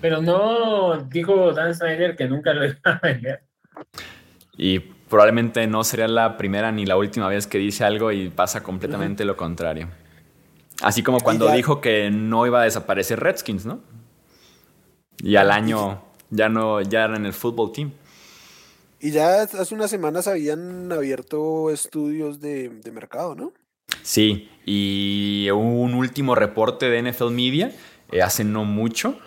Pero 0.01 0.23
no 0.23 0.99
dijo 1.11 1.53
Dan 1.53 1.75
Snyder 1.75 2.17
que 2.17 2.29
nunca 2.29 2.53
lo 2.53 2.65
iba 2.67 2.79
a 2.85 3.01
vender. 3.03 3.43
Y 4.57 4.79
probablemente 4.79 5.67
no 5.67 5.85
sería 5.85 6.09
la 6.09 6.37
primera 6.37 6.73
ni 6.73 6.87
la 6.87 6.97
última 6.97 7.29
vez 7.29 7.47
que 7.47 7.59
dice 7.59 7.85
algo 7.85 8.13
y 8.13 8.29
pasa 8.29 8.63
completamente 8.63 9.25
lo 9.25 9.37
contrario. 9.37 9.89
Así 10.83 11.03
como 11.03 11.21
cuando 11.21 11.51
dijo 11.51 11.81
que 11.81 12.11
no 12.11 12.47
iba 12.47 12.61
a 12.61 12.65
desaparecer 12.65 13.21
Redskins, 13.21 13.65
¿no? 13.65 13.81
Y 15.19 15.37
al 15.37 15.51
año 15.51 16.03
ya 16.31 16.49
no, 16.49 16.83
ya 16.83 17.05
eran 17.05 17.17
en 17.17 17.27
el 17.27 17.33
fútbol 17.33 17.73
team. 17.73 17.93
Y 19.01 19.11
ya 19.11 19.43
hace 19.43 19.75
unas 19.75 19.91
semanas 19.91 20.27
habían 20.27 20.91
abierto 20.93 21.71
estudios 21.71 22.41
de, 22.41 22.69
de 22.69 22.93
mercado, 22.93 23.35
¿no? 23.35 23.53
Sí, 24.03 24.51
y 24.67 25.49
un 25.51 25.95
último 25.95 26.35
reporte 26.35 26.91
de 26.91 27.11
NFL 27.11 27.31
Media 27.31 27.73
eh, 28.12 28.21
hace 28.21 28.45
no 28.45 28.64
mucho, 28.64 29.19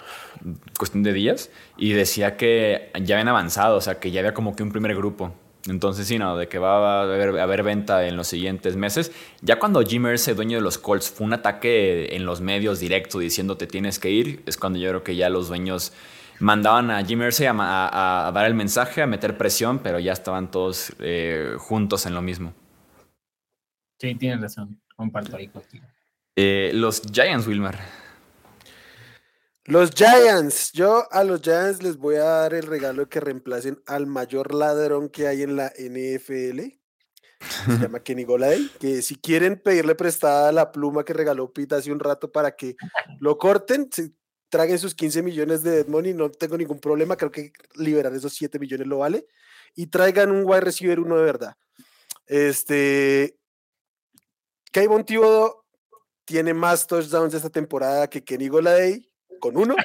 cuestión 0.78 1.02
de 1.04 1.14
días, 1.14 1.50
y 1.78 1.94
decía 1.94 2.38
que 2.38 2.92
ya 3.02 3.16
habían 3.16 3.30
avanzado, 3.30 3.78
o 3.78 3.82
sea, 3.82 4.00
que 4.00 4.12
ya 4.12 4.20
había 4.20 4.34
como 4.34 4.56
que 4.56 4.64
un 4.64 4.72
primer 4.72 4.96
grupo. 4.96 5.34
Entonces, 5.68 6.08
sí, 6.08 6.18
no, 6.18 6.38
de 6.38 6.48
que 6.48 6.58
va 6.58 7.02
a 7.02 7.44
haber, 7.44 7.64
venta 7.64 8.08
en 8.08 8.16
los 8.16 8.28
siguientes 8.28 8.76
meses. 8.76 9.12
Ya 9.42 9.60
cuando 9.60 9.82
Jim 9.82 10.08
Irsay, 10.08 10.34
dueño 10.34 10.58
de 10.58 10.64
los 10.64 10.78
Colts, 10.78 11.10
fue 11.10 11.28
un 11.28 11.34
ataque 11.34 12.16
en 12.16 12.26
los 12.26 12.40
medios 12.42 12.80
directo 12.80 13.20
diciendo 13.20 13.58
te 13.58 13.68
tienes 13.68 14.00
que 14.00 14.10
ir, 14.10 14.42
es 14.46 14.58
cuando 14.58 14.80
yo 14.80 14.90
creo 14.90 15.04
que 15.04 15.16
ya 15.16 15.30
los 15.30 15.50
dueños 15.50 15.92
mandaban 16.40 16.92
a 16.92 17.04
Jim 17.04 17.22
Irsay 17.22 17.48
a, 17.50 18.32
dar 18.34 18.46
el 18.46 18.54
mensaje, 18.54 19.02
a 19.02 19.08
meter 19.08 19.38
presión, 19.38 19.80
pero 19.80 20.00
ya 20.00 20.14
estaban 20.14 20.50
todos 20.50 20.94
eh, 21.00 21.56
juntos 21.58 22.06
en 22.06 22.14
lo 22.14 22.22
mismo. 22.22 22.54
Sí, 24.00 24.16
tienes 24.16 24.42
razón. 24.42 24.82
Comparto 24.96 25.36
ahí 25.36 25.48
contigo. 25.48 25.86
Eh, 26.36 26.72
los 26.74 27.02
Giants, 27.02 27.48
Wilmar. 27.48 27.78
Los 29.66 29.92
Giants. 29.92 30.72
Yo 30.72 31.06
a 31.12 31.24
los 31.24 31.42
Giants 31.42 31.84
les 31.84 31.98
voy 31.98 32.16
a 32.16 32.24
dar 32.24 32.54
el 32.54 32.64
regalo 32.64 33.04
de 33.04 33.10
que 33.10 33.20
reemplacen 33.20 33.82
al 33.86 34.08
mayor 34.08 34.54
ladrón 34.54 35.10
que 35.10 35.28
hay 35.28 35.44
en 35.44 35.56
la 35.56 35.72
NFL. 35.78 36.60
Se 37.40 37.78
llama 37.82 38.00
Kenny 38.00 38.24
Goladay. 38.24 38.70
Que 38.80 39.02
si 39.02 39.16
quieren 39.16 39.60
pedirle 39.62 39.96
prestada 39.96 40.52
la 40.52 40.72
pluma 40.72 41.04
que 41.04 41.14
regaló 41.14 41.52
Pita 41.52 41.76
hace 41.76 41.92
un 41.92 42.00
rato 42.00 42.32
para 42.32 42.56
que 42.56 42.76
lo 43.20 43.38
corten, 43.38 43.90
se 43.92 44.12
traguen 44.50 44.80
sus 44.80 44.96
15 44.96 45.22
millones 45.22 45.62
de 45.62 45.72
dead 45.72 45.88
money, 45.88 46.14
no 46.14 46.32
tengo 46.32 46.58
ningún 46.58 46.80
problema. 46.80 47.16
Creo 47.16 47.32
que 47.32 47.52
liberar 47.76 48.14
esos 48.14 48.34
7 48.34 48.60
millones 48.60 48.88
lo 48.88 49.00
vale. 49.00 49.28
Y 49.76 49.88
traigan 49.88 50.32
un 50.32 50.46
wide 50.46 50.62
receiver 50.62 51.00
uno 51.00 51.18
de 51.18 51.24
verdad. 51.24 51.56
Este, 52.26 53.39
Kayvon 54.72 55.04
Thibodeau 55.04 55.64
tiene 56.26 56.54
más 56.54 56.86
touchdowns 56.86 57.34
esta 57.34 57.50
temporada 57.50 58.08
que 58.10 58.24
Kenny 58.24 58.48
Goladay 58.48 59.10
con 59.40 59.58
uno. 59.58 59.76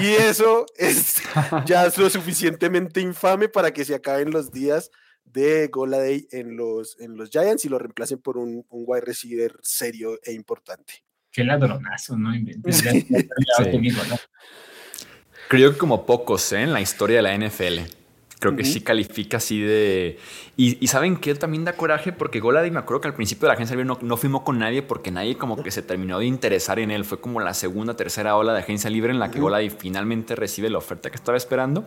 Y 0.00 0.06
eso 0.06 0.64
es 0.76 1.22
ya 1.66 1.86
lo 1.96 2.10
suficientemente 2.10 3.00
infame 3.00 3.48
para 3.48 3.72
que 3.72 3.84
se 3.84 3.94
acaben 3.94 4.30
los 4.30 4.50
días 4.50 4.90
de 5.24 5.68
Goladay 5.68 6.26
en 6.30 6.56
los, 6.56 6.98
en 7.00 7.16
los 7.16 7.30
Giants 7.30 7.64
y 7.64 7.68
lo 7.68 7.78
reemplacen 7.78 8.18
por 8.18 8.38
un, 8.38 8.64
un 8.68 8.84
wide 8.86 9.02
receiver 9.02 9.52
serio 9.62 10.18
e 10.22 10.32
importante. 10.32 11.04
Qué 11.30 11.44
ladronazo, 11.44 12.16
¿no? 12.16 12.30
Creo 15.48 15.72
que 15.72 15.78
como 15.78 16.06
pocos 16.06 16.52
¿eh? 16.52 16.62
en 16.62 16.72
la 16.72 16.80
historia 16.80 17.16
de 17.16 17.22
la 17.22 17.36
NFL. 17.36 18.05
Creo 18.38 18.54
que 18.54 18.64
sí 18.64 18.82
califica 18.82 19.38
así 19.38 19.60
de... 19.60 20.18
Y, 20.58 20.86
¿saben 20.88 21.16
qué? 21.16 21.34
También 21.34 21.64
da 21.64 21.72
coraje 21.72 22.12
porque 22.12 22.38
Goladi, 22.38 22.70
me 22.70 22.78
acuerdo 22.78 23.00
que 23.00 23.08
al 23.08 23.14
principio 23.14 23.46
de 23.46 23.48
la 23.48 23.54
agencia 23.54 23.76
libre 23.76 23.86
no, 23.86 23.98
no 24.02 24.16
firmó 24.18 24.44
con 24.44 24.58
nadie 24.58 24.82
porque 24.82 25.10
nadie 25.10 25.36
como 25.36 25.62
que 25.62 25.70
se 25.70 25.82
terminó 25.82 26.18
de 26.18 26.26
interesar 26.26 26.78
en 26.78 26.90
él. 26.90 27.06
Fue 27.06 27.18
como 27.18 27.40
la 27.40 27.54
segunda, 27.54 27.94
tercera 27.96 28.36
ola 28.36 28.52
de 28.52 28.58
agencia 28.58 28.90
libre 28.90 29.10
en 29.10 29.18
la 29.18 29.30
que 29.30 29.40
Goladi 29.40 29.70
finalmente 29.70 30.34
recibe 30.36 30.68
la 30.68 30.78
oferta 30.78 31.08
que 31.08 31.16
estaba 31.16 31.38
esperando. 31.38 31.86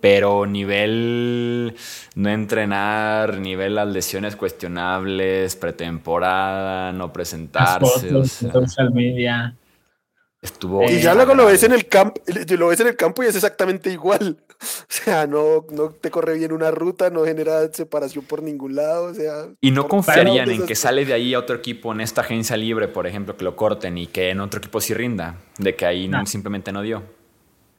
Pero 0.00 0.46
nivel 0.46 1.76
no 2.16 2.28
entrenar, 2.28 3.38
nivel 3.38 3.76
las 3.76 3.86
lesiones 3.86 4.34
cuestionables, 4.34 5.54
pretemporada, 5.54 6.90
no 6.92 7.12
presentarse. 7.12 8.10
social 8.24 8.90
media. 8.92 9.54
Estuvo. 10.42 10.82
Y 10.90 11.00
ya 11.00 11.14
luego 11.14 11.36
lo 11.36 11.46
ves 11.46 11.62
en 11.62 11.70
el 11.70 11.86
campo, 11.86 12.20
lo 12.26 12.66
ves 12.66 12.80
en 12.80 12.88
el 12.88 12.96
campo 12.96 13.22
y 13.22 13.26
es 13.26 13.36
exactamente 13.36 13.90
igual. 13.90 14.36
O 14.62 14.84
sea, 14.86 15.26
no, 15.26 15.66
no 15.72 15.88
te 15.90 16.08
corre 16.08 16.38
bien 16.38 16.52
una 16.52 16.70
ruta, 16.70 17.10
no 17.10 17.24
genera 17.24 17.66
separación 17.72 18.24
por 18.24 18.44
ningún 18.44 18.76
lado. 18.76 19.06
O 19.06 19.14
sea, 19.14 19.48
y 19.60 19.72
no 19.72 19.88
confiarían 19.88 20.48
en 20.52 20.66
que 20.66 20.76
sale 20.76 21.04
de 21.04 21.12
ahí 21.14 21.34
a 21.34 21.40
otro 21.40 21.56
equipo 21.56 21.92
en 21.92 22.00
esta 22.00 22.20
agencia 22.20 22.56
libre, 22.56 22.86
por 22.86 23.08
ejemplo, 23.08 23.36
que 23.36 23.42
lo 23.42 23.56
corten 23.56 23.98
y 23.98 24.06
que 24.06 24.30
en 24.30 24.38
otro 24.38 24.58
equipo 24.58 24.80
sí 24.80 24.94
rinda, 24.94 25.36
de 25.58 25.74
que 25.74 25.84
ahí 25.84 26.08
simplemente 26.26 26.70
no 26.70 26.82
dio. 26.82 27.02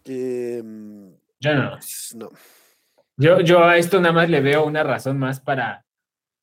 Em, 0.03 1.13
yo 1.39 1.55
no. 1.55 1.77
no. 2.15 2.29
Yo, 3.15 3.39
yo 3.39 3.63
a 3.63 3.77
esto 3.77 4.01
nada 4.01 4.13
más 4.13 4.29
le 4.29 4.41
veo 4.41 4.65
una 4.65 4.83
razón 4.83 5.17
más 5.17 5.39
para 5.39 5.85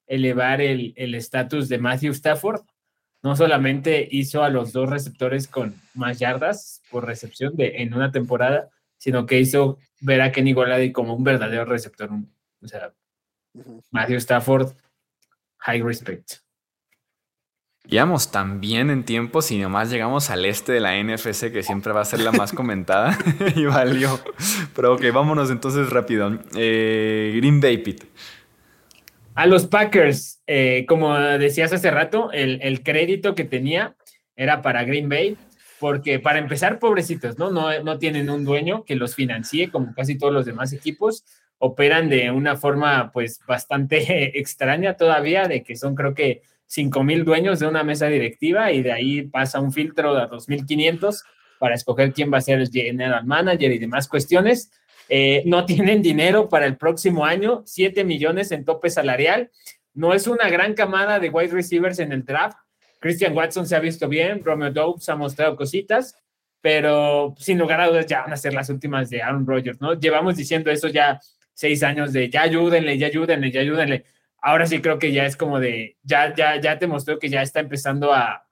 elevar 0.06 0.62
el 0.62 1.14
estatus 1.14 1.68
de 1.68 1.76
Matthew 1.76 2.12
Stafford. 2.12 2.62
No 3.22 3.36
solamente 3.36 4.08
hizo 4.10 4.42
a 4.42 4.50
los 4.50 4.72
dos 4.72 4.88
receptores 4.88 5.46
con 5.46 5.74
más 5.94 6.18
yardas 6.18 6.82
por 6.90 7.06
recepción 7.06 7.54
de, 7.56 7.82
en 7.82 7.92
una 7.94 8.10
temporada, 8.10 8.70
sino 8.96 9.26
que 9.26 9.40
hizo 9.40 9.78
ver 10.00 10.22
a 10.22 10.32
Kenny 10.32 10.52
Golady 10.52 10.92
como 10.92 11.14
un 11.14 11.24
verdadero 11.24 11.64
receptor. 11.64 12.10
O 12.62 12.66
sea, 12.68 12.92
Matthew 13.90 14.16
Stafford, 14.16 14.72
high 15.58 15.82
respect. 15.82 16.40
Íbamos 17.88 18.30
tan 18.30 18.60
bien 18.60 18.90
en 18.90 19.04
tiempos 19.04 19.50
y 19.50 19.58
nomás 19.58 19.90
llegamos 19.90 20.30
al 20.30 20.44
este 20.44 20.72
de 20.72 20.80
la 20.80 21.02
NFC, 21.02 21.50
que 21.50 21.62
siempre 21.62 21.92
va 21.92 22.02
a 22.02 22.04
ser 22.04 22.20
la 22.20 22.30
más 22.30 22.52
comentada, 22.52 23.18
y 23.56 23.64
valió. 23.64 24.20
Pero 24.76 24.94
ok, 24.94 25.02
vámonos 25.12 25.50
entonces 25.50 25.90
rápido. 25.90 26.38
Eh, 26.54 27.32
Green 27.36 27.60
Bay 27.60 27.78
Pit. 27.78 28.04
A 29.40 29.46
los 29.46 29.66
Packers, 29.68 30.42
eh, 30.46 30.84
como 30.86 31.18
decías 31.18 31.72
hace 31.72 31.90
rato, 31.90 32.30
el, 32.30 32.60
el, 32.60 32.82
crédito 32.82 33.34
que 33.34 33.44
tenía 33.44 33.96
era 34.36 34.60
para 34.60 34.84
Green 34.84 35.08
Bay, 35.08 35.38
porque 35.78 36.18
para 36.18 36.38
empezar, 36.38 36.78
pobrecitos, 36.78 37.38
¿no? 37.38 37.50
¿no? 37.50 37.82
No 37.82 37.96
tienen 37.96 38.28
un 38.28 38.44
dueño 38.44 38.84
que 38.84 38.96
los 38.96 39.14
financie 39.14 39.70
como 39.70 39.94
casi 39.94 40.18
todos 40.18 40.34
los 40.34 40.44
demás 40.44 40.74
equipos. 40.74 41.24
Operan 41.56 42.10
de 42.10 42.30
una 42.30 42.56
forma, 42.56 43.12
pues, 43.12 43.40
bastante 43.48 44.38
extraña 44.38 44.98
todavía, 44.98 45.48
de 45.48 45.62
que 45.62 45.74
son, 45.74 45.94
creo 45.94 46.12
que, 46.12 46.42
5 46.66 47.02
mil 47.02 47.24
dueños 47.24 47.60
de 47.60 47.66
una 47.66 47.82
mesa 47.82 48.08
directiva 48.08 48.72
y 48.72 48.82
de 48.82 48.92
ahí 48.92 49.22
pasa 49.22 49.58
un 49.58 49.72
filtro 49.72 50.14
de 50.14 50.24
2.500 50.24 51.24
para 51.58 51.76
escoger 51.76 52.12
quién 52.12 52.30
va 52.30 52.36
a 52.36 52.42
ser 52.42 52.60
el 52.60 52.68
general 52.68 53.24
manager 53.24 53.72
y 53.72 53.78
demás 53.78 54.06
cuestiones. 54.06 54.70
Eh, 55.10 55.42
no 55.44 55.66
tienen 55.66 56.00
dinero 56.00 56.48
para 56.48 56.64
el 56.64 56.76
próximo 56.76 57.24
año, 57.24 57.62
7 57.66 58.04
millones 58.04 58.52
en 58.52 58.64
tope 58.64 58.88
salarial. 58.88 59.50
No 59.92 60.14
es 60.14 60.26
una 60.26 60.48
gran 60.48 60.74
camada 60.74 61.18
de 61.18 61.28
wide 61.28 61.52
receivers 61.52 61.98
en 61.98 62.12
el 62.12 62.24
draft. 62.24 62.56
Christian 63.00 63.36
Watson 63.36 63.66
se 63.66 63.76
ha 63.76 63.80
visto 63.80 64.08
bien, 64.08 64.42
Romeo 64.42 64.70
Dobbs 64.70 65.08
ha 65.08 65.16
mostrado 65.16 65.56
cositas, 65.56 66.16
pero 66.60 67.34
sin 67.38 67.58
lugar 67.58 67.80
a 67.80 67.88
dudas 67.88 68.06
ya 68.06 68.22
van 68.22 68.32
a 68.32 68.36
ser 68.36 68.54
las 68.54 68.70
últimas 68.70 69.10
de 69.10 69.22
Aaron 69.22 69.46
Rodgers, 69.46 69.80
¿no? 69.80 69.94
Llevamos 69.94 70.36
diciendo 70.36 70.70
eso 70.70 70.88
ya 70.88 71.18
seis 71.52 71.82
años 71.82 72.12
de 72.12 72.30
ya 72.30 72.42
ayúdenle, 72.42 72.96
ya 72.96 73.08
ayúdenle, 73.08 73.50
ya 73.50 73.60
ayúdenle 73.60 74.04
ahora 74.42 74.66
sí 74.66 74.80
creo 74.80 74.98
que 74.98 75.12
ya 75.12 75.26
es 75.26 75.36
como 75.36 75.60
de, 75.60 75.96
ya, 76.02 76.34
ya, 76.34 76.60
ya 76.60 76.78
te 76.78 76.86
mostró 76.86 77.18
que 77.18 77.28
ya 77.28 77.42
está 77.42 77.60
empezando 77.60 78.12
a, 78.12 78.46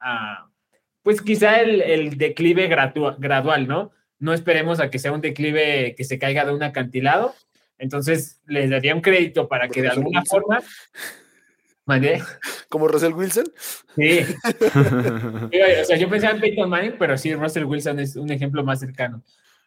pues 1.02 1.20
quizá 1.22 1.61
el, 1.61 2.16
declive 2.18 2.68
gradual, 2.68 3.66
¿no? 3.66 3.92
No 4.19 4.33
esperemos 4.33 4.81
a 4.81 4.91
que 4.91 4.99
sea 4.99 5.12
un 5.12 5.21
declive 5.21 5.95
que 5.97 6.05
se 6.05 6.19
caiga 6.19 6.45
de 6.45 6.53
un 6.53 6.62
acantilado. 6.62 7.35
Entonces, 7.79 8.41
les 8.47 8.71
daría 8.71 8.95
un 8.95 9.01
crédito 9.01 9.49
para 9.49 9.69
que 9.69 9.83
de 9.83 9.89
alguna 9.89 10.25
forma... 10.25 10.61
¿Mandé? 11.87 12.23
¿Como 12.69 12.87
Russell 12.87 13.14
Wilson? 13.14 13.47
Sí. 13.97 14.21
o 14.45 15.85
sea, 15.85 15.97
yo 15.97 16.11
pensaba 16.11 16.35
en 16.35 16.41
Peyton 16.41 16.69
Manning, 16.69 16.97
pero 16.99 17.16
sí, 17.16 17.35
Russell 17.35 17.64
Wilson 17.64 17.99
es 18.01 18.16
un 18.16 18.31
ejemplo 18.31 18.62
más 18.62 18.81
cercano. 18.81 19.23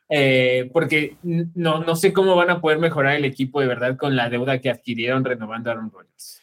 Eh, 0.07 0.69
porque 0.73 1.15
no, 1.23 1.83
no 1.83 1.95
sé 1.95 2.13
cómo 2.13 2.35
van 2.35 2.49
a 2.49 2.61
poder 2.61 2.77
mejorar 2.77 3.15
el 3.15 3.25
equipo 3.25 3.61
de 3.61 3.67
verdad 3.67 3.97
con 3.97 4.15
la 4.15 4.29
deuda 4.29 4.59
que 4.59 4.69
adquirieron 4.69 5.23
renovando 5.23 5.69
a 5.69 5.73
Aaron 5.73 5.89
Rodgers. 5.89 6.41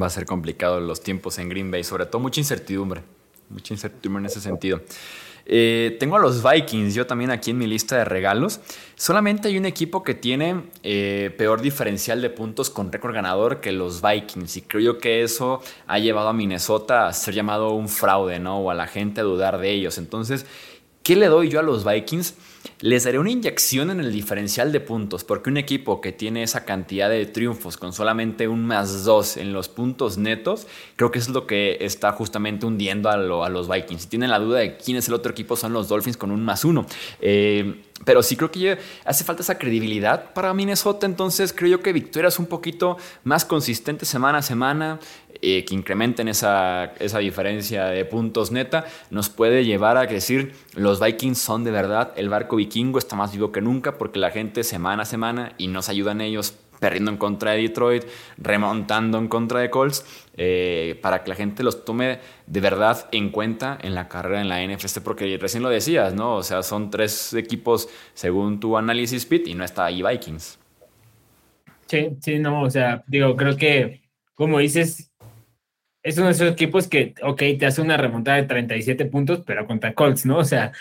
Va 0.00 0.06
a 0.06 0.10
ser 0.10 0.26
complicado 0.26 0.80
los 0.80 1.02
tiempos 1.02 1.38
en 1.38 1.48
Green 1.48 1.70
Bay, 1.70 1.84
sobre 1.84 2.06
todo 2.06 2.18
mucha 2.18 2.40
incertidumbre, 2.40 3.02
mucha 3.50 3.74
incertidumbre 3.74 4.22
en 4.22 4.26
ese 4.26 4.40
sentido. 4.40 4.80
Eh, 5.48 5.96
tengo 6.00 6.16
a 6.16 6.18
los 6.18 6.42
Vikings, 6.42 6.94
yo 6.94 7.06
también 7.06 7.30
aquí 7.30 7.52
en 7.52 7.58
mi 7.58 7.66
lista 7.66 7.96
de 7.96 8.04
regalos. 8.04 8.60
Solamente 8.96 9.48
hay 9.48 9.56
un 9.56 9.66
equipo 9.66 10.02
que 10.02 10.14
tiene 10.14 10.64
eh, 10.82 11.32
peor 11.38 11.60
diferencial 11.60 12.20
de 12.20 12.30
puntos 12.30 12.68
con 12.68 12.90
récord 12.90 13.14
ganador 13.14 13.60
que 13.60 13.72
los 13.72 14.02
Vikings. 14.02 14.56
Y 14.56 14.62
creo 14.62 14.98
que 14.98 15.22
eso 15.22 15.62
ha 15.86 15.98
llevado 15.98 16.28
a 16.28 16.32
Minnesota 16.32 17.06
a 17.06 17.12
ser 17.12 17.34
llamado 17.34 17.70
un 17.70 17.88
fraude, 17.88 18.40
¿no? 18.40 18.58
O 18.58 18.70
a 18.70 18.74
la 18.74 18.86
gente 18.86 19.20
a 19.20 19.24
dudar 19.24 19.58
de 19.58 19.70
ellos. 19.70 19.98
Entonces, 19.98 20.46
¿Qué 21.06 21.14
le 21.14 21.28
doy 21.28 21.48
yo 21.48 21.60
a 21.60 21.62
los 21.62 21.84
Vikings? 21.84 22.34
Les 22.80 23.04
daré 23.04 23.18
una 23.18 23.30
inyección 23.30 23.90
en 23.90 24.00
el 24.00 24.12
diferencial 24.12 24.72
de 24.72 24.80
puntos, 24.80 25.24
porque 25.24 25.50
un 25.50 25.56
equipo 25.56 26.00
que 26.00 26.12
tiene 26.12 26.42
esa 26.42 26.64
cantidad 26.64 27.08
de 27.08 27.26
triunfos 27.26 27.76
con 27.76 27.92
solamente 27.92 28.48
un 28.48 28.66
más 28.66 29.04
dos 29.04 29.36
en 29.36 29.52
los 29.52 29.68
puntos 29.68 30.18
netos, 30.18 30.66
creo 30.96 31.10
que 31.10 31.18
es 31.18 31.28
lo 31.28 31.46
que 31.46 31.78
está 31.80 32.12
justamente 32.12 32.66
hundiendo 32.66 33.08
a, 33.10 33.16
los 33.16 33.68
Vikings. 33.68 34.02
Si 34.02 34.08
tienen 34.08 34.30
la 34.30 34.38
duda 34.38 34.58
de 34.58 34.76
quién 34.76 34.96
es 34.96 35.08
el 35.08 35.14
otro 35.14 35.32
equipo, 35.32 35.56
son 35.56 35.72
los 35.72 35.88
Dolphins 35.88 36.16
con 36.16 36.30
un 36.30 36.44
más 36.44 36.64
uno. 36.64 36.86
Eh, 37.20 37.82
pero 38.04 38.22
sí 38.22 38.36
creo 38.36 38.50
que 38.50 38.78
hace 39.04 39.24
falta 39.24 39.42
esa 39.42 39.58
credibilidad 39.58 40.32
para 40.32 40.52
Minnesota, 40.52 41.06
entonces 41.06 41.52
creo 41.52 41.70
yo 41.70 41.80
que 41.82 41.92
victorias 41.92 42.38
un 42.38 42.46
poquito 42.46 42.96
más 43.24 43.44
consistentes 43.44 44.08
semana 44.08 44.38
a 44.38 44.42
semana, 44.42 45.00
eh, 45.42 45.64
que 45.64 45.74
incrementen 45.74 46.28
esa, 46.28 46.92
esa 46.98 47.18
diferencia 47.18 47.86
de 47.86 48.04
puntos 48.04 48.50
neta, 48.50 48.86
nos 49.10 49.28
puede 49.28 49.64
llevar 49.64 49.96
a 49.96 50.06
decir 50.06 50.54
los 50.74 51.00
Vikings 51.00 51.38
son 51.38 51.64
de 51.64 51.70
verdad, 51.70 52.12
el 52.16 52.28
barco 52.28 52.56
vikingo 52.56 52.98
está 52.98 53.16
más 53.16 53.32
vivo 53.32 53.52
que 53.52 53.60
nunca 53.60 53.98
porque 53.98 54.18
la 54.18 54.30
gente 54.30 54.64
semana 54.64 55.02
a 55.02 55.06
semana 55.06 55.52
y 55.58 55.68
nos 55.68 55.88
ayudan 55.88 56.20
ellos 56.20 56.54
perdiendo 56.80 57.10
en 57.10 57.16
contra 57.16 57.52
de 57.52 57.62
Detroit, 57.62 58.04
remontando 58.38 59.18
en 59.18 59.28
contra 59.28 59.60
de 59.60 59.70
Colts, 59.70 60.04
eh, 60.36 60.98
para 61.02 61.24
que 61.24 61.30
la 61.30 61.34
gente 61.34 61.62
los 61.62 61.84
tome 61.84 62.20
de 62.46 62.60
verdad 62.60 63.08
en 63.12 63.30
cuenta 63.30 63.78
en 63.82 63.94
la 63.94 64.08
carrera 64.08 64.40
en 64.40 64.48
la 64.48 64.62
NFC, 64.62 65.00
porque 65.02 65.38
recién 65.38 65.62
lo 65.62 65.68
decías, 65.68 66.14
¿no? 66.14 66.36
O 66.36 66.42
sea, 66.42 66.62
son 66.62 66.90
tres 66.90 67.32
equipos 67.34 67.88
según 68.14 68.60
tu 68.60 68.76
análisis, 68.76 69.24
Pete, 69.26 69.50
y 69.50 69.54
no 69.54 69.64
está 69.64 69.86
ahí 69.86 70.02
Vikings. 70.02 70.58
Sí, 71.86 72.16
sí, 72.20 72.38
no, 72.38 72.62
o 72.62 72.70
sea, 72.70 73.04
digo, 73.06 73.36
creo 73.36 73.56
que, 73.56 74.02
como 74.34 74.58
dices, 74.58 75.12
es 76.02 76.18
uno 76.18 76.26
de 76.26 76.32
esos 76.32 76.52
equipos 76.52 76.86
que, 76.86 77.14
ok, 77.22 77.42
te 77.58 77.66
hace 77.66 77.80
una 77.80 77.96
remontada 77.96 78.36
de 78.36 78.44
37 78.44 79.06
puntos, 79.06 79.42
pero 79.44 79.66
contra 79.66 79.92
Colts, 79.92 80.24
¿no? 80.24 80.38
O 80.38 80.44
sea, 80.44 80.72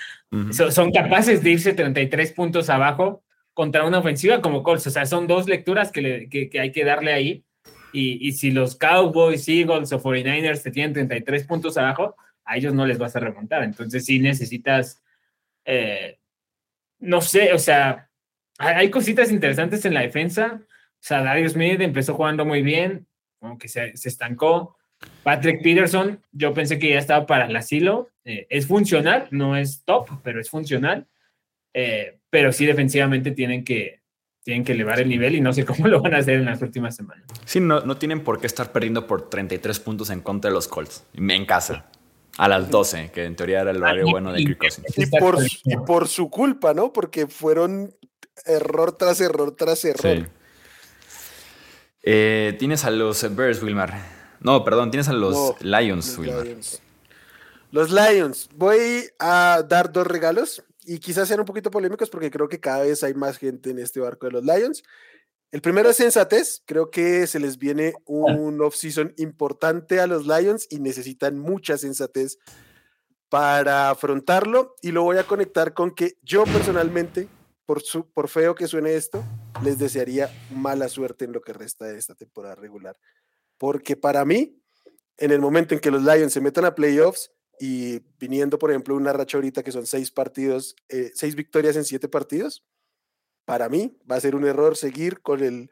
son 0.52 0.92
capaces 0.92 1.42
de 1.42 1.52
irse 1.52 1.74
33 1.74 2.32
puntos 2.34 2.70
abajo 2.70 3.24
contra 3.56 3.86
una 3.86 4.00
ofensiva 4.00 4.42
como 4.42 4.62
Colts. 4.62 4.86
O 4.86 4.92
sea, 4.92 5.08
son 5.08 5.26
dos 5.26 5.48
lecturas 5.48 5.92
que, 5.92 6.30
que, 6.30 6.60
hay 6.60 6.72
que 6.72 6.86
darle 6.86 7.14
ahí. 7.14 7.44
Y, 7.92 8.28
y, 8.28 8.34
si 8.34 8.52
los 8.52 8.76
Cowboys, 8.76 9.48
Eagles 9.48 9.92
o 9.94 10.02
49ers 10.02 10.62
te 10.62 10.70
tienen 10.70 10.94
33 10.94 11.46
puntos 11.46 11.78
abajo, 11.78 12.16
a 12.44 12.58
ellos 12.58 12.74
no 12.74 12.86
les 12.86 12.98
vas 12.98 13.16
a 13.16 13.22
remontar. 13.22 13.64
Entonces 13.64 14.06
sí 14.06 14.20
necesitas, 14.20 15.02
eh, 15.64 16.20
no 17.00 17.22
sé, 17.22 17.54
o 17.54 17.58
sea, 17.58 18.10
hay, 18.58 18.90
cositas 18.90 19.32
interesantes 19.32 19.86
en 19.86 19.94
la 19.94 20.02
defensa. 20.02 20.62
O 20.62 21.00
sea, 21.00 21.24
Darius 21.24 21.54
Smith 21.54 21.80
empezó 21.80 22.14
jugando 22.14 22.46
muy 22.46 22.62
bien, 22.62 23.08
como 23.40 23.58
que 23.58 23.70
se, 23.70 23.96
se 23.96 24.10
estancó. 24.10 24.78
Patrick 25.24 25.64
Peterson, 25.64 26.22
yo 26.34 26.54
pensé 26.54 26.78
que 26.78 26.90
ya 26.90 27.00
estaba 27.00 27.26
para 27.26 27.46
el 27.46 27.56
asilo. 27.56 28.10
Eh, 28.26 28.46
es 28.50 28.68
funcional, 28.68 29.30
no 29.32 29.56
es 29.56 29.86
top, 29.86 30.10
pero 30.22 30.42
es 30.42 30.50
funcional. 30.50 31.08
Eh, 31.74 32.20
pero 32.36 32.52
sí 32.52 32.66
defensivamente 32.66 33.32
tienen 33.32 33.64
que, 33.64 34.02
tienen 34.44 34.66
que 34.66 34.74
elevar 34.74 35.00
el 35.00 35.08
nivel 35.08 35.36
y 35.36 35.40
no 35.40 35.54
sé 35.54 35.64
cómo 35.64 35.88
lo 35.88 36.02
van 36.02 36.16
a 36.16 36.18
hacer 36.18 36.34
en 36.34 36.44
las 36.44 36.62
últimas 36.62 36.94
semanas. 36.94 37.24
Sí, 37.46 37.62
no, 37.62 37.80
no 37.80 37.96
tienen 37.96 38.26
por 38.26 38.42
qué 38.42 38.48
estar 38.48 38.74
perdiendo 38.74 39.08
por 39.08 39.30
33 39.30 39.80
puntos 39.80 40.10
en 40.10 40.20
contra 40.20 40.50
de 40.50 40.54
los 40.54 40.68
Colts 40.68 41.06
en 41.14 41.46
casa. 41.46 41.86
A 42.38 42.50
las 42.50 42.70
12, 42.70 43.12
que 43.14 43.24
en 43.24 43.38
teoría 43.38 43.62
era 43.62 43.72
el 43.72 43.78
horario 43.78 44.08
bueno 44.12 44.34
de 44.34 44.44
Kirk 44.44 44.58
Cousins. 44.58 44.98
Y 44.98 45.06
por, 45.06 45.38
y 45.64 45.78
por 45.78 46.10
su 46.10 46.30
culpa, 46.30 46.74
¿no? 46.74 46.92
Porque 46.92 47.28
fueron 47.28 47.96
error 48.46 48.98
tras 48.98 49.22
error 49.22 49.56
tras 49.56 49.86
error. 49.86 50.18
Sí. 50.18 50.26
Eh, 52.04 52.58
tienes 52.60 52.84
a 52.84 52.90
los 52.90 53.34
Bears, 53.34 53.64
Wilmar. 53.64 53.94
No, 54.42 54.66
perdón, 54.66 54.92
tienes 54.92 55.08
a 55.08 55.14
los 55.14 55.56
Lions, 55.62 56.18
Wilmar. 56.18 56.46
Los 57.72 57.92
Lions. 57.92 58.50
Voy 58.56 59.06
a 59.20 59.64
dar 59.66 59.94
dos 59.94 60.06
regalos 60.06 60.62
y 60.86 61.00
quizás 61.00 61.28
sean 61.28 61.40
un 61.40 61.46
poquito 61.46 61.72
polémicos 61.72 62.10
porque 62.10 62.32
creo 62.32 62.48
que 62.48 62.60
cada 62.60 62.84
vez 62.84 63.04
hay 63.04 63.14
más 63.14 63.38
gente 63.38 63.72
en 63.72 63.80
este 63.80 64.00
barco 64.00 64.28
de 64.28 64.34
los 64.34 64.44
Lions. 64.44 64.84
El 65.52 65.62
primero 65.62 65.90
es 65.90 65.98
sensatez. 65.98 66.64
Creo 66.66 66.90
que 66.90 67.28
se 67.28 67.40
les 67.40 67.58
viene 67.58 67.94
un 68.06 68.62
off-season 68.62 69.14
importante 69.18 70.00
a 70.00 70.08
los 70.08 70.28
Lions 70.28 70.68
y 70.70 70.80
necesitan 70.80 71.40
mucha 71.40 71.78
sensatez 71.78 72.38
para 73.30 73.90
afrontarlo. 73.90 74.76
Y 74.82 74.92
lo 74.92 75.04
voy 75.04 75.18
a 75.18 75.28
conectar 75.28 75.74
con 75.74 75.92
que 75.92 76.18
yo 76.22 76.44
personalmente, 76.44 77.28
por, 77.66 77.82
su, 77.82 78.10
por 78.12 78.28
feo 78.28 78.54
que 78.56 78.68
suene 78.68 78.96
esto, 78.96 79.24
les 79.64 79.78
desearía 79.78 80.30
mala 80.52 80.90
suerte 80.90 81.26
en 81.26 81.32
lo 81.32 81.42
que 81.42 81.54
resta 81.54 81.86
de 81.86 81.98
esta 81.98 82.16
temporada 82.16 82.56
regular. 82.56 82.98
Porque 83.58 83.96
para 83.96 84.26
mí, 84.26 84.62
en 85.18 85.32
el 85.32 85.40
momento 85.40 85.74
en 85.74 85.80
que 85.80 85.92
los 85.92 86.04
Lions 86.04 86.34
se 86.34 86.42
metan 86.42 86.66
a 86.66 86.76
playoffs, 86.76 87.32
y 87.60 88.02
viniendo, 88.20 88.60
por 88.60 88.72
ejemplo, 88.72 88.96
una 88.96 89.14
racha 89.14 89.38
ahorita 89.38 89.64
que 89.64 89.72
son 89.72 89.86
seis 89.86 90.12
partidos, 90.12 90.76
eh, 90.90 91.12
seis 91.14 91.36
victorias 91.36 91.76
en 91.76 91.86
siete 91.86 92.08
partidos, 92.08 92.64
para 93.46 93.70
mí 93.70 93.98
va 94.10 94.16
a 94.16 94.22
ser 94.22 94.36
un 94.36 94.46
error 94.46 94.76
seguir 94.76 95.22
con 95.22 95.44
el 95.44 95.70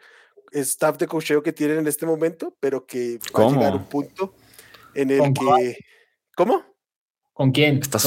staff 0.51 0.97
de 0.97 1.07
cocheo 1.07 1.41
que 1.41 1.53
tienen 1.53 1.79
en 1.79 1.87
este 1.87 2.05
momento, 2.05 2.55
pero 2.59 2.85
que 2.85 3.19
va 3.35 3.47
a 3.47 3.51
llegar 3.51 3.75
un 3.75 3.85
punto 3.85 4.33
en 4.93 5.11
el 5.11 5.33
que... 5.33 5.77
¿Cómo? 6.35 6.63
¿Con 7.33 7.51
quién? 7.51 7.79
Está, 7.79 7.99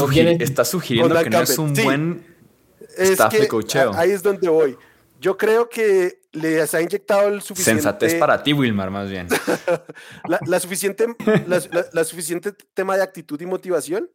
sugiriendo 0.64 1.22
que 1.22 1.30
no 1.30 1.40
es 1.42 1.58
un 1.58 1.74
buen 1.74 2.24
staff 2.96 3.32
de 3.32 3.48
cocheo. 3.48 3.92
Ahí 3.94 4.10
es 4.10 4.22
donde 4.22 4.48
voy. 4.48 4.76
Yo 5.20 5.36
creo 5.36 5.68
que 5.68 6.20
les 6.36 6.74
ha 6.74 6.82
inyectado 6.82 7.28
el 7.28 7.42
suficiente. 7.42 7.82
Sensatez 7.82 8.14
para 8.14 8.42
ti, 8.42 8.52
Wilmar, 8.52 8.90
más 8.90 9.10
bien. 9.10 9.28
la, 10.46 10.60
suficiente, 10.60 11.06
la, 11.46 12.04
suficiente 12.04 12.52
tema 12.74 12.96
de 12.96 13.02
actitud 13.02 13.40
y 13.40 13.46
motivación, 13.46 14.10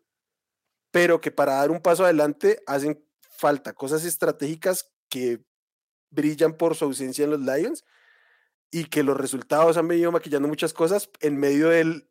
pero 0.91 1.19
que 1.19 1.32
para 1.32 1.55
dar 1.55 1.72
un 1.72 1.82
paso 1.82 2.03
adelante 2.03 2.61
hacen 2.67 3.03
falta 3.30 3.74
cosas 3.74 4.05
estratégicas 4.05 4.91
que 5.09 5.43
brillan 6.11 6.53
por 6.53 6.76
su 6.76 6.86
ausencia 6.86 7.24
en 7.24 7.32
los 7.32 7.41
Lions 7.41 7.84
y 8.69 8.86
que 8.86 9.03
los 9.03 9.17
resultados 9.17 9.78
han 9.78 9.88
venido 9.88 10.11
maquillando 10.11 10.47
muchas 10.47 10.74
cosas 10.74 11.09
en 11.22 11.38
medio 11.38 11.69
del 11.69 12.07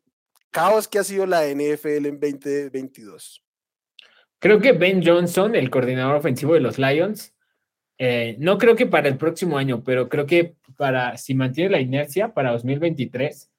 caos 0.51 0.87
que 0.87 0.99
ha 0.99 1.03
sido 1.03 1.25
la 1.25 1.47
NFL 1.47 2.05
en 2.05 2.19
2022. 2.19 3.43
Creo 4.39 4.59
que 4.59 4.73
Ben 4.73 5.05
Johnson, 5.05 5.55
el 5.55 5.69
coordinador 5.69 6.15
ofensivo 6.15 6.53
de 6.53 6.59
los 6.59 6.77
Lions, 6.77 7.30
eh, 8.03 8.35
no 8.39 8.57
creo 8.57 8.75
que 8.75 8.87
para 8.87 9.07
el 9.07 9.15
próximo 9.15 9.59
año, 9.59 9.83
pero 9.83 10.09
creo 10.09 10.25
que 10.25 10.55
para, 10.75 11.17
si 11.17 11.35
mantiene 11.35 11.69
la 11.69 11.79
inercia 11.79 12.33
para 12.33 12.49
2023, 12.53 13.51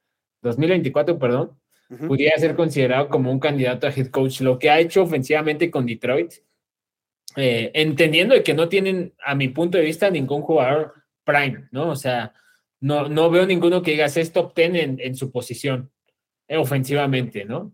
2024, 0.43 1.16
perdón, 1.16 1.61
pudiera 2.09 2.36
ser 2.38 2.57
considerado 2.57 3.09
como 3.09 3.30
un 3.30 3.38
candidato 3.38 3.86
a 3.86 3.90
head 3.90 4.09
coach. 4.09 4.40
Lo 4.40 4.59
que 4.59 4.68
ha 4.68 4.80
hecho 4.80 5.05
ofensivamente 5.05 5.70
con 5.70 5.86
Detroit, 5.86 6.32
eh, 7.36 7.70
entendiendo 7.72 8.34
que 8.43 8.53
no 8.53 8.68
tienen, 8.68 9.14
a 9.24 9.36
mi 9.36 9.47
punto 9.47 9.78
de 9.78 9.84
vista, 9.84 10.11
ningún 10.11 10.43
jugador 10.43 10.93
prime, 11.22 11.68
¿no? 11.70 11.90
O 11.90 11.97
sea, 11.97 12.34
no, 12.80 13.09
no 13.09 13.30
veo 13.30 13.47
ninguno 13.47 13.80
que 13.80 13.93
digas 13.93 14.16
es 14.16 14.32
top 14.32 14.57
10 14.57 14.74
en, 14.74 15.01
en 15.01 15.14
su 15.14 15.30
posición, 15.30 15.93
eh, 16.49 16.57
ofensivamente, 16.57 17.45
¿no? 17.45 17.72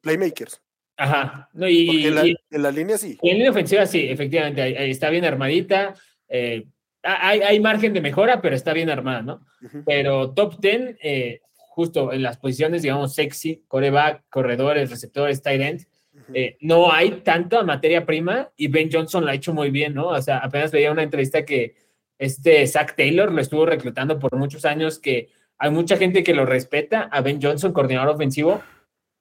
playmakers. 0.00 0.61
Ajá. 1.02 1.48
No, 1.52 1.68
y, 1.68 2.06
en, 2.06 2.14
la, 2.62 2.70
línea 2.70 2.96
sí. 2.96 3.18
En 3.22 3.38
línea 3.38 3.50
ofensiva 3.50 3.86
sí, 3.86 4.06
efectivamente. 4.08 4.88
está 4.88 5.10
bien 5.10 5.24
armadita. 5.24 5.94
Eh, 6.28 6.64
hay, 7.02 7.40
hay, 7.40 7.58
margen 7.58 7.92
de 7.92 8.00
mejora, 8.00 8.40
pero 8.40 8.54
está 8.54 8.72
bien 8.72 8.88
armada, 8.88 9.22
¿no? 9.22 9.44
Pero 9.84 10.32
top 10.32 10.60
10, 10.60 10.98
eh, 11.02 11.40
justo 11.56 12.12
en 12.12 12.22
las 12.22 12.36
posiciones, 12.36 12.82
digamos, 12.82 13.14
sexy, 13.14 13.64
coreback, 13.66 14.22
corredores, 14.30 14.90
receptores, 14.90 15.42
tight 15.42 15.60
end, 15.60 15.86
eh, 16.32 16.56
no 16.60 16.92
hay 16.92 17.22
tanta 17.22 17.64
materia 17.64 18.06
prima 18.06 18.50
y 18.56 18.68
Ben 18.68 18.88
Johnson 18.92 19.24
lo 19.24 19.30
ha 19.30 19.34
hecho 19.34 19.52
muy 19.52 19.70
bien, 19.70 19.94
¿no? 19.94 20.08
O 20.08 20.22
sea, 20.22 20.38
apenas 20.38 20.70
veía 20.70 20.92
una 20.92 21.02
entrevista 21.02 21.44
que 21.44 21.74
este 22.16 22.64
Zach 22.68 22.94
Taylor 22.94 23.32
lo 23.32 23.40
estuvo 23.40 23.66
reclutando 23.66 24.20
por 24.20 24.36
muchos 24.36 24.64
años, 24.64 25.00
que 25.00 25.30
hay 25.58 25.70
mucha 25.70 25.96
gente 25.96 26.22
que 26.22 26.34
lo 26.34 26.46
respeta, 26.46 27.08
a 27.10 27.20
Ben 27.22 27.42
Johnson, 27.42 27.72
coordinador 27.72 28.14
ofensivo. 28.14 28.62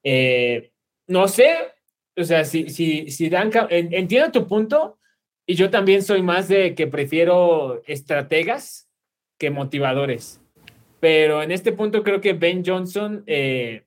Eh, 0.04 0.72
no 1.08 1.28
sé, 1.28 1.56
o 2.18 2.24
sea, 2.24 2.46
si, 2.46 2.70
si, 2.70 3.10
si 3.10 3.30
Dan, 3.30 3.52
entiendo 3.70 4.32
tu 4.32 4.48
punto, 4.48 5.00
y 5.46 5.56
yo 5.56 5.70
también 5.70 6.04
soy 6.04 6.22
más 6.22 6.48
de 6.48 6.76
que 6.76 6.88
prefiero 6.88 7.82
estrategas 7.86 8.88
que 9.38 9.50
motivadores. 9.50 10.42
Pero 11.00 11.42
en 11.42 11.52
este 11.52 11.72
punto 11.72 12.04
creo 12.04 12.22
que 12.22 12.34
Ben 12.34 12.64
Johnson, 12.66 13.24
eh, 13.26 13.86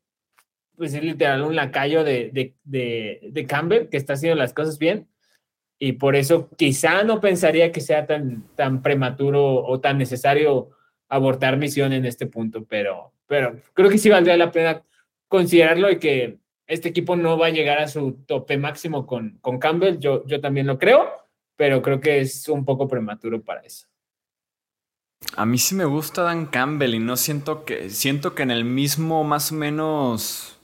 pues 0.76 0.94
es 0.94 1.02
literal 1.02 1.42
un 1.42 1.54
lacayo 1.54 2.02
de, 2.02 2.30
de, 2.32 2.54
de, 2.64 3.20
de, 3.30 3.46
Campbell, 3.46 3.88
que 3.88 3.96
está 3.96 4.14
haciendo 4.14 4.36
las 4.36 4.52
cosas 4.52 4.78
bien. 4.78 5.06
Y 5.78 5.92
por 5.92 6.16
eso 6.16 6.50
quizá 6.56 7.04
no 7.04 7.20
pensaría 7.20 7.70
que 7.70 7.80
sea 7.80 8.06
tan, 8.06 8.44
tan 8.56 8.82
prematuro 8.82 9.64
o 9.64 9.80
tan 9.80 9.98
necesario 9.98 10.70
abortar 11.08 11.56
misión 11.56 11.92
en 11.92 12.04
este 12.04 12.26
punto, 12.26 12.64
pero, 12.64 13.12
pero 13.26 13.56
creo 13.74 13.88
que 13.88 13.98
sí 13.98 14.08
valdría 14.08 14.36
la 14.36 14.50
pena 14.50 14.82
considerarlo 15.28 15.90
y 15.90 15.98
que 15.98 16.38
este 16.66 16.88
equipo 16.88 17.16
no 17.16 17.38
va 17.38 17.46
a 17.46 17.50
llegar 17.50 17.78
a 17.78 17.88
su 17.88 18.12
tope 18.26 18.56
máximo 18.58 19.06
con, 19.06 19.38
con 19.40 19.58
Campbell, 19.58 19.98
yo, 19.98 20.26
yo 20.26 20.40
también 20.40 20.66
lo 20.66 20.78
creo, 20.78 21.08
pero 21.56 21.82
creo 21.82 22.00
que 22.00 22.20
es 22.20 22.48
un 22.48 22.64
poco 22.64 22.88
prematuro 22.88 23.42
para 23.42 23.60
eso. 23.60 23.86
A 25.36 25.46
mí 25.46 25.58
sí 25.58 25.74
me 25.74 25.84
gusta 25.84 26.22
Dan 26.22 26.46
Campbell 26.46 26.94
y 26.94 26.98
no 26.98 27.16
siento 27.16 27.64
que, 27.64 27.90
siento 27.90 28.34
que 28.34 28.42
en 28.42 28.50
el 28.50 28.64
mismo 28.64 29.24
más 29.24 29.52
o 29.52 29.54
menos 29.54 30.58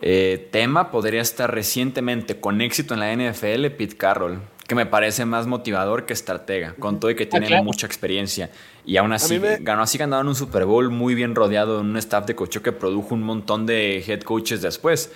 eh, 0.00 0.48
tema 0.50 0.90
podría 0.90 1.20
estar 1.20 1.52
recientemente 1.52 2.40
con 2.40 2.60
éxito 2.60 2.94
en 2.94 3.00
la 3.00 3.12
NFL 3.14 3.66
Pete 3.76 3.96
Carroll 3.96 4.40
que 4.68 4.74
me 4.74 4.84
parece 4.84 5.24
más 5.24 5.46
motivador 5.46 6.04
que 6.04 6.12
estratega, 6.12 6.74
con 6.78 7.00
todo 7.00 7.10
y 7.10 7.16
que 7.16 7.24
ah, 7.24 7.40
tiene 7.40 7.62
mucha 7.62 7.86
experiencia. 7.86 8.50
Y 8.84 8.98
aún 8.98 9.14
así, 9.14 9.40
ganó 9.60 9.80
así 9.80 9.96
ganado 9.96 10.20
en 10.20 10.28
un 10.28 10.34
Super 10.34 10.66
Bowl 10.66 10.90
muy 10.90 11.14
bien 11.14 11.34
rodeado 11.34 11.80
en 11.80 11.86
un 11.86 11.96
staff 11.96 12.26
de 12.26 12.34
coach 12.34 12.58
que 12.58 12.70
produjo 12.70 13.14
un 13.14 13.22
montón 13.22 13.64
de 13.64 14.04
head 14.06 14.20
coaches 14.20 14.60
después, 14.60 15.10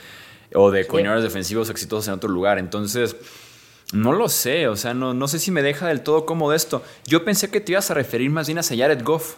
o 0.55 0.70
de 0.70 0.86
coordinadores 0.86 1.22
defensivos 1.22 1.68
exitosos 1.68 2.09
en 2.09 2.14
otro 2.14 2.30
lugar. 2.30 2.59
Entonces, 2.59 3.14
no 3.92 4.14
lo 4.14 4.30
sé, 4.30 4.68
o 4.68 4.76
sea, 4.76 4.94
no, 4.94 5.12
no 5.12 5.28
sé 5.28 5.38
si 5.38 5.50
me 5.50 5.61
deja 5.61 5.86
del 5.86 6.00
todo 6.00 6.24
cómodo 6.24 6.55
esto. 6.55 6.82
Yo 7.07 7.22
pensé 7.22 7.50
que 7.50 7.61
te 7.61 7.72
ibas 7.72 7.90
a 7.90 7.94
referir 7.94 8.30
más 8.30 8.46
bien 8.46 8.59
a 8.59 8.62
Jared 8.62 9.05
Goff. 9.05 9.36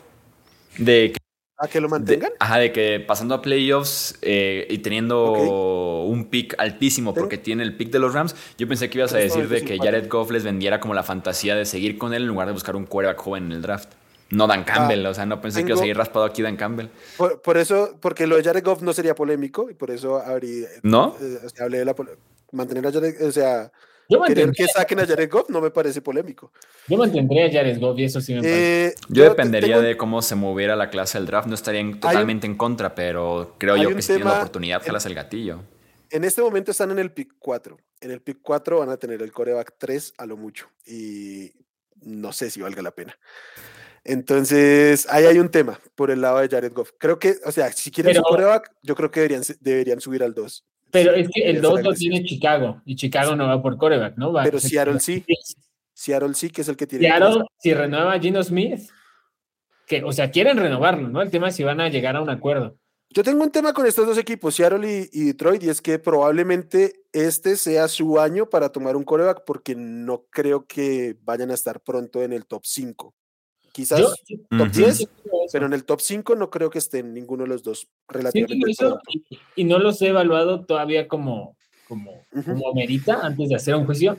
De 0.79 1.11
que 1.13 1.24
¿A 1.57 1.69
que 1.69 1.81
lo 1.81 1.89
mantengan? 1.89 2.33
ajá, 2.41 2.59
de 2.59 2.73
que 2.73 2.99
pasando 3.07 3.35
a 3.35 3.43
playoffs 3.43 4.19
eh, 4.23 4.67
y 4.69 4.79
teniendo 4.79 6.03
un 6.03 6.25
pick 6.25 6.55
altísimo 6.59 7.15
porque 7.15 7.39
tiene 7.39 7.63
el 7.63 7.77
pick 7.77 7.91
de 7.91 8.01
los 8.01 8.13
Rams, 8.13 8.35
yo 8.59 8.67
pensé 8.67 8.91
que 8.91 8.99
ibas 8.99 9.15
a 9.15 9.19
decir 9.19 9.49
de 9.49 9.65
que 9.65 9.79
Jared 9.79 10.09
Goff 10.09 10.31
les 10.31 10.43
vendiera 10.43 10.81
como 10.81 10.95
la 10.95 11.05
fantasía 11.05 11.55
de 11.55 11.65
seguir 11.65 11.97
con 11.97 12.13
él 12.13 12.23
en 12.23 12.29
lugar 12.29 12.49
de 12.49 12.55
buscar 12.55 12.75
un 12.75 12.87
quarterback 12.87 13.21
joven 13.21 13.47
en 13.47 13.53
el 13.53 13.63
draft. 13.63 13.91
No 14.31 14.47
Dan 14.49 14.65
Campbell, 14.65 15.07
ah, 15.07 15.11
o 15.11 15.15
sea, 15.15 15.27
no 15.27 15.41
pensé 15.41 15.61
que 15.61 15.69
iba 15.69 15.77
a 15.77 15.79
seguir 15.79 15.97
raspado 15.97 16.25
aquí 16.25 16.43
Dan 16.43 16.57
Campbell. 16.57 16.89
Por, 17.17 17.57
eso, 17.57 17.97
porque 18.01 18.27
lo 18.27 18.37
de 18.37 18.43
Jared 18.43 18.65
Goff 18.65 18.83
no 18.83 18.93
sería 18.93 19.15
polémico 19.15 19.71
y 19.71 19.75
por 19.75 19.91
eso 19.91 20.17
habría, 20.17 20.67
¿No? 20.83 21.15
Eh, 21.21 21.39
hablé 21.61 21.79
de 21.79 21.85
la 21.85 21.95
mantener 22.51 22.87
a 22.87 22.93
Jared, 22.93 23.23
o 23.23 23.31
sea, 23.31 23.71
yo 24.09 24.23
Querer 24.23 24.53
que 24.53 24.67
saquen 24.67 25.01
a 25.01 25.07
Jared 25.07 25.31
Goff 25.31 25.49
no 25.49 25.61
me 25.61 25.71
parece 25.71 26.03
polémico. 26.03 26.53
Yo 26.89 26.97
mantendría 26.97 27.47
a 27.47 27.51
Jared 27.51 27.79
Goff 27.79 27.99
y 27.99 28.05
eso 28.05 28.21
sí 28.21 28.35
me 28.35 28.41
parece. 28.41 28.87
Eh, 28.87 28.95
yo, 29.09 29.25
dependería 29.25 29.81
de 29.81 29.97
cómo 29.97 30.23
se 30.23 30.35
moviera 30.35 30.77
la 30.77 30.91
clase 30.91 31.19
del 31.19 31.27
draft. 31.27 31.49
No 31.49 31.55
estaría 31.55 31.83
totalmente 31.93 32.47
en 32.47 32.57
contra, 32.57 32.95
pero 32.95 33.55
creo 33.59 33.77
yo 33.77 33.95
que 33.95 34.03
si 34.03 34.09
tienen 34.09 34.29
la 34.29 34.39
oportunidad, 34.39 34.83
jalas 34.85 35.07
el 35.07 35.15
gatillo. 35.15 35.63
En 36.11 36.25
este 36.25 36.43
momento 36.43 36.71
están 36.71 36.91
en 36.91 36.99
el 36.99 37.13
pick 37.13 37.35
4. 37.39 37.77
En 38.01 38.11
el 38.11 38.21
pick 38.21 38.39
4 38.43 38.79
van 38.79 38.91
a 38.91 38.97
tener 38.97 39.23
el 39.23 39.33
coreback 39.33 39.75
3 39.79 40.15
a 40.19 40.27
lo 40.27 40.37
mucho. 40.37 40.69
Y 40.87 41.53
no 42.03 42.33
sé 42.33 42.51
si 42.51 42.61
valga 42.61 42.83
la 42.83 42.91
pena. 42.93 43.19
Entonces, 44.05 45.07
ahí 45.09 45.25
hay 45.25 45.39
un 45.39 45.49
tema 45.49 45.81
por 45.95 46.11
el 46.11 46.21
lado 46.21 46.39
de 46.39 46.49
Jared 46.49 46.73
Goff. 46.73 46.91
Creo 46.99 47.19
que, 47.19 47.37
o 47.45 47.51
sea, 47.51 47.73
si 47.73 47.91
quieren 47.91 48.15
su 48.15 48.23
coreback, 48.23 48.71
yo 48.83 48.95
creo 48.95 49.11
que 49.11 49.21
deberían, 49.21 49.43
deberían 49.61 50.01
subir 50.01 50.23
al 50.23 50.35
2. 50.35 50.65
Pero 50.95 51.13
es 51.13 51.29
que 51.29 51.51
el 51.51 51.61
2 51.61 51.83
lo 51.83 51.93
tiene 51.93 52.23
Chicago 52.23 52.81
y 52.85 52.95
Chicago 52.95 53.35
no 53.35 53.49
va 53.49 53.61
por 53.61 53.77
coreback, 53.77 54.17
¿no? 54.17 54.33
Va 54.33 54.45
pero 54.45 54.61
Seattle 54.61 55.01
sí. 55.01 55.25
Seattle 55.93 56.35
sí, 56.35 56.51
que 56.51 56.61
es 56.61 56.69
el 56.69 56.77
que 56.77 56.87
tiene. 56.87 57.09
Seattle, 57.09 57.43
si 57.59 57.75
renueva 57.75 58.13
a 58.13 58.21
Gino 58.21 58.41
Smith, 58.45 58.89
que, 59.89 60.05
o 60.05 60.13
sea, 60.13 60.31
quieren 60.31 60.57
renovarlo, 60.57 61.09
¿no? 61.09 61.21
El 61.21 61.33
tema 61.33 61.49
es 61.49 61.57
si 61.57 61.65
van 61.65 61.81
a 61.81 61.89
llegar 61.89 62.15
a 62.15 62.23
un 62.23 62.31
acuerdo. 62.31 62.79
Yo 63.11 63.25
tengo 63.25 63.43
un 63.43 63.51
tema 63.51 63.73
con 63.73 63.87
estos 63.87 64.07
dos 64.07 64.19
equipos, 64.19 64.55
Seattle 64.55 65.09
y, 65.13 65.25
Detroit, 65.25 65.65
y 65.65 65.69
es 65.69 65.83
que 65.83 65.99
probablemente 65.99 67.03
este 67.13 67.57
sea 67.57 67.89
su 67.89 68.21
año 68.21 68.49
para 68.49 68.69
tomar 68.69 68.95
un 68.95 69.03
coreback 69.03 69.43
porque 69.45 69.75
no 69.75 70.27
creo 70.31 70.65
que 70.65 71.17
vayan 71.23 71.51
a 71.51 71.55
estar 71.55 71.81
pronto 71.81 72.23
en 72.23 72.33
el 72.33 72.47
top 72.47 72.63
5. 72.65 73.13
Quizás 73.75 74.23
top 74.57 74.69
10, 74.71 75.09
pero 75.53 75.67
en 75.67 75.73
el 75.73 75.85
top 75.85 76.01
5 76.01 76.37
no 76.37 76.49
creo 76.49 76.71
que 76.71 76.79
estén 76.79 77.13
ninguno 77.13 77.43
de 77.43 77.49
los 77.49 77.65
dos 77.65 77.89
relativamente. 78.07 78.73
y, 79.57 79.65
no 79.65 79.81
los 79.81 80.01
he 80.01 80.11
evaluado 80.11 80.65
todavía 80.65 81.09
como, 81.09 81.57
como, 81.89 82.25
como 82.45 82.73
merita 82.73 83.19
antes 83.27 83.49
de 83.49 83.57
hacer 83.57 83.75
un 83.75 83.85
juicio. 83.85 84.17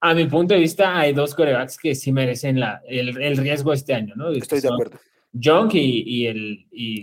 A 0.00 0.12
mi 0.12 0.26
punto 0.26 0.54
de 0.54 0.60
vista, 0.60 0.98
hay 0.98 1.12
dos 1.12 1.36
corebacks 1.36 1.78
que 1.78 1.94
sí 1.94 2.10
merecen 2.10 2.58
la, 2.58 2.82
el, 2.84 3.16
el 3.22 3.36
riesgo 3.36 3.72
este 3.72 3.94
año, 3.94 4.16
¿no? 4.16 4.30
Estoy 4.30 4.60
de 4.60 4.70
acuerdo. 4.70 4.98
Junk 5.40 5.74
y, 5.74 6.02
y 6.04 6.26
el. 6.26 6.66
Y 6.72 7.02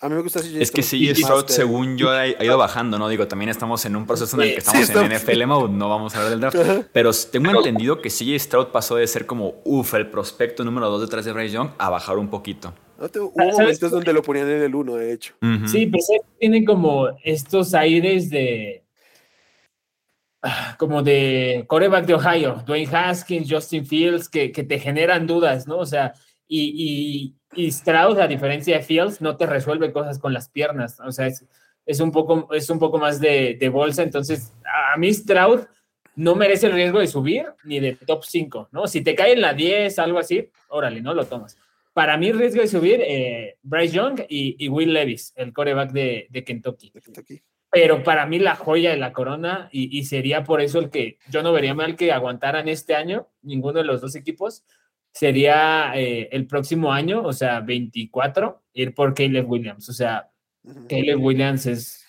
a 0.00 0.08
mí 0.08 0.14
me 0.14 0.22
gusta 0.22 0.40
CJ 0.40 0.62
Es 0.62 0.70
que 0.70 0.82
CJ 0.82 1.14
Stroud, 1.14 1.46
según 1.48 1.98
yo, 1.98 2.10
ha, 2.10 2.26
ido 2.26 2.56
bajando, 2.56 2.98
¿no? 2.98 3.08
Digo, 3.08 3.28
también 3.28 3.50
estamos 3.50 3.84
en 3.84 3.94
un 3.94 4.06
proceso 4.06 4.36
en 4.36 4.48
el 4.48 4.52
que 4.54 4.58
estamos 4.58 4.88
en 4.88 5.12
NFL 5.12 5.46
mode, 5.46 5.72
no 5.72 5.90
vamos 5.90 6.14
a 6.14 6.18
hablar 6.18 6.30
del 6.30 6.40
draft. 6.40 6.88
Pero 6.92 7.10
tengo 7.30 7.50
entendido 7.50 8.00
que 8.00 8.08
CJ 8.08 8.38
Stroud 8.38 8.66
pasó 8.68 8.96
de 8.96 9.06
ser 9.06 9.26
como, 9.26 9.56
uff, 9.64 9.92
el 9.94 10.08
prospecto 10.08 10.64
número 10.64 10.88
2 10.88 11.02
detrás 11.02 11.24
de 11.26 11.32
Bryce 11.32 11.54
Young 11.54 11.70
a 11.76 11.90
bajar 11.90 12.16
un 12.16 12.28
poquito. 12.28 12.72
hubo 12.98 13.32
momentos 13.34 13.90
donde 13.90 14.12
lo 14.14 14.22
ponían 14.22 14.48
en 14.48 14.62
el 14.62 14.74
1, 14.74 14.94
de 14.94 15.12
hecho. 15.12 15.34
Sí, 15.66 15.86
pues 15.86 16.06
tienen 16.38 16.64
como 16.64 17.08
estos 17.22 17.74
aires 17.74 18.30
de. 18.30 18.82
Ah, 20.42 20.76
como 20.78 21.02
de 21.02 21.64
coreback 21.66 22.06
de 22.06 22.14
Ohio, 22.14 22.62
Dwayne 22.64 22.94
Haskins, 22.94 23.50
Justin 23.50 23.84
Fields, 23.84 24.28
que, 24.28 24.52
que 24.52 24.62
te 24.62 24.78
generan 24.78 25.26
dudas, 25.26 25.66
¿no? 25.66 25.78
O 25.78 25.86
sea, 25.86 26.12
y, 26.46 26.72
y, 26.76 27.34
Strauss, 27.54 28.18
a 28.18 28.26
diferencia 28.26 28.76
de 28.76 28.82
Fields, 28.82 29.20
no 29.20 29.36
te 29.36 29.46
resuelve 29.46 29.92
cosas 29.92 30.18
con 30.18 30.32
las 30.32 30.48
piernas. 30.48 30.98
O 31.00 31.12
sea, 31.12 31.26
es, 31.26 32.00
un, 32.00 32.10
poco, 32.10 32.48
es 32.52 32.68
un 32.70 32.78
poco 32.78 32.98
más 32.98 33.20
de, 33.20 33.70
bolsa. 33.72 34.02
Entonces, 34.02 34.52
a 34.64 34.96
mí 34.96 35.08
Strauss 35.08 35.66
no 36.14 36.34
merece 36.34 36.66
el 36.66 36.72
riesgo 36.72 36.98
de 36.98 37.06
subir 37.06 37.46
ni 37.64 37.78
de 37.78 37.94
top 37.94 38.24
5, 38.24 38.70
¿no? 38.72 38.86
Si 38.86 39.02
te 39.02 39.14
cae 39.14 39.32
en 39.32 39.42
la 39.42 39.54
10, 39.54 39.98
algo 39.98 40.18
así, 40.18 40.48
órale, 40.68 41.00
no 41.00 41.14
lo 41.14 41.26
tomas. 41.26 41.56
Para 41.92 42.16
mí, 42.16 42.32
riesgo 42.32 42.60
de 42.60 42.68
subir, 42.68 43.00
eh, 43.02 43.56
Bryce 43.62 43.94
Young 43.94 44.20
y, 44.28 44.68
Will 44.68 44.92
Levis, 44.92 45.32
el 45.36 45.52
coreback 45.52 45.92
de, 45.92 46.44
Kentucky. 46.44 46.92
Pero 47.70 48.02
para 48.02 48.26
mí 48.26 48.38
la 48.38 48.54
joya 48.54 48.90
de 48.90 48.96
la 48.96 49.12
corona, 49.12 49.68
y, 49.72 49.98
y, 49.98 50.04
sería 50.04 50.44
por 50.44 50.60
eso 50.60 50.78
el 50.78 50.90
que 50.90 51.18
yo 51.28 51.42
no 51.42 51.52
vería 51.52 51.74
mal 51.74 51.96
que 51.96 52.12
aguantaran 52.12 52.68
este 52.68 52.94
año, 52.94 53.28
ninguno 53.42 53.78
de 53.78 53.84
los 53.84 54.00
dos 54.00 54.14
equipos, 54.14 54.64
sería 55.16 55.92
eh, 55.96 56.28
el 56.30 56.46
próximo 56.46 56.92
año, 56.92 57.22
o 57.22 57.32
sea, 57.32 57.60
24, 57.60 58.62
ir 58.74 58.94
por 58.94 59.14
Caleb 59.14 59.50
Williams. 59.50 59.88
O 59.88 59.92
sea, 59.94 60.30
Caleb 60.88 61.22
Williams 61.22 61.64
es. 61.64 62.04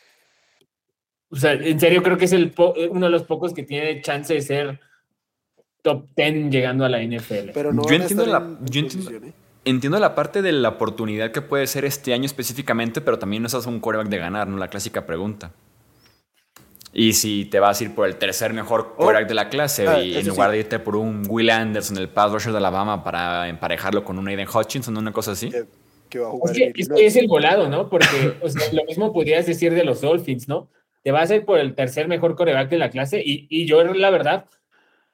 O 1.29 1.37
sea, 1.37 1.53
en 1.53 1.79
serio 1.79 2.03
creo 2.03 2.17
que 2.17 2.25
es 2.25 2.33
el 2.33 2.53
uno 2.89 3.05
de 3.05 3.11
los 3.11 3.23
pocos 3.23 3.53
que 3.53 3.63
tiene 3.63 4.01
chance 4.01 4.33
de 4.33 4.41
ser 4.41 4.79
top 5.81 6.05
10 6.17 6.51
llegando 6.51 6.83
a 6.83 6.89
la 6.89 7.01
NFL. 7.01 7.51
Pero 7.53 7.71
no 7.71 7.87
yo 7.87 7.95
entiendo 7.95 8.25
la. 8.25 8.57
Yo 8.65 8.81
entiendo, 8.81 9.11
¿eh? 9.11 9.33
entiendo 9.63 9.99
la 9.99 10.13
parte 10.13 10.41
de 10.41 10.51
la 10.51 10.69
oportunidad 10.69 11.31
que 11.31 11.41
puede 11.41 11.65
ser 11.67 11.85
este 11.85 12.13
año 12.13 12.25
específicamente, 12.25 12.99
pero 12.99 13.17
también 13.19 13.41
no 13.41 13.47
estás 13.47 13.67
un 13.67 13.79
quarterback 13.79 14.09
de 14.09 14.17
ganar, 14.17 14.49
¿no? 14.49 14.57
La 14.57 14.67
clásica 14.67 15.05
pregunta. 15.05 15.53
Y 16.99 17.13
si 17.13 17.45
te 17.45 17.59
vas 17.59 17.79
a 17.79 17.83
ir 17.83 17.93
por 17.93 18.07
el 18.07 18.15
tercer 18.15 18.53
mejor 18.53 18.95
Oh. 18.97 19.03
quarterback 19.03 19.27
de 19.27 19.35
la 19.35 19.49
clase 19.49 19.87
Ah, 19.87 20.01
y 20.01 20.17
en 20.17 20.27
lugar 20.27 20.49
sí. 20.49 20.53
de 20.53 20.59
irte 20.61 20.79
por 20.79 20.95
un 20.95 21.23
Will 21.29 21.51
Anderson, 21.51 21.95
el 21.99 22.09
pass 22.09 22.31
rusher 22.31 22.51
de 22.51 22.57
Alabama, 22.57 23.03
para 23.03 23.47
emparejarlo 23.47 24.03
con 24.03 24.17
un 24.17 24.27
Aiden 24.27 24.47
Hutchinson, 24.51 24.97
una 24.97 25.11
cosa 25.11 25.33
así. 25.33 25.51
Que, 25.51 25.65
que 26.09 26.17
va 26.17 26.27
a 26.29 26.31
jugar 26.31 26.51
Es 26.51 26.57
que, 26.57 26.63
en 26.65 26.73
es 26.75 26.89
que 26.89 27.05
es 27.05 27.15
el 27.15 27.27
volado, 27.27 27.69
¿no? 27.69 27.87
Porque 27.87 28.33
o 28.41 28.49
sea, 28.49 28.73
lo 28.73 28.83
mismo 28.85 29.13
podrías 29.13 29.45
decir 29.45 29.75
de 29.75 29.83
los 29.83 30.01
Dolphins, 30.01 30.47
¿no? 30.47 30.69
Te 31.03 31.11
vas 31.11 31.29
a 31.29 31.35
ir 31.35 31.45
por 31.45 31.59
el 31.59 31.75
tercer 31.75 32.07
mejor 32.07 32.35
coreback 32.35 32.67
de 32.69 32.79
la 32.79 32.89
clase 32.89 33.21
y, 33.23 33.45
y 33.47 33.67
yo, 33.67 33.83
la 33.83 34.09
verdad, 34.09 34.45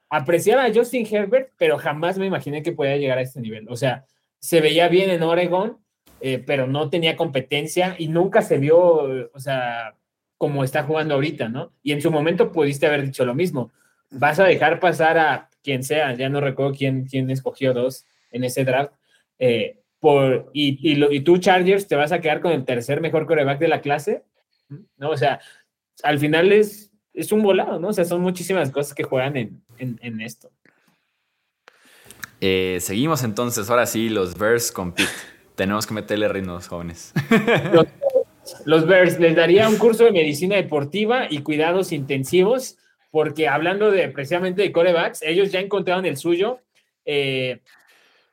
apreciaba 0.08 0.64
a 0.64 0.72
Justin 0.72 1.06
Herbert, 1.10 1.50
pero 1.58 1.76
jamás 1.76 2.16
me 2.18 2.24
imaginé 2.24 2.62
que 2.62 2.72
podía 2.72 2.96
llegar 2.96 3.18
a 3.18 3.22
este 3.22 3.40
nivel. 3.42 3.66
O 3.68 3.76
sea, 3.76 4.06
se 4.38 4.62
veía 4.62 4.88
bien 4.88 5.10
en 5.10 5.22
Oregon, 5.22 5.76
eh, 6.22 6.42
pero 6.46 6.66
no 6.66 6.88
tenía 6.88 7.14
competencia 7.14 7.94
y 7.98 8.08
nunca 8.08 8.40
se 8.40 8.56
vio, 8.56 8.80
o 9.34 9.38
sea, 9.38 9.94
como 10.38 10.64
está 10.64 10.82
jugando 10.82 11.14
ahorita, 11.14 11.48
¿no? 11.48 11.72
Y 11.82 11.92
en 11.92 12.02
su 12.02 12.10
momento 12.10 12.52
pudiste 12.52 12.86
haber 12.86 13.02
dicho 13.04 13.24
lo 13.24 13.34
mismo. 13.34 13.72
Vas 14.10 14.38
a 14.40 14.44
dejar 14.44 14.80
pasar 14.80 15.16
a 15.18 15.48
quien 15.62 15.82
sea, 15.82 16.14
ya 16.14 16.28
no 16.28 16.40
recuerdo 16.40 16.74
quién, 16.76 17.06
quién 17.06 17.30
escogió 17.30 17.72
dos 17.72 18.04
en 18.30 18.44
ese 18.44 18.64
draft. 18.64 18.92
eh, 19.38 19.78
por, 20.00 20.50
y, 20.52 20.78
y, 20.86 20.96
lo- 20.96 21.10
y 21.10 21.20
tú, 21.20 21.38
Chargers, 21.38 21.88
te 21.88 21.96
vas 21.96 22.12
a 22.12 22.20
quedar 22.20 22.40
con 22.42 22.52
el 22.52 22.66
tercer 22.66 23.00
mejor 23.00 23.26
coreback 23.26 23.58
de 23.58 23.68
la 23.68 23.80
clase, 23.80 24.22
¿no? 24.98 25.08
O 25.08 25.16
sea, 25.16 25.40
al 26.02 26.18
final 26.18 26.52
es, 26.52 26.90
es 27.14 27.32
un 27.32 27.42
volado, 27.42 27.78
¿no? 27.80 27.88
O 27.88 27.92
sea, 27.94 28.04
son 28.04 28.20
muchísimas 28.20 28.70
cosas 28.70 28.92
que 28.92 29.04
juegan 29.04 29.34
en, 29.38 29.62
en, 29.78 29.98
en 30.02 30.20
esto. 30.20 30.50
Eh, 32.40 32.78
seguimos 32.80 33.22
entonces, 33.24 33.70
ahora 33.70 33.86
sí, 33.86 34.08
los 34.10 34.36
Bears 34.36 34.70
compite. 34.72 35.08
Tenemos 35.54 35.86
que 35.86 35.94
meterle 35.94 36.28
ritmos, 36.28 36.68
jóvenes. 36.68 37.12
Los, 37.72 37.86
los 38.64 38.86
Bears 38.86 39.18
les 39.18 39.36
daría 39.36 39.68
un 39.68 39.76
curso 39.76 40.04
de 40.04 40.12
medicina 40.12 40.56
deportiva 40.56 41.26
y 41.30 41.40
cuidados 41.42 41.92
intensivos, 41.92 42.76
porque 43.10 43.48
hablando 43.48 43.90
de 43.90 44.08
precisamente 44.08 44.62
de 44.62 44.72
corebacks, 44.72 45.22
ellos 45.22 45.52
ya 45.52 45.60
encontraron 45.60 46.04
el 46.04 46.16
suyo. 46.16 46.60
Eh, 47.04 47.60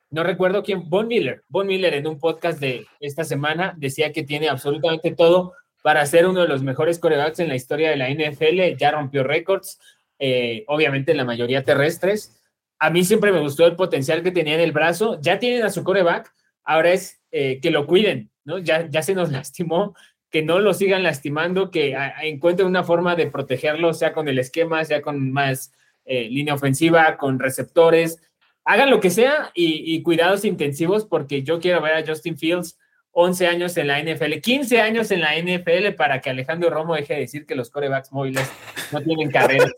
no 0.10 0.24
recuerdo 0.24 0.64
quién, 0.64 0.90
Von 0.90 1.08
Miller. 1.08 1.44
Von 1.48 1.68
Miller 1.68 1.94
en 1.94 2.08
un 2.08 2.20
podcast 2.20 2.60
de 2.60 2.86
esta 3.00 3.24
semana 3.24 3.74
decía 3.78 4.12
que 4.12 4.24
tiene 4.24 4.50
absolutamente 4.50 5.12
todo 5.12 5.54
para 5.84 6.06
ser 6.06 6.28
uno 6.28 6.42
de 6.42 6.48
los 6.48 6.64
mejores 6.64 7.00
corebacks 7.00 7.40
en 7.40 7.48
la 7.48 7.56
historia 7.56 7.90
de 7.90 7.98
la 7.98 8.10
NFL. 8.10 8.76
Ya 8.78 8.92
rompió 8.92 9.24
récords, 9.24 9.80
eh, 10.20 10.64
obviamente 10.68 11.14
la 11.14 11.26
mayoría 11.26 11.64
terrestres. 11.64 12.42
A 12.80 12.90
mí 12.90 13.04
siempre 13.04 13.32
me 13.32 13.40
gustó 13.40 13.68
el 13.68 13.76
potencial 13.76 14.24
que 14.24 14.32
tenía 14.32 14.56
en 14.56 14.62
el 14.62 14.72
brazo. 14.72 15.20
Ya 15.22 15.38
tienen 15.40 15.64
a 15.64 15.70
su 15.70 15.84
coreback, 15.84 16.34
ahora 16.64 16.92
es 16.92 17.22
eh, 17.32 17.60
que 17.62 17.72
lo 17.72 17.86
cuiden, 17.86 18.31
¿no? 18.44 18.60
Ya, 18.60 18.88
ya 18.90 19.02
se 19.02 19.16
nos 19.16 19.32
lastimó, 19.32 19.96
que 20.30 20.42
no 20.42 20.60
lo 20.60 20.74
sigan 20.74 21.04
lastimando, 21.04 21.72
que 21.72 21.96
a, 21.96 22.18
a 22.18 22.26
encuentren 22.26 22.68
una 22.68 22.84
forma 22.84 23.16
de 23.16 23.28
protegerlo, 23.28 23.94
sea 23.94 24.14
con 24.14 24.28
el 24.28 24.40
esquema, 24.40 24.84
sea 24.86 25.02
con 25.02 25.32
más 25.32 25.74
eh, 26.06 26.30
línea 26.30 26.54
ofensiva, 26.54 27.18
con 27.18 27.40
receptores. 27.40 28.20
Hagan 28.66 28.90
lo 28.90 29.00
que 29.00 29.10
sea 29.10 29.52
y, 29.54 29.96
y, 29.96 30.04
cuidados 30.04 30.46
intensivos 30.46 31.06
porque 31.06 31.44
yo 31.44 31.60
quiero 31.60 31.82
ver 31.82 31.96
a 31.96 32.06
Justin 32.06 32.38
Fields 32.38 32.78
11 33.12 33.48
años 33.48 33.78
en 33.78 33.88
la 33.88 34.02
NFL, 34.02 34.40
15 34.42 34.82
años 34.82 35.12
en 35.12 35.22
la 35.22 35.38
NFL 35.38 35.96
para 35.98 36.22
que 36.22 36.30
Alejandro 36.30 36.70
Romo 36.70 36.96
deje 36.96 37.14
de 37.14 37.20
decir 37.22 37.46
que 37.46 37.56
los 37.56 37.70
corebacks 37.70 38.12
móviles 38.12 38.50
no 38.92 39.02
tienen 39.02 39.32
carrera. 39.32 39.66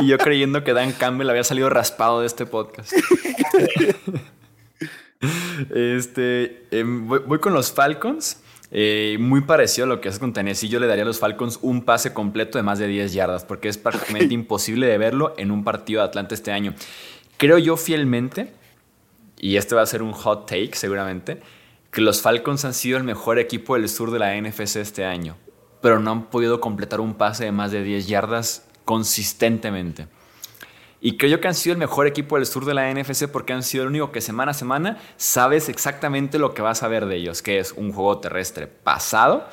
Y 0.00 0.08
yo 0.08 0.18
creyendo 0.18 0.64
que 0.64 0.74
Dan 0.74 0.92
Campbell 0.92 1.30
había 1.30 1.44
salido 1.44 1.70
raspado 1.70 2.20
de 2.20 2.26
este 2.26 2.44
podcast. 2.44 2.92
este, 5.74 6.66
eh, 6.70 6.84
voy, 6.84 7.20
voy, 7.20 7.38
con 7.38 7.52
los 7.52 7.72
Falcons. 7.72 8.42
Eh, 8.70 9.16
muy 9.18 9.40
parecido 9.40 9.86
a 9.86 9.88
lo 9.88 10.00
que 10.00 10.10
hace 10.10 10.20
con 10.20 10.32
Tennessee. 10.32 10.68
Yo 10.68 10.78
le 10.78 10.86
daría 10.86 11.02
a 11.02 11.06
los 11.06 11.18
Falcons 11.18 11.58
un 11.62 11.82
pase 11.82 12.12
completo 12.12 12.58
de 12.58 12.62
más 12.62 12.78
de 12.78 12.86
10 12.86 13.12
yardas, 13.14 13.44
porque 13.44 13.68
es 13.68 13.78
prácticamente 13.78 14.34
imposible 14.34 14.86
de 14.86 14.98
verlo 14.98 15.34
en 15.38 15.50
un 15.50 15.64
partido 15.64 16.02
de 16.02 16.08
Atlanta 16.08 16.34
este 16.34 16.52
año. 16.52 16.74
Creo 17.38 17.58
yo 17.58 17.76
fielmente, 17.76 18.52
y 19.38 19.56
este 19.56 19.74
va 19.74 19.82
a 19.82 19.86
ser 19.86 20.02
un 20.02 20.12
hot 20.12 20.46
take 20.46 20.72
seguramente, 20.74 21.40
que 21.90 22.00
los 22.02 22.20
Falcons 22.20 22.64
han 22.64 22.74
sido 22.74 22.98
el 22.98 23.04
mejor 23.04 23.38
equipo 23.38 23.74
del 23.74 23.88
sur 23.88 24.10
de 24.10 24.18
la 24.18 24.38
NFC 24.38 24.76
este 24.76 25.04
año, 25.04 25.36
pero 25.80 25.98
no 25.98 26.10
han 26.10 26.26
podido 26.26 26.60
completar 26.60 27.00
un 27.00 27.14
pase 27.14 27.44
de 27.44 27.52
más 27.52 27.72
de 27.72 27.82
10 27.82 28.06
yardas 28.06 28.66
consistentemente. 28.84 30.08
Y 31.00 31.16
creo 31.16 31.40
que 31.40 31.46
han 31.48 31.54
sido 31.54 31.74
el 31.74 31.78
mejor 31.78 32.06
equipo 32.06 32.36
del 32.36 32.46
sur 32.46 32.64
de 32.64 32.74
la 32.74 32.92
NFC 32.92 33.28
porque 33.28 33.52
han 33.52 33.62
sido 33.62 33.84
el 33.84 33.90
único 33.90 34.10
que 34.10 34.20
semana 34.20 34.50
a 34.50 34.54
semana 34.54 34.98
sabes 35.16 35.68
exactamente 35.68 36.38
lo 36.38 36.54
que 36.54 36.62
vas 36.62 36.82
a 36.82 36.88
ver 36.88 37.06
de 37.06 37.16
ellos, 37.16 37.40
que 37.40 37.60
es 37.60 37.72
un 37.72 37.92
juego 37.92 38.18
terrestre 38.18 38.66
pasado, 38.66 39.48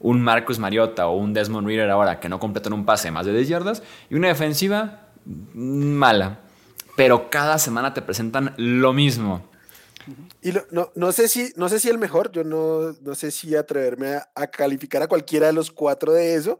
un 0.00 0.22
Marcus 0.22 0.58
Mariota 0.58 1.06
o 1.08 1.16
un 1.16 1.34
Desmond 1.34 1.66
Reader 1.66 1.90
ahora 1.90 2.18
que 2.18 2.28
no 2.28 2.38
completan 2.38 2.72
un 2.72 2.86
pase 2.86 3.08
de 3.08 3.12
más 3.12 3.26
de 3.26 3.32
10 3.32 3.48
yardas 3.48 3.82
y 4.08 4.14
una 4.14 4.28
defensiva 4.28 5.10
mala. 5.54 6.40
Pero 6.96 7.28
cada 7.28 7.58
semana 7.58 7.92
te 7.92 8.00
presentan 8.00 8.54
lo 8.56 8.94
mismo. 8.94 9.50
Y 10.40 10.52
no, 10.70 10.92
no, 10.94 11.12
sé 11.12 11.28
si, 11.28 11.52
no 11.56 11.68
sé 11.68 11.78
si 11.78 11.90
el 11.90 11.98
mejor, 11.98 12.30
yo 12.32 12.42
no, 12.42 12.92
no 13.02 13.14
sé 13.14 13.30
si 13.30 13.54
atreverme 13.54 14.14
a, 14.14 14.30
a, 14.34 14.46
calificar 14.46 15.02
a 15.02 15.08
cualquiera 15.08 15.48
de 15.48 15.52
los 15.52 15.70
cuatro 15.70 16.12
de 16.12 16.36
eso, 16.36 16.58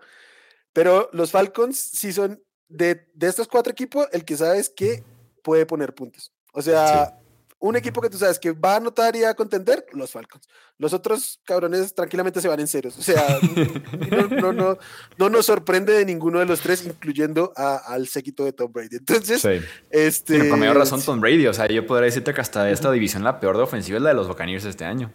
pero 0.72 1.08
los 1.12 1.30
Falcons 1.30 1.78
sí 1.78 2.12
son 2.12 2.42
de, 2.68 3.06
de 3.14 3.26
estos 3.26 3.48
cuatro 3.48 3.72
equipos 3.72 4.06
el 4.12 4.24
que 4.24 4.36
sabes 4.36 4.70
que 4.70 5.04
puede 5.42 5.66
poner 5.66 5.94
puntos. 5.94 6.32
O 6.52 6.62
sea, 6.62 7.06
sí. 7.06 7.12
un 7.60 7.76
equipo 7.76 8.00
que 8.00 8.10
tú 8.10 8.18
sabes 8.18 8.38
que 8.38 8.50
va 8.50 8.72
a 8.72 8.76
anotar 8.76 9.14
y 9.14 9.24
a 9.24 9.34
contender, 9.34 9.86
los 9.92 10.10
Falcons. 10.10 10.48
Los 10.78 10.92
otros 10.92 11.40
cabrones 11.44 11.94
tranquilamente 11.94 12.40
se 12.40 12.48
van 12.48 12.60
en 12.60 12.66
ceros. 12.66 12.98
O 12.98 13.02
sea, 13.02 13.38
no, 14.10 14.26
no, 14.28 14.52
no, 14.52 14.78
no, 15.18 15.28
nos 15.28 15.46
sorprende 15.46 15.92
de 15.92 16.04
ninguno 16.04 16.40
de 16.40 16.46
los 16.46 16.60
tres, 16.60 16.84
incluyendo 16.84 17.52
a, 17.56 17.76
al 17.76 18.08
séquito 18.08 18.44
de 18.44 18.52
Tom 18.52 18.72
Brady. 18.72 18.96
Entonces, 18.96 19.40
sí. 19.40 19.64
este. 19.90 20.40
Sí, 20.40 20.48
por 20.48 20.58
mayor 20.58 20.76
razón, 20.76 21.00
Tom 21.02 21.20
Brady. 21.20 21.46
O 21.46 21.54
sea, 21.54 21.68
yo 21.68 21.86
podría 21.86 22.06
decirte 22.06 22.34
que 22.34 22.40
hasta 22.40 22.64
de 22.64 22.72
esta 22.72 22.90
división 22.90 23.22
la 23.22 23.38
peor 23.38 23.56
de 23.56 23.62
ofensiva 23.62 23.98
es 23.98 24.02
la 24.02 24.10
de 24.10 24.16
los 24.16 24.28
Buccaneers 24.28 24.64
este 24.64 24.84
año. 24.84 25.12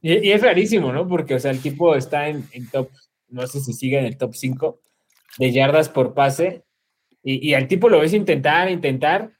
Y, 0.00 0.28
y, 0.28 0.32
es 0.32 0.42
rarísimo, 0.42 0.92
¿no? 0.92 1.08
Porque, 1.08 1.34
o 1.34 1.40
sea, 1.40 1.50
el 1.50 1.60
tipo 1.60 1.94
está 1.94 2.28
en, 2.28 2.46
en 2.52 2.68
top, 2.70 2.88
no 3.28 3.46
sé 3.46 3.60
si 3.60 3.72
sigue 3.72 3.98
en 3.98 4.04
el 4.04 4.16
top 4.16 4.34
5 4.34 4.78
de 5.38 5.52
yardas 5.52 5.88
por 5.88 6.14
pase. 6.14 6.64
Y, 7.22 7.50
y 7.50 7.54
al 7.54 7.68
tipo 7.68 7.88
lo 7.88 8.00
ves 8.00 8.12
intentar, 8.12 8.70
intentar. 8.70 9.32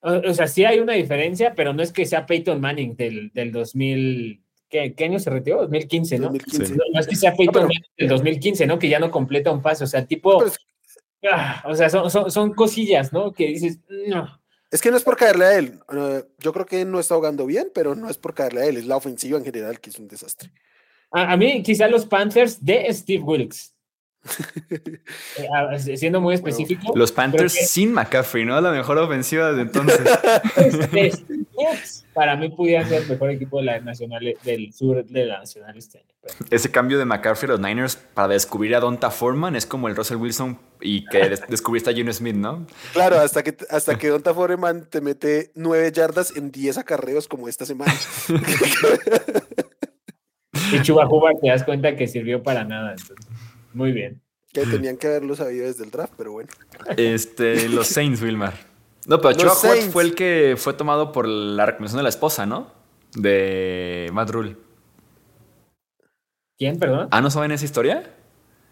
O, 0.00 0.12
o, 0.12 0.34
sea, 0.34 0.46
sí 0.46 0.64
hay 0.64 0.78
una 0.78 0.94
diferencia, 0.94 1.54
pero 1.54 1.72
no 1.72 1.82
es 1.82 1.92
que 1.92 2.06
sea 2.06 2.26
Peyton 2.26 2.60
Manning 2.60 2.96
del, 2.96 3.30
del 3.32 3.52
2000. 3.52 4.42
¿qué, 4.68 4.94
¿Qué, 4.94 5.04
año 5.04 5.18
se 5.18 5.30
retiró? 5.30 5.58
2015, 5.62 6.18
¿no? 6.18 6.24
2015. 6.28 6.76
No, 6.76 6.84
no, 6.92 7.00
es 7.00 7.06
que 7.06 7.16
sea 7.16 7.34
Peyton 7.34 7.52
pero, 7.52 7.66
Manning 7.66 7.82
del 7.98 8.08
2015, 8.08 8.66
¿no? 8.66 8.78
Que 8.78 8.88
ya 8.88 8.98
no 8.98 9.10
completa 9.10 9.50
un 9.50 9.60
pase. 9.60 9.84
O 9.84 9.86
sea, 9.86 10.06
tipo. 10.06 10.42
Ah, 11.30 11.62
o 11.66 11.74
sea, 11.74 11.90
son, 11.90 12.10
son, 12.10 12.30
son, 12.30 12.54
cosillas, 12.54 13.12
¿no? 13.12 13.32
Que 13.32 13.48
dices, 13.48 13.78
no. 14.06 14.40
Es 14.70 14.80
que 14.80 14.90
no 14.90 14.96
es 14.96 15.02
por 15.02 15.16
caerle 15.16 15.44
a 15.44 15.58
él. 15.58 15.80
Uh, 15.92 16.24
yo 16.38 16.52
creo 16.52 16.64
que 16.64 16.84
no 16.86 16.98
está 16.98 17.16
jugando 17.16 17.44
bien, 17.44 17.70
pero 17.74 17.94
no 17.94 18.08
es 18.08 18.16
por 18.16 18.32
caerle 18.32 18.62
a 18.62 18.66
él. 18.66 18.78
Es 18.78 18.86
la 18.86 18.96
ofensiva 18.96 19.36
en 19.36 19.44
general 19.44 19.80
que 19.80 19.90
es 19.90 19.98
un 19.98 20.08
desastre. 20.08 20.50
A, 21.10 21.32
a 21.32 21.36
mí, 21.36 21.62
quizá 21.62 21.88
los 21.88 22.06
Panthers 22.06 22.64
de 22.64 22.90
Steve 22.94 23.22
Wilkes. 23.22 23.74
Eh, 24.26 25.96
siendo 25.96 26.20
muy 26.20 26.34
específico. 26.34 26.92
Los 26.94 27.12
Panthers 27.12 27.54
que, 27.54 27.64
sin 27.64 27.92
McCaffrey, 27.92 28.44
¿no? 28.44 28.60
La 28.60 28.70
mejor 28.70 28.98
ofensiva 28.98 29.52
desde 29.52 29.62
entonces. 29.62 31.24
para 32.12 32.36
mí 32.36 32.50
pudiera 32.50 32.86
ser 32.86 33.02
el 33.02 33.08
mejor 33.08 33.30
equipo 33.30 33.58
de 33.58 33.64
la 33.64 33.80
nacional, 33.80 34.36
del 34.44 34.72
sur 34.72 35.04
de 35.04 35.26
la 35.26 35.38
nacional 35.38 35.76
este 35.76 35.98
año. 35.98 36.08
Pero. 36.20 36.34
Ese 36.50 36.70
cambio 36.70 36.98
de 36.98 37.06
McCaffrey 37.06 37.50
a 37.50 37.52
los 37.52 37.60
Niners 37.60 37.96
para 37.96 38.28
descubrir 38.28 38.74
a 38.74 38.80
Donta 38.80 39.10
Foreman 39.10 39.56
es 39.56 39.64
como 39.64 39.88
el 39.88 39.96
Russell 39.96 40.18
Wilson 40.18 40.58
y 40.80 41.06
que 41.06 41.18
des 41.30 41.42
descubriste 41.48 41.90
a 41.90 41.94
Gino 41.94 42.12
Smith, 42.12 42.36
¿no? 42.36 42.66
Claro, 42.92 43.18
hasta 43.18 43.42
que, 43.42 43.56
hasta 43.70 43.96
que 43.96 44.08
Donta 44.08 44.34
Foreman 44.34 44.84
te 44.84 45.00
mete 45.00 45.50
nueve 45.54 45.90
yardas 45.92 46.36
en 46.36 46.50
10 46.50 46.78
acarreos 46.78 47.26
como 47.26 47.48
esta 47.48 47.64
semana. 47.64 47.94
y 50.72 50.82
Chuba 50.82 51.08
Hubbard 51.08 51.38
te 51.40 51.48
das 51.48 51.64
cuenta 51.64 51.96
que 51.96 52.06
sirvió 52.06 52.42
para 52.42 52.64
nada. 52.64 52.92
Entonces. 52.92 53.26
Muy 53.72 53.92
bien. 53.92 54.20
Que 54.52 54.66
tenían 54.66 54.96
que 54.96 55.06
haberlo 55.06 55.36
sabido 55.36 55.66
desde 55.66 55.84
el 55.84 55.90
draft, 55.90 56.14
pero 56.16 56.32
bueno. 56.32 56.48
Este, 56.96 57.68
los 57.68 57.86
Saints, 57.86 58.20
Wilmar. 58.20 58.54
No, 59.06 59.20
pero 59.20 59.34
Chuba 59.34 59.52
Hubbard 59.52 59.90
fue 59.90 60.02
el 60.02 60.14
que 60.14 60.54
fue 60.58 60.74
tomado 60.74 61.12
por 61.12 61.26
la 61.26 61.66
recomendación 61.66 61.98
de 61.98 62.02
la 62.02 62.08
esposa, 62.08 62.46
¿no? 62.46 62.72
De 63.14 64.10
Matt 64.12 64.30
Rule. 64.30 64.56
¿Quién, 66.58 66.78
perdón? 66.78 67.08
¿Ah, 67.10 67.20
no 67.20 67.30
saben 67.30 67.52
esa 67.52 67.64
historia? 67.64 68.14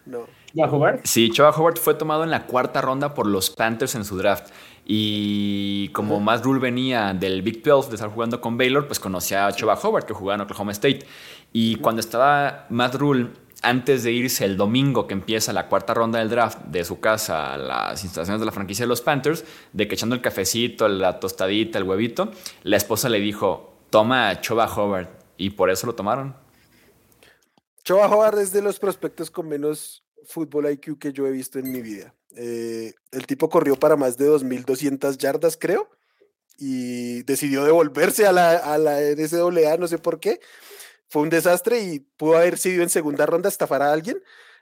No. 0.05 0.27
¿Chuba 0.53 0.71
Hubbard? 0.71 1.01
Sí, 1.05 1.31
Chuba 1.31 1.51
Hubbard 1.57 1.79
fue 1.79 1.95
tomado 1.95 2.25
en 2.25 2.31
la 2.31 2.47
cuarta 2.47 2.81
ronda 2.81 3.15
por 3.15 3.27
los 3.27 3.51
Panthers 3.51 3.95
en 3.95 4.05
su 4.05 4.17
draft. 4.17 4.51
Y 4.85 5.89
como 5.91 6.17
uh 6.17 6.21
-huh. 6.21 6.25
Matt 6.25 6.45
Rule 6.45 6.61
venía 6.61 7.15
del 7.15 7.43
Big 7.43 7.63
12 7.63 7.89
de 7.91 7.95
estar 7.97 8.11
jugando 8.11 8.41
con 8.41 8.57
Baylor, 8.59 8.87
pues 8.87 8.99
conocía 9.01 9.47
a 9.47 9.53
Chuba 9.53 9.79
Hubbard, 9.83 10.05
que 10.05 10.15
jugaba 10.15 10.37
en 10.37 10.41
Oklahoma 10.43 10.73
State. 10.73 11.01
Y 11.53 11.75
uh 11.75 11.79
-huh. 11.79 11.81
cuando 11.83 12.01
estaba 12.01 12.67
Matt 12.71 12.95
Rule 12.97 13.29
antes 13.63 14.03
de 14.03 14.13
irse 14.13 14.45
el 14.45 14.57
domingo 14.57 15.07
que 15.07 15.15
empieza 15.15 15.53
la 15.53 15.69
cuarta 15.69 15.95
ronda 15.95 16.19
del 16.19 16.31
draft 16.31 16.59
de 16.67 16.85
su 16.85 17.01
casa 17.01 17.55
a 17.55 17.59
las 17.59 18.05
instalaciones 18.05 18.41
de 18.41 18.47
la 18.47 18.53
franquicia 18.53 18.85
de 18.85 18.89
los 18.89 19.01
Panthers, 19.01 19.45
de 19.73 19.89
que 19.89 19.95
echando 19.95 20.15
el 20.15 20.21
cafecito, 20.21 20.89
la 20.89 21.21
tostadita, 21.21 21.79
el 21.79 21.85
huevito, 21.85 22.31
la 22.63 22.77
esposa 22.77 23.09
le 23.09 23.21
dijo, 23.21 23.75
toma 23.91 24.29
a 24.29 24.41
Choba 24.41 24.69
y 25.37 25.51
por 25.51 25.71
eso 25.71 25.87
lo 25.87 25.95
tomaron. 25.95 26.37
Choba 27.85 28.07
Howard 28.07 28.39
es 28.41 28.53
de 28.53 28.63
los 28.63 28.79
prospectos 28.79 29.31
con 29.31 29.49
menos 29.49 30.05
fútbol 30.27 30.71
IQ 30.71 30.99
que 30.99 31.13
yo 31.13 31.27
he 31.27 31.31
visto 31.31 31.59
en 31.59 31.73
mi 31.73 31.81
vida. 31.81 32.15
Eh, 32.37 32.93
el 33.13 33.27
tipo 33.27 33.49
corrió 33.49 33.77
para 33.77 33.97
más 33.97 34.17
de 34.19 34.29
2.200 34.29 35.17
yardas, 35.17 35.57
creo, 35.57 35.89
y 36.59 37.23
decidió 37.23 37.65
devolverse 37.65 38.27
a 38.27 38.33
la, 38.33 38.57
a 38.57 38.79
la 38.79 39.01
NCAA, 39.01 39.79
no 39.79 39.89
sé 39.89 39.99
por 39.99 40.21
qué. 40.21 40.41
Fue 41.09 41.23
un 41.23 41.31
desastre 41.31 41.81
y 41.81 42.01
pudo 42.01 42.37
haber 42.37 42.59
sido 42.59 42.83
en 42.83 42.91
segunda 42.91 43.27
ronda 43.27 43.49
estafar 43.49 43.83
a 43.83 43.93
alguien 43.93 44.19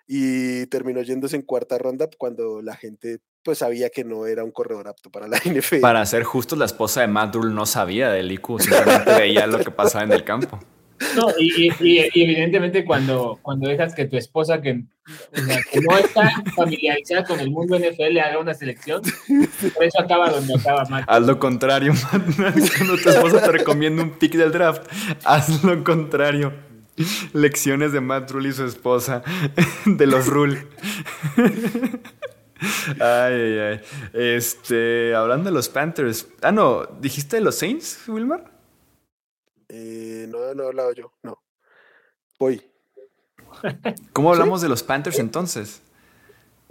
y 0.06 0.66
terminó 0.66 1.02
yéndose 1.02 1.36
en 1.36 1.42
cuarta 1.42 1.78
ronda 1.78 2.08
cuando 2.16 2.62
la 2.62 2.76
gente 2.76 3.20
pues 3.42 3.58
sabía 3.58 3.90
que 3.90 4.04
no 4.04 4.26
era 4.26 4.42
un 4.44 4.50
corredor 4.50 4.88
apto 4.88 5.10
para 5.10 5.28
la 5.28 5.38
NFL. 5.44 5.80
Para 5.80 6.04
ser 6.06 6.24
justos, 6.24 6.58
la 6.58 6.64
esposa 6.64 7.00
de 7.00 7.08
Matt 7.08 7.36
no 7.36 7.66
sabía 7.66 8.10
del 8.10 8.30
IQ, 8.32 8.60
simplemente 8.60 9.14
veía 9.14 9.46
lo 9.46 9.58
que 9.58 9.70
pasaba 9.70 10.04
en 10.04 10.12
el 10.12 10.24
campo. 10.24 10.58
No, 11.14 11.28
y, 11.38 11.70
evidentemente 12.14 12.84
cuando, 12.84 13.38
cuando 13.42 13.68
dejas 13.68 13.94
que 13.94 14.06
tu 14.06 14.16
esposa, 14.16 14.60
que, 14.60 14.74
no 14.74 15.98
está 15.98 16.30
familiarizada 16.54 17.24
con 17.24 17.38
el 17.38 17.50
mundo 17.50 17.78
NFL, 17.78 18.18
haga 18.18 18.38
una 18.38 18.54
selección, 18.54 19.02
por 19.74 19.84
eso 19.84 20.00
acaba 20.00 20.30
donde 20.30 20.54
acaba 20.54 20.84
Matt. 20.86 21.04
Haz 21.06 21.26
lo 21.26 21.38
contrario, 21.38 21.92
Cuando 22.36 22.96
tu 22.96 23.08
esposa 23.08 23.42
te 23.42 23.52
recomienda 23.52 24.02
un 24.02 24.10
pick 24.10 24.34
del 24.34 24.52
draft, 24.52 24.82
haz 25.24 25.62
lo 25.64 25.84
contrario. 25.84 26.52
Lecciones 27.34 27.92
de 27.92 28.00
Matt 28.00 28.30
Rule 28.30 28.48
y 28.48 28.52
su 28.52 28.64
esposa, 28.64 29.22
de 29.84 30.06
los 30.06 30.26
Rule. 30.26 30.66
Ay, 33.00 33.34
ay, 33.34 33.58
ay. 33.58 33.80
Este, 34.14 35.14
hablando 35.14 35.50
de 35.50 35.54
los 35.54 35.68
Panthers. 35.68 36.26
Ah, 36.40 36.52
no, 36.52 36.86
¿dijiste 37.00 37.36
de 37.36 37.42
los 37.42 37.56
Saints, 37.56 38.00
Wilmar? 38.08 38.55
Eh, 39.68 40.26
no, 40.28 40.54
no 40.54 40.64
he 40.64 40.66
hablado 40.66 40.92
yo, 40.92 41.12
no. 41.22 41.42
Voy. 42.38 42.62
¿Cómo 44.12 44.32
hablamos 44.32 44.62
de 44.62 44.68
los 44.68 44.82
Panthers 44.82 45.18
entonces? 45.18 45.82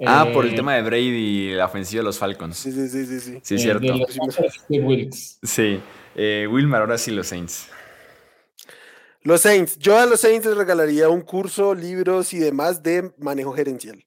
ah, 0.06 0.28
por 0.34 0.46
el 0.46 0.54
eh, 0.54 0.56
tema 0.56 0.76
de 0.76 0.82
Brady 0.82 1.08
y 1.08 1.54
la 1.54 1.66
ofensiva 1.66 2.02
de 2.02 2.06
los 2.06 2.20
Falcons. 2.20 2.58
Sí, 2.58 2.72
sí, 2.72 2.88
sí, 2.88 3.06
sí. 3.06 3.20
Sí, 3.20 3.40
sí 3.44 3.60
cierto. 3.60 3.94
sí, 5.44 5.80
eh, 6.16 6.48
Wilmar, 6.52 6.82
ahora 6.82 6.98
sí 6.98 7.12
los 7.12 7.28
Saints. 7.28 7.68
Los 9.22 9.42
Saints. 9.42 9.78
Yo 9.80 9.98
a 9.98 10.06
los 10.06 10.20
Saints 10.20 10.46
les 10.46 10.58
regalaría 10.58 11.10
un 11.10 11.22
curso, 11.22 11.74
libros 11.74 12.34
y 12.34 12.40
demás 12.40 12.84
de 12.84 13.12
manejo 13.18 13.54
gerencial. 13.54 14.06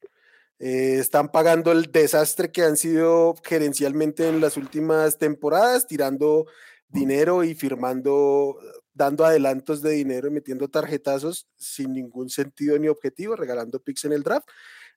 están 0.58 1.28
pagando 1.28 1.72
el 1.72 1.90
desastre 1.90 2.50
que 2.50 2.62
han 2.62 2.76
sido 2.76 3.34
gerencialmente 3.44 4.28
en 4.28 4.40
las 4.40 4.56
últimas 4.56 5.18
temporadas, 5.18 5.86
tirando 5.86 6.46
dinero 6.88 7.44
y 7.44 7.54
firmando, 7.54 8.58
dando 8.98 9.24
adelantos 9.24 9.80
de 9.80 9.92
dinero 9.92 10.28
y 10.28 10.32
metiendo 10.32 10.68
tarjetazos 10.68 11.48
sin 11.56 11.94
ningún 11.94 12.28
sentido 12.28 12.78
ni 12.78 12.88
objetivo, 12.88 13.36
regalando 13.36 13.80
picks 13.80 14.04
en 14.04 14.12
el 14.12 14.22
draft. 14.22 14.46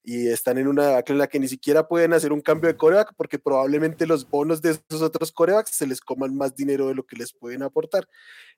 Y 0.04 0.28
están 0.28 0.58
en 0.58 0.68
una 0.68 0.88
debacle 0.88 1.14
en 1.14 1.20
la 1.20 1.28
que 1.28 1.40
ni 1.40 1.48
siquiera 1.48 1.88
pueden 1.88 2.14
hacer 2.14 2.34
un 2.34 2.42
cambio 2.42 2.68
de 2.68 2.76
coreback 2.76 3.14
porque 3.16 3.38
probablemente 3.38 4.08
los 4.08 4.28
bonos 4.28 4.60
de 4.60 4.72
esos 4.72 5.04
otros 5.04 5.32
corebacks 5.32 5.76
se 5.76 5.86
les 5.86 6.02
coman 6.02 6.36
más 6.36 6.56
dinero 6.56 6.88
de 6.88 6.96
lo 6.96 7.06
que 7.06 7.16
les 7.16 7.32
pueden 7.32 7.62
aportar. 7.62 8.10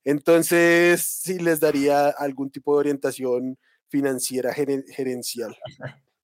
Entonces, 0.05 1.03
sí 1.03 1.37
les 1.39 1.59
daría 1.59 2.07
algún 2.07 2.49
tipo 2.49 2.73
de 2.73 2.79
orientación 2.79 3.59
financiera 3.89 4.53
gerencial. 4.53 5.55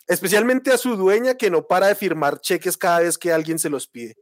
Especialmente 0.08 0.72
a 0.72 0.78
su 0.78 0.96
dueña 0.96 1.36
que 1.36 1.52
no 1.52 1.68
para 1.68 1.88
de 1.88 1.96
firmar 1.96 2.40
cheques 2.40 2.78
cada 2.78 3.02
vez 3.02 3.18
que 3.18 3.34
alguien 3.34 3.60
se 3.60 3.70
los 3.70 3.88
pide. 3.88 4.16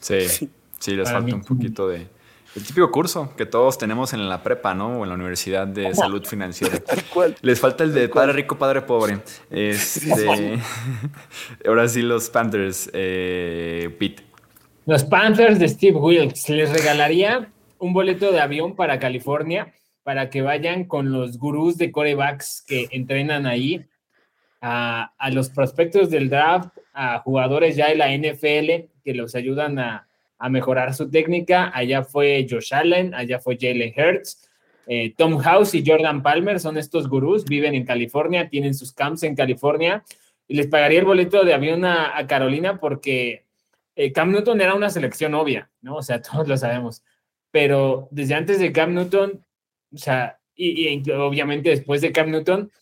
sí. 0.00 0.50
Sí, 0.80 0.92
les 0.92 1.10
falta 1.10 1.34
un 1.34 1.42
poquito 1.42 1.88
de... 1.88 2.08
El 2.56 2.64
típico 2.64 2.90
curso 2.90 3.34
que 3.36 3.46
todos 3.46 3.78
tenemos 3.78 4.12
en 4.12 4.28
la 4.28 4.42
prepa, 4.42 4.74
¿no? 4.74 4.98
O 4.98 5.02
en 5.04 5.08
la 5.08 5.14
Universidad 5.14 5.68
de 5.68 5.94
Salud 5.94 6.24
Financiera. 6.26 6.80
Les 7.42 7.60
falta 7.60 7.84
el 7.84 7.94
de 7.94 8.08
padre 8.08 8.32
rico, 8.32 8.58
padre 8.58 8.82
pobre. 8.82 9.18
Este, 9.50 10.58
ahora 11.66 11.86
sí, 11.86 12.02
los 12.02 12.28
Panthers, 12.28 12.90
eh, 12.92 13.94
Pete. 13.98 14.24
Los 14.84 15.04
Panthers 15.04 15.60
de 15.60 15.68
Steve 15.68 15.96
Wilkes. 15.96 16.48
Les 16.48 16.72
regalaría 16.72 17.52
un 17.78 17.92
boleto 17.92 18.32
de 18.32 18.40
avión 18.40 18.74
para 18.74 18.98
California 18.98 19.72
para 20.02 20.28
que 20.28 20.42
vayan 20.42 20.84
con 20.84 21.12
los 21.12 21.38
gurús 21.38 21.78
de 21.78 21.92
corebacks 21.92 22.64
que 22.66 22.88
entrenan 22.90 23.46
ahí, 23.46 23.86
a, 24.60 25.12
a 25.16 25.30
los 25.30 25.50
prospectos 25.50 26.10
del 26.10 26.28
draft, 26.28 26.76
a 26.92 27.20
jugadores 27.20 27.76
ya 27.76 27.88
de 27.88 27.94
la 27.94 28.08
NFL 28.12 28.90
que 29.04 29.14
los 29.14 29.36
ayudan 29.36 29.78
a 29.78 30.09
a 30.40 30.48
mejorar 30.48 30.94
su 30.94 31.08
técnica. 31.08 31.70
Allá 31.72 32.02
fue 32.02 32.46
Josh 32.50 32.74
Allen, 32.74 33.14
allá 33.14 33.38
fue 33.38 33.56
Jalen 33.60 33.92
Hurts. 33.96 34.48
Eh, 34.86 35.14
Tom 35.16 35.38
House 35.38 35.74
y 35.74 35.84
Jordan 35.86 36.22
Palmer 36.22 36.58
son 36.58 36.76
estos 36.76 37.08
gurús, 37.08 37.44
viven 37.44 37.74
en 37.74 37.84
California, 37.84 38.48
tienen 38.48 38.74
sus 38.74 38.92
camps 38.92 39.22
en 39.22 39.36
California 39.36 40.02
y 40.48 40.56
les 40.56 40.66
pagaría 40.66 40.98
el 40.98 41.04
boleto 41.04 41.44
de 41.44 41.54
avión 41.54 41.84
a, 41.84 42.26
Carolina 42.26 42.80
porque 42.80 43.44
eh, 43.94 44.10
Cam 44.12 44.32
Newton 44.32 44.60
era 44.60 44.74
una 44.74 44.90
selección 44.90 45.34
obvia, 45.34 45.70
¿no? 45.82 45.96
O 45.96 46.02
sea, 46.02 46.20
todos 46.22 46.48
lo 46.48 46.56
sabemos. 46.56 47.04
Pero 47.52 48.08
desde 48.10 48.34
antes 48.34 48.58
de 48.58 48.72
Cam 48.72 48.94
Newton, 48.94 49.44
o 49.94 49.98
sea, 49.98 50.40
y, 50.56 51.08
obviamente 51.12 51.70
después 51.70 52.00
de 52.00 52.12
Cam 52.12 52.30
Newton, 52.30 52.72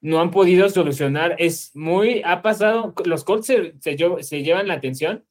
no 0.00 0.20
han 0.20 0.30
podido 0.30 0.68
solucionar. 0.68 1.34
Es 1.38 1.74
muy, 1.74 2.22
ha 2.24 2.40
pasado, 2.40 2.94
los 3.04 3.24
Colts 3.24 3.46
se, 3.46 3.74
se 3.80 4.42
llevan 4.42 4.68
la 4.68 4.74
atención, 4.74 5.24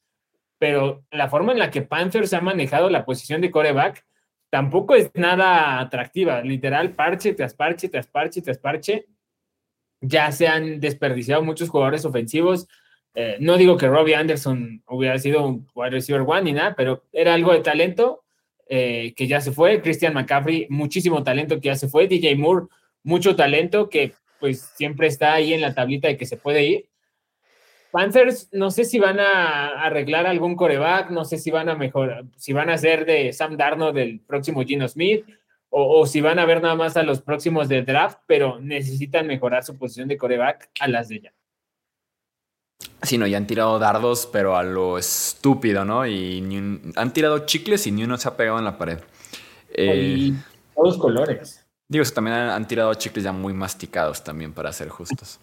pero 0.63 1.03
la 1.11 1.27
forma 1.27 1.51
en 1.51 1.59
la 1.59 1.69
que 1.69 1.81
Panthers 1.81 2.31
ha 2.31 2.39
manejado 2.39 2.89
la 2.89 3.03
posición 3.03 3.41
de 3.41 3.51
coreback 3.51 4.05
tampoco 4.49 4.95
es 4.95 5.11
nada 5.13 5.81
atractiva. 5.81 6.41
Literal, 6.41 6.91
parche 6.95 7.33
tras 7.33 7.53
parche, 7.53 7.89
tras 7.89 8.07
parche, 8.07 8.41
tras 8.41 8.59
parche. 8.59 9.07
Ya 9.99 10.31
se 10.31 10.47
han 10.47 10.79
desperdiciado 10.79 11.43
muchos 11.43 11.67
jugadores 11.67 12.05
ofensivos. 12.05 12.69
Eh, 13.13 13.35
no 13.41 13.57
digo 13.57 13.75
que 13.75 13.89
Robbie 13.89 14.15
Anderson 14.15 14.81
hubiera 14.87 15.19
sido 15.19 15.45
un 15.45 15.67
wide 15.75 15.89
receiver 15.89 16.23
one 16.25 16.43
ni 16.43 16.53
nada, 16.53 16.75
pero 16.77 17.03
era 17.11 17.33
algo 17.33 17.51
de 17.51 17.59
talento 17.59 18.23
eh, 18.69 19.13
que 19.17 19.27
ya 19.27 19.41
se 19.41 19.51
fue. 19.51 19.81
Christian 19.81 20.13
McCaffrey, 20.13 20.67
muchísimo 20.69 21.23
talento 21.23 21.59
que 21.59 21.67
ya 21.67 21.75
se 21.75 21.89
fue. 21.89 22.07
DJ 22.07 22.37
Moore, 22.37 22.67
mucho 23.03 23.35
talento 23.35 23.89
que 23.89 24.13
pues 24.39 24.61
siempre 24.77 25.07
está 25.07 25.33
ahí 25.33 25.53
en 25.53 25.59
la 25.59 25.73
tablita 25.73 26.07
de 26.07 26.15
que 26.15 26.25
se 26.25 26.37
puede 26.37 26.63
ir. 26.63 26.89
Panthers, 27.93 28.49
no 28.51 28.71
sé 28.71 28.85
si 28.85 28.97
van 28.97 29.19
a 29.19 29.67
arreglar 29.85 30.25
algún 30.25 30.55
coreback, 30.55 31.11
no 31.11 31.25
sé 31.25 31.37
si 31.37 31.51
van 31.51 31.69
a 31.69 31.75
mejorar, 31.75 32.25
si 32.37 32.51
van 32.51 32.71
a 32.71 32.77
ser 32.79 33.05
de 33.05 33.31
Sam 33.33 33.55
Darnold 33.55 33.93
del 33.95 34.19
próximo 34.19 34.63
Gino 34.63 34.87
Smith, 34.87 35.23
o, 35.69 36.07
si 36.07 36.19
van 36.19 36.39
a 36.39 36.45
ver 36.45 36.59
nada 36.59 36.73
más 36.73 36.97
a 36.97 37.03
los 37.03 37.21
próximos 37.21 37.69
de 37.69 37.83
draft, 37.83 38.17
pero 38.25 38.59
necesitan 38.59 39.27
mejorar 39.27 39.63
su 39.63 39.77
posición 39.77 40.07
de 40.07 40.17
coreback 40.17 40.71
a 40.79 40.87
las 40.87 41.07
de 41.07 41.21
ya. 41.21 41.33
Sí, 43.03 43.19
no, 43.19 43.27
ya 43.27 43.37
han 43.37 43.45
tirado 43.45 43.77
dardos, 43.77 44.27
pero 44.31 44.57
a 44.57 44.63
lo 44.63 44.97
estúpido, 44.97 45.85
¿no? 45.85 46.07
Y 46.07 46.43
han 46.95 47.13
tirado 47.13 47.45
chicles 47.45 47.85
y 47.85 47.91
ni 47.91 48.03
uno 48.05 48.17
se 48.17 48.27
ha 48.27 48.35
pegado 48.35 48.57
en 48.57 48.65
la 48.65 48.75
pared. 48.75 48.97
Eh, 49.69 50.33
todos 50.73 50.97
colores. 50.97 51.63
Digo, 51.87 52.03
también 52.05 52.37
han 52.37 52.67
tirado 52.67 52.91
chicles 52.95 53.23
ya 53.23 53.31
muy 53.31 53.53
masticados 53.53 54.23
también, 54.23 54.51
para 54.51 54.73
ser 54.73 54.89
justos. 54.89 55.39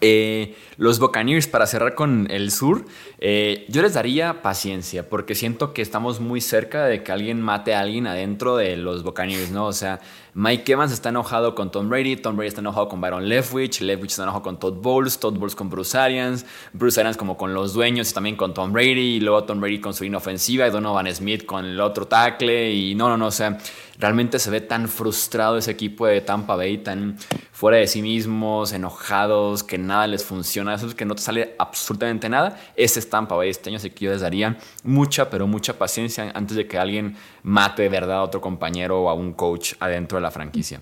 Eh, 0.00 0.56
los 0.76 0.98
Buccaneers, 0.98 1.46
para 1.46 1.66
cerrar 1.66 1.94
con 1.94 2.26
el 2.30 2.50
sur, 2.50 2.84
eh, 3.18 3.64
yo 3.68 3.80
les 3.80 3.94
daría 3.94 4.42
paciencia, 4.42 5.08
porque 5.08 5.34
siento 5.34 5.72
que 5.72 5.82
estamos 5.82 6.20
muy 6.20 6.40
cerca 6.40 6.84
de 6.86 7.02
que 7.02 7.12
alguien 7.12 7.40
mate 7.40 7.74
a 7.74 7.80
alguien 7.80 8.06
adentro 8.06 8.56
de 8.56 8.76
los 8.76 9.04
Buccaneers, 9.04 9.50
¿no? 9.50 9.66
O 9.66 9.72
sea, 9.72 10.00
Mike 10.34 10.72
Evans 10.72 10.92
está 10.92 11.10
enojado 11.10 11.54
con 11.54 11.70
Tom 11.70 11.88
Brady, 11.88 12.16
Tom 12.16 12.36
Brady 12.36 12.48
está 12.48 12.60
enojado 12.60 12.88
con 12.88 13.00
Byron 13.00 13.28
Leftwich, 13.28 13.82
Leftwich 13.82 14.10
está 14.10 14.24
enojado 14.24 14.42
con 14.42 14.58
Todd 14.58 14.74
Bowles, 14.82 15.18
Todd 15.20 15.34
Bowles 15.34 15.54
con 15.54 15.70
Bruce 15.70 15.96
Arians, 15.96 16.44
Bruce 16.72 16.98
Arians 16.98 17.16
como 17.16 17.36
con 17.36 17.54
los 17.54 17.72
dueños 17.72 18.10
y 18.10 18.14
también 18.14 18.34
con 18.34 18.52
Tom 18.52 18.72
Brady, 18.72 19.16
y 19.16 19.20
luego 19.20 19.44
Tom 19.44 19.60
Brady 19.60 19.80
con 19.80 19.94
su 19.94 20.04
inofensiva 20.04 20.66
y 20.66 20.70
Donovan 20.70 21.06
Smith 21.14 21.46
con 21.46 21.64
el 21.64 21.80
otro 21.80 22.08
tackle, 22.08 22.72
y 22.72 22.96
no, 22.96 23.08
no, 23.08 23.16
no, 23.16 23.26
o 23.26 23.30
sea, 23.30 23.58
realmente 23.98 24.38
se 24.38 24.50
ve 24.50 24.60
tan 24.60 24.88
frustrado 24.88 25.56
ese 25.56 25.70
equipo 25.70 26.06
de 26.06 26.20
Tampa 26.20 26.56
Bay, 26.56 26.78
tan 26.78 27.18
fuera 27.52 27.78
de 27.78 27.86
sí 27.86 28.02
mismos, 28.02 28.72
enojados, 28.72 29.62
que 29.62 29.78
nada 29.78 30.06
les 30.06 30.24
funciona, 30.24 30.74
eso 30.74 30.86
es 30.86 30.94
que 30.94 31.04
no 31.04 31.14
te 31.14 31.22
sale 31.22 31.54
absolutamente 31.58 32.28
nada, 32.28 32.60
ese 32.76 32.98
es 32.98 33.08
Tampa 33.08 33.36
Bay 33.36 33.50
este 33.50 33.70
año, 33.70 33.76
así 33.76 33.90
que 33.90 34.06
yo 34.06 34.10
les 34.10 34.20
daría 34.20 34.58
mucha, 34.82 35.30
pero 35.30 35.46
mucha 35.46 35.78
paciencia 35.78 36.30
antes 36.34 36.56
de 36.56 36.66
que 36.66 36.78
alguien 36.78 37.16
mate 37.42 37.82
de 37.82 37.88
verdad 37.88 38.18
a 38.18 38.22
otro 38.22 38.40
compañero 38.40 39.02
o 39.02 39.08
a 39.08 39.14
un 39.14 39.32
coach 39.32 39.74
adentro 39.80 40.16
de 40.18 40.22
la 40.22 40.30
franquicia. 40.30 40.80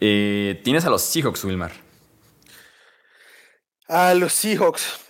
Eh, 0.00 0.60
Tienes 0.62 0.84
a 0.84 0.90
los 0.90 1.02
Seahawks, 1.02 1.44
Wilmar. 1.44 1.72
A 3.88 4.14
los 4.14 4.32
Seahawks. 4.32 5.06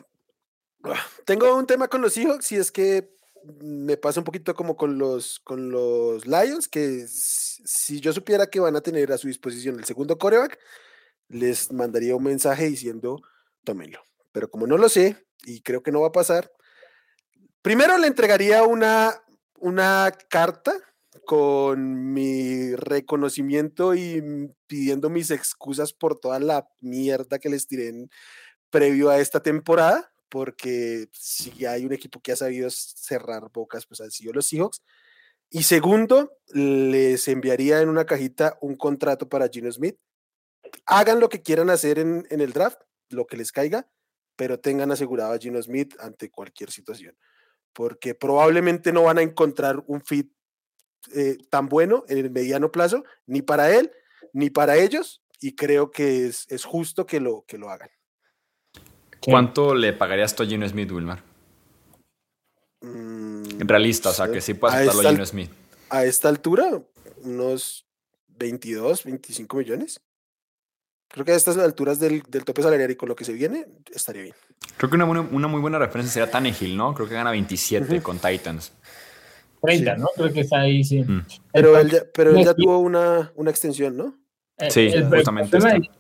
Tengo 1.25 1.57
un 1.57 1.67
tema 1.67 1.89
con 1.89 2.01
los 2.03 2.13
Seahawks 2.13 2.53
y 2.53 2.57
es 2.57 2.71
que 2.71 3.16
me 3.61 3.97
pasa 3.97 4.21
un 4.21 4.25
poquito 4.25 4.55
como 4.55 4.77
con 4.77 4.99
los, 4.99 5.41
con 5.41 5.71
los 5.71 6.27
Lions, 6.27 6.69
que 6.69 7.07
si 7.09 8.01
yo 8.01 8.13
supiera 8.13 8.49
que 8.49 8.61
van 8.61 8.77
a 8.77 8.81
tener 8.81 9.13
a 9.13 9.19
su 9.19 9.29
disposición 9.29 9.79
el 9.79 9.85
segundo 9.85 10.19
coreback, 10.19 10.59
les 11.29 11.73
mandaría 11.73 12.17
un 12.17 12.25
mensaje 12.25 12.67
diciendo, 12.67 13.21
tómenlo. 13.65 14.01
Pero 14.33 14.51
como 14.51 14.67
no 14.67 14.79
lo 14.79 14.89
sé 14.89 15.27
y 15.45 15.61
creo 15.63 15.83
que 15.83 15.93
no 15.93 16.03
va 16.03 16.09
a 16.09 16.13
pasar, 16.13 16.53
primero 17.63 17.97
le 17.99 18.07
entregaría 18.07 18.63
una 18.65 19.23
una 19.59 20.13
carta 20.29 20.73
con 21.25 22.13
mi 22.13 22.75
reconocimiento 22.77 23.95
y 23.95 24.23
pidiendo 24.67 25.11
mis 25.11 25.31
excusas 25.31 25.93
por 25.93 26.19
toda 26.19 26.39
la 26.39 26.69
mierda 26.81 27.39
que 27.39 27.49
les 27.49 27.67
tiré 27.67 27.89
en, 27.89 28.11
previo 28.71 29.11
a 29.11 29.19
esta 29.19 29.43
temporada, 29.43 30.13
porque 30.37 31.09
si 31.13 31.65
hay 31.65 31.87
un 31.87 31.95
equipo 31.95 32.21
que 32.21 32.31
ha 32.31 32.37
sabido 32.37 32.69
cerrar 32.69 33.51
bocas, 33.51 33.87
pues 33.87 34.03
han 34.03 34.11
sido 34.11 34.35
los 34.35 34.47
Seahawks. 34.47 34.83
Y 35.49 35.63
segundo, 35.63 36.31
les 36.49 37.27
enviaría 37.29 37.81
en 37.81 37.89
una 37.89 38.05
cajita 38.05 38.59
un 38.61 38.77
contrato 38.77 39.31
para 39.31 39.49
Gino 39.49 39.73
Smith. 39.73 39.97
Hagan 40.85 41.21
lo 41.21 41.31
que 41.31 41.41
quieran 41.41 41.71
hacer 41.71 41.99
en, 41.99 42.27
el 42.29 42.53
draft, 42.53 42.83
lo 43.09 43.27
que 43.27 43.39
les 43.39 43.51
caiga, 43.51 43.89
pero 44.37 44.61
tengan 44.61 44.93
asegurado 44.93 45.33
a 45.33 45.39
Gino 45.39 45.63
Smith 45.63 45.95
ante 46.01 46.31
cualquier 46.31 46.71
situación, 46.71 47.17
porque 47.73 48.15
probablemente 48.15 48.93
no 48.93 49.05
van 49.05 49.17
a 49.17 49.23
encontrar 49.23 49.83
un 49.87 50.05
fit 50.05 50.31
eh, 51.15 51.39
tan 51.49 51.71
bueno 51.71 52.05
en 52.09 52.19
el 52.19 52.31
mediano 52.31 52.71
plazo, 52.71 53.05
ni 53.25 53.41
para 53.41 53.75
él, 53.75 53.91
ni 54.35 54.51
para 54.51 54.77
ellos, 54.77 55.23
y 55.41 55.57
creo 55.57 55.91
que 55.91 56.27
es, 56.27 56.45
es 56.51 56.67
justo 56.67 57.07
que 57.07 57.21
lo, 57.21 57.47
que 57.49 57.57
lo 57.57 57.71
hagan. 57.71 57.89
¿Cuánto 59.21 59.75
le 59.75 59.93
pagarías 59.93 60.35
tú 60.35 60.43
a 60.43 60.47
Gino 60.47 60.69
Smith, 60.69 60.91
Wilmar? 60.91 61.23
Mm, 62.81 63.61
Realista, 63.61 64.11
o 64.11 64.13
sea, 64.13 64.31
que 64.31 64.41
sí 64.41 64.55
puedas 64.55 64.77
aceptarlo 64.77 65.09
a 65.09 65.13
Gino 65.13 65.27
Smith. 65.27 65.51
A 65.91 66.05
esta 66.05 66.29
altura, 66.29 66.83
unos 67.23 67.87
22, 68.39 69.05
25 69.05 69.57
millones. 69.57 70.01
Creo 71.09 71.25
que 71.25 71.33
a 71.33 71.37
estas 71.37 71.57
alturas 71.57 71.99
del, 71.99 72.23
del, 72.29 72.45
tope 72.45 72.63
salarial 72.63 72.91
y 72.91 72.97
con 72.97 73.09
lo 73.09 73.17
que 73.17 73.25
se 73.25 73.33
viene, 73.33 73.67
estaría 73.95 74.23
bien. 74.23 74.35
Creo 74.77 74.91
que 74.91 74.97
una, 74.97 75.07
una 75.07 75.49
muy 75.49 75.61
buena 75.61 75.79
referencia 75.79 76.13
sería 76.13 76.31
Tannehill, 76.31 76.77
¿no? 76.77 76.95
Creo 76.95 77.09
que 77.09 77.15
gana 77.15 77.31
27 77.31 78.03
con 78.03 78.19
Titans. 78.19 78.73
30, 79.63 79.97
¿no? 79.97 80.09
Creo 80.15 80.33
que 80.33 80.41
está 80.41 80.61
ahí, 80.61 80.85
sí. 80.85 81.03
Mm. 81.03 81.25
Pero 81.53 81.79
él 81.79 81.91
ya, 81.91 82.01
pero 82.13 82.37
él 82.37 82.45
ya 82.45 82.55
tuvo 82.55 82.79
una, 82.79 83.33
una 83.37 83.51
extensión, 83.51 83.97
¿no? 83.97 84.15
Eh, 84.59 84.71
sí, 84.71 84.91
justamente. 85.11 85.57
El 85.57 85.91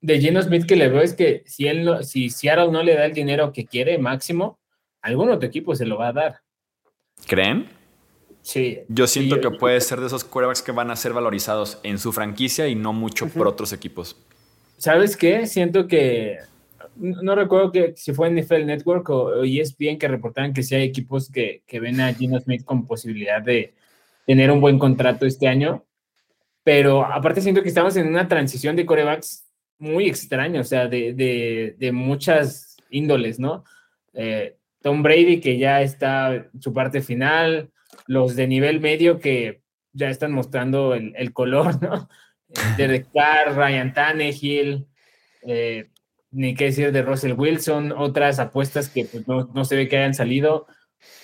de, 0.00 0.20
Gino 0.20 0.42
Smith 0.42 0.66
que 0.66 0.76
le 0.76 0.88
veo 0.88 1.02
es 1.02 1.14
que 1.14 1.42
si, 1.46 1.66
él 1.66 1.84
no, 1.84 2.02
si 2.02 2.30
Seattle 2.30 2.70
no 2.70 2.82
le 2.82 2.94
da 2.94 3.06
el 3.06 3.14
dinero 3.14 3.52
que 3.52 3.66
quiere 3.66 3.98
máximo, 3.98 4.58
algún 5.02 5.30
otro 5.30 5.48
equipo 5.48 5.74
se 5.74 5.86
lo 5.86 5.98
va 5.98 6.08
a 6.08 6.12
dar. 6.12 6.40
¿Creen? 7.26 7.68
Sí. 8.42 8.80
Yo 8.88 9.06
siento 9.06 9.40
que 9.40 9.50
puede 9.50 9.80
ser 9.80 10.00
de 10.00 10.06
esos 10.06 10.24
quarterbacks 10.24 10.62
que 10.62 10.72
van 10.72 10.90
a 10.90 10.96
ser 10.96 11.12
valorizados 11.12 11.78
en 11.82 11.98
su 11.98 12.12
franquicia 12.12 12.68
y 12.68 12.74
no 12.74 12.92
mucho 12.92 13.28
por 13.28 13.46
otros 13.46 13.72
equipos. 13.72 14.16
¿Sabes 14.78 15.16
qué? 15.16 15.46
Siento 15.46 15.86
que 15.86 16.38
no 16.96 17.34
recuerdo 17.34 17.72
que 17.72 17.94
si 17.96 18.12
fue 18.12 18.28
en 18.28 18.36
NFL 18.36 18.64
Network 18.64 19.08
o, 19.10 19.42
ESPN 19.44 19.98
que 19.98 20.08
reportaban 20.08 20.52
que 20.52 20.62
sí 20.62 20.74
hay 20.74 20.84
equipos 20.84 21.30
que, 21.30 21.62
que, 21.66 21.80
ven 21.80 22.00
a 22.00 22.12
Gino 22.14 22.40
Smith 22.40 22.64
con 22.64 22.86
posibilidad 22.86 23.42
de 23.42 23.74
tener 24.26 24.50
un 24.50 24.60
buen 24.60 24.78
contrato 24.78 25.26
este 25.26 25.46
año, 25.46 25.84
pero 26.62 27.04
aparte 27.04 27.40
siento 27.40 27.62
que 27.62 27.68
estamos 27.68 27.96
en 27.96 28.08
una 28.08 28.28
transición 28.28 28.76
de 28.76 28.86
corebacks 28.86 29.47
muy 29.78 30.08
extraña, 30.08 30.60
o 30.60 30.64
sea, 30.64 30.88
de, 30.88 31.12
de, 31.14 31.76
de 31.78 31.92
muchas 31.92 32.76
índoles, 32.90 33.38
¿no? 33.38 33.64
Eh, 34.14 34.56
Tom 34.82 35.02
Brady 35.02 35.40
que 35.40 35.58
ya 35.58 35.82
está 35.82 36.34
en 36.34 36.60
su 36.60 36.72
parte 36.72 37.02
final, 37.02 37.70
los 38.06 38.36
de 38.36 38.46
nivel 38.46 38.80
medio 38.80 39.18
que 39.18 39.62
ya 39.92 40.08
están 40.10 40.32
mostrando 40.32 40.94
el, 40.94 41.14
el 41.16 41.32
color, 41.32 41.82
¿no? 41.82 42.08
Derek 42.76 43.08
Carr, 43.14 43.56
Ryan 43.56 43.92
Tannehill, 43.92 44.86
eh, 45.42 45.90
ni 46.30 46.54
qué 46.54 46.66
decir 46.66 46.92
de 46.92 47.02
Russell 47.02 47.32
Wilson, 47.32 47.92
otras 47.92 48.38
apuestas 48.38 48.88
que 48.88 49.04
pues, 49.04 49.26
no, 49.26 49.50
no, 49.54 49.64
se 49.64 49.76
ve 49.76 49.88
que 49.88 49.96
hayan 49.96 50.14
salido. 50.14 50.66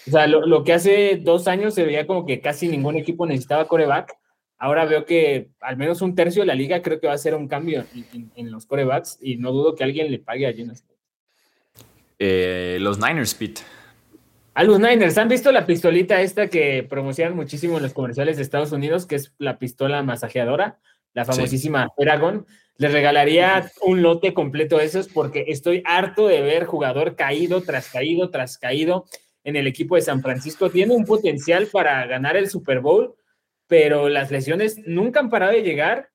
O 0.07 0.11
sea, 0.11 0.27
lo, 0.27 0.47
lo, 0.47 0.65
que 0.65 0.73
hace 0.73 1.21
dos 1.23 1.49
años 1.49 1.75
se 1.75 1.85
veía 1.85 2.07
como 2.07 2.27
que 2.27 2.41
casi 2.41 2.69
ningún 2.69 2.97
equipo 2.97 3.27
necesitaba 3.27 3.69
coreback. 3.69 4.15
Ahora 4.59 4.85
veo 4.85 5.05
que 5.05 5.49
al 5.61 5.77
menos 5.77 6.01
un 6.03 6.15
tercio 6.15 6.43
de 6.43 6.47
la 6.47 6.55
liga 6.55 6.81
creo 6.81 7.01
que 7.01 7.07
va 7.07 7.13
a 7.13 7.19
ser 7.19 7.35
un 7.35 7.49
cambio 7.49 7.85
en, 7.95 8.07
en, 8.13 8.31
en 8.37 8.51
los 8.51 8.67
corebacks 8.67 9.19
y 9.21 9.37
no 9.37 9.53
dudo 9.53 9.75
que 9.75 9.85
alguien 9.85 10.11
le 10.11 10.19
pague 10.19 10.47
a 10.47 10.53
Jonas. 10.53 10.85
Eh, 12.19 12.79
los 12.81 12.99
Niners, 12.99 13.35
Pete. 13.35 13.63
A 14.55 14.63
los 14.63 14.79
Niners, 14.79 15.19
¿han 15.19 15.29
visto 15.29 15.51
la 15.51 15.67
pistolita 15.67 16.21
esta 16.21 16.49
que 16.49 16.87
promocionan 16.89 17.35
muchísimo 17.35 17.77
en 17.77 17.83
los 17.83 17.93
comerciales 17.93 18.37
de 18.37 18.45
Estados 18.45 18.71
Unidos, 18.71 19.05
que 19.05 19.17
es 19.17 19.35
la 19.39 19.59
pistola 19.59 20.03
masajeadora, 20.05 20.79
la 21.13 21.25
famosísima 21.25 21.87
sí. 21.87 22.03
Eragon? 22.03 22.47
Les 22.77 22.93
regalaría 22.93 23.71
un 23.83 24.03
lote 24.03 24.33
completo 24.33 24.79
de 24.79 24.85
esos 24.85 25.09
porque 25.09 25.47
estoy 25.49 25.83
harto 25.85 26.29
de 26.29 26.41
ver 26.41 26.65
jugador 26.65 27.17
caído 27.17 27.63
tras 27.63 27.89
caído 27.89 28.31
tras 28.31 28.59
caído 28.59 29.07
en 29.45 29.57
el 29.57 29.67
equipo 29.67 29.97
de 29.97 30.03
San 30.03 30.23
Francisco. 30.23 30.71
Tiene 30.71 30.95
un 30.95 31.05
potencial 31.05 31.67
para 31.67 32.07
ganar 32.07 32.37
el 32.37 32.49
Super 32.49 32.81
Bowl, 32.81 33.15
pero 33.67 34.09
las 34.09 34.31
lesiones 34.31 34.79
nunca 34.87 35.21
han 35.21 35.31
parado 35.31 35.53
de 35.53 35.63
llegar 35.63 36.11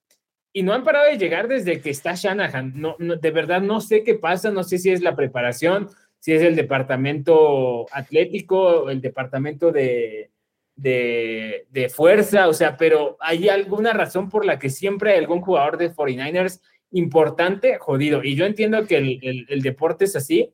y 0.51 0.63
no 0.63 0.73
han 0.73 0.83
parado 0.83 1.05
de 1.09 1.17
llegar 1.17 1.47
desde 1.47 1.81
que 1.81 1.89
está 1.89 2.13
Shanahan. 2.15 2.73
No, 2.75 2.95
de 2.97 3.31
verdad 3.31 3.61
no 3.61 3.81
sé 3.81 4.03
qué 4.03 4.15
pasa, 4.15 4.51
no 4.51 4.63
sé 4.63 4.77
si 4.77 4.91
es 4.91 5.01
la 5.01 5.15
preparación, 5.15 5.89
si 6.19 6.33
es 6.33 6.41
el 6.41 6.55
departamento 6.55 7.85
atlético, 7.91 8.89
el 8.89 9.01
departamento 9.01 9.71
de, 9.71 10.31
de, 10.75 11.67
de, 11.69 11.89
fuerza, 11.89 12.47
o 12.47 12.53
sea, 12.53 12.77
pero 12.77 13.17
hay 13.19 13.49
alguna 13.49 13.93
razón 13.93 14.29
por 14.29 14.45
la 14.45 14.59
que 14.59 14.69
siempre 14.69 15.13
hay 15.13 15.19
algún 15.19 15.41
jugador 15.41 15.77
de 15.77 15.93
49ers 15.93 16.61
importante 16.91 17.77
jodido. 17.77 18.23
Y 18.23 18.35
yo 18.35 18.45
entiendo 18.45 18.85
que 18.85 18.97
el, 18.97 19.19
el, 19.21 19.45
el, 19.49 19.61
deporte 19.61 20.05
es 20.05 20.15
así, 20.15 20.53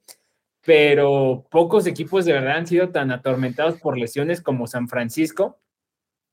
pero 0.66 1.46
pocos 1.50 1.88
equipos 1.88 2.26
de 2.26 2.34
verdad 2.34 2.58
han 2.58 2.68
sido 2.68 2.89
tan 2.89 3.12
atormentados 3.12 3.80
por 3.80 3.98
lesiones 3.98 4.41
como 4.41 4.68
San 4.68 4.88
Francisco. 4.88 5.60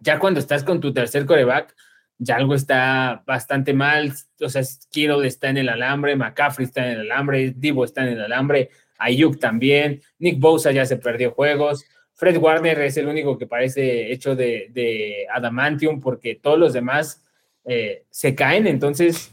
Ya 0.02 0.18
cuando 0.18 0.40
estás 0.40 0.64
con 0.64 0.80
tu 0.80 0.92
tercer 0.92 1.24
coreback, 1.26 1.74
ya 2.18 2.36
algo 2.36 2.54
está 2.54 3.22
bastante 3.26 3.72
mal. 3.72 4.12
O 4.40 4.48
sea, 4.48 4.62
Kittle 4.90 5.26
está 5.26 5.48
en 5.48 5.58
el 5.58 5.68
alambre, 5.68 6.16
McCaffrey 6.16 6.66
está 6.66 6.84
en 6.86 7.00
el 7.00 7.10
alambre, 7.12 7.54
Divo 7.56 7.84
está 7.84 8.02
en 8.02 8.14
el 8.14 8.20
alambre, 8.22 8.70
Ayuk 8.98 9.38
también, 9.38 10.00
Nick 10.18 10.38
Bosa 10.38 10.72
ya 10.72 10.84
se 10.86 10.96
perdió 10.96 11.32
juegos. 11.32 11.84
Fred 12.14 12.36
Warner 12.36 12.80
es 12.80 12.96
el 12.96 13.08
único 13.08 13.38
que 13.38 13.46
parece 13.46 14.12
hecho 14.12 14.36
de, 14.36 15.26
adamantium 15.32 16.00
porque 16.00 16.34
todos 16.34 16.58
los 16.58 16.72
demás 16.72 17.24
eh, 17.64 18.04
se 18.10 18.34
caen. 18.34 18.66
Entonces, 18.66 19.32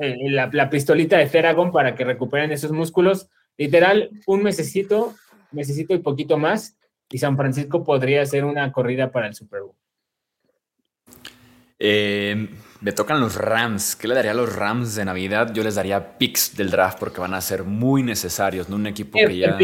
eh, 0.00 0.16
la, 0.30 0.70
pistolita 0.70 1.18
de 1.18 1.26
Feragon 1.26 1.72
para 1.72 1.94
que 1.94 2.04
recuperen 2.04 2.52
esos 2.52 2.72
músculos, 2.72 3.28
literal, 3.58 4.10
un 4.26 4.42
mesecito, 4.42 5.14
necesito 5.52 5.94
y 5.94 5.98
poquito 5.98 6.38
más, 6.38 6.78
y 7.10 7.18
San 7.18 7.36
Francisco 7.36 7.84
podría 7.84 8.24
ser 8.24 8.44
una 8.44 8.72
corrida 8.72 9.10
para 9.10 9.26
el 9.26 9.34
Super 9.34 9.62
Bowl. 9.62 9.74
Eh, 11.80 12.48
me 12.80 12.92
tocan 12.92 13.20
los 13.20 13.34
Rams. 13.34 13.96
¿Qué 13.96 14.06
le 14.06 14.14
daría 14.14 14.30
a 14.30 14.34
los 14.34 14.54
Rams 14.54 14.94
de 14.94 15.04
Navidad? 15.04 15.52
Yo 15.52 15.64
les 15.64 15.74
daría 15.74 16.18
picks 16.18 16.56
del 16.56 16.70
draft 16.70 16.98
porque 16.98 17.20
van 17.20 17.34
a 17.34 17.40
ser 17.40 17.64
muy 17.64 18.02
necesarios, 18.02 18.68
¿no? 18.68 18.76
Un 18.76 18.86
equipo 18.86 19.18
que 19.18 19.36
ya. 19.36 19.58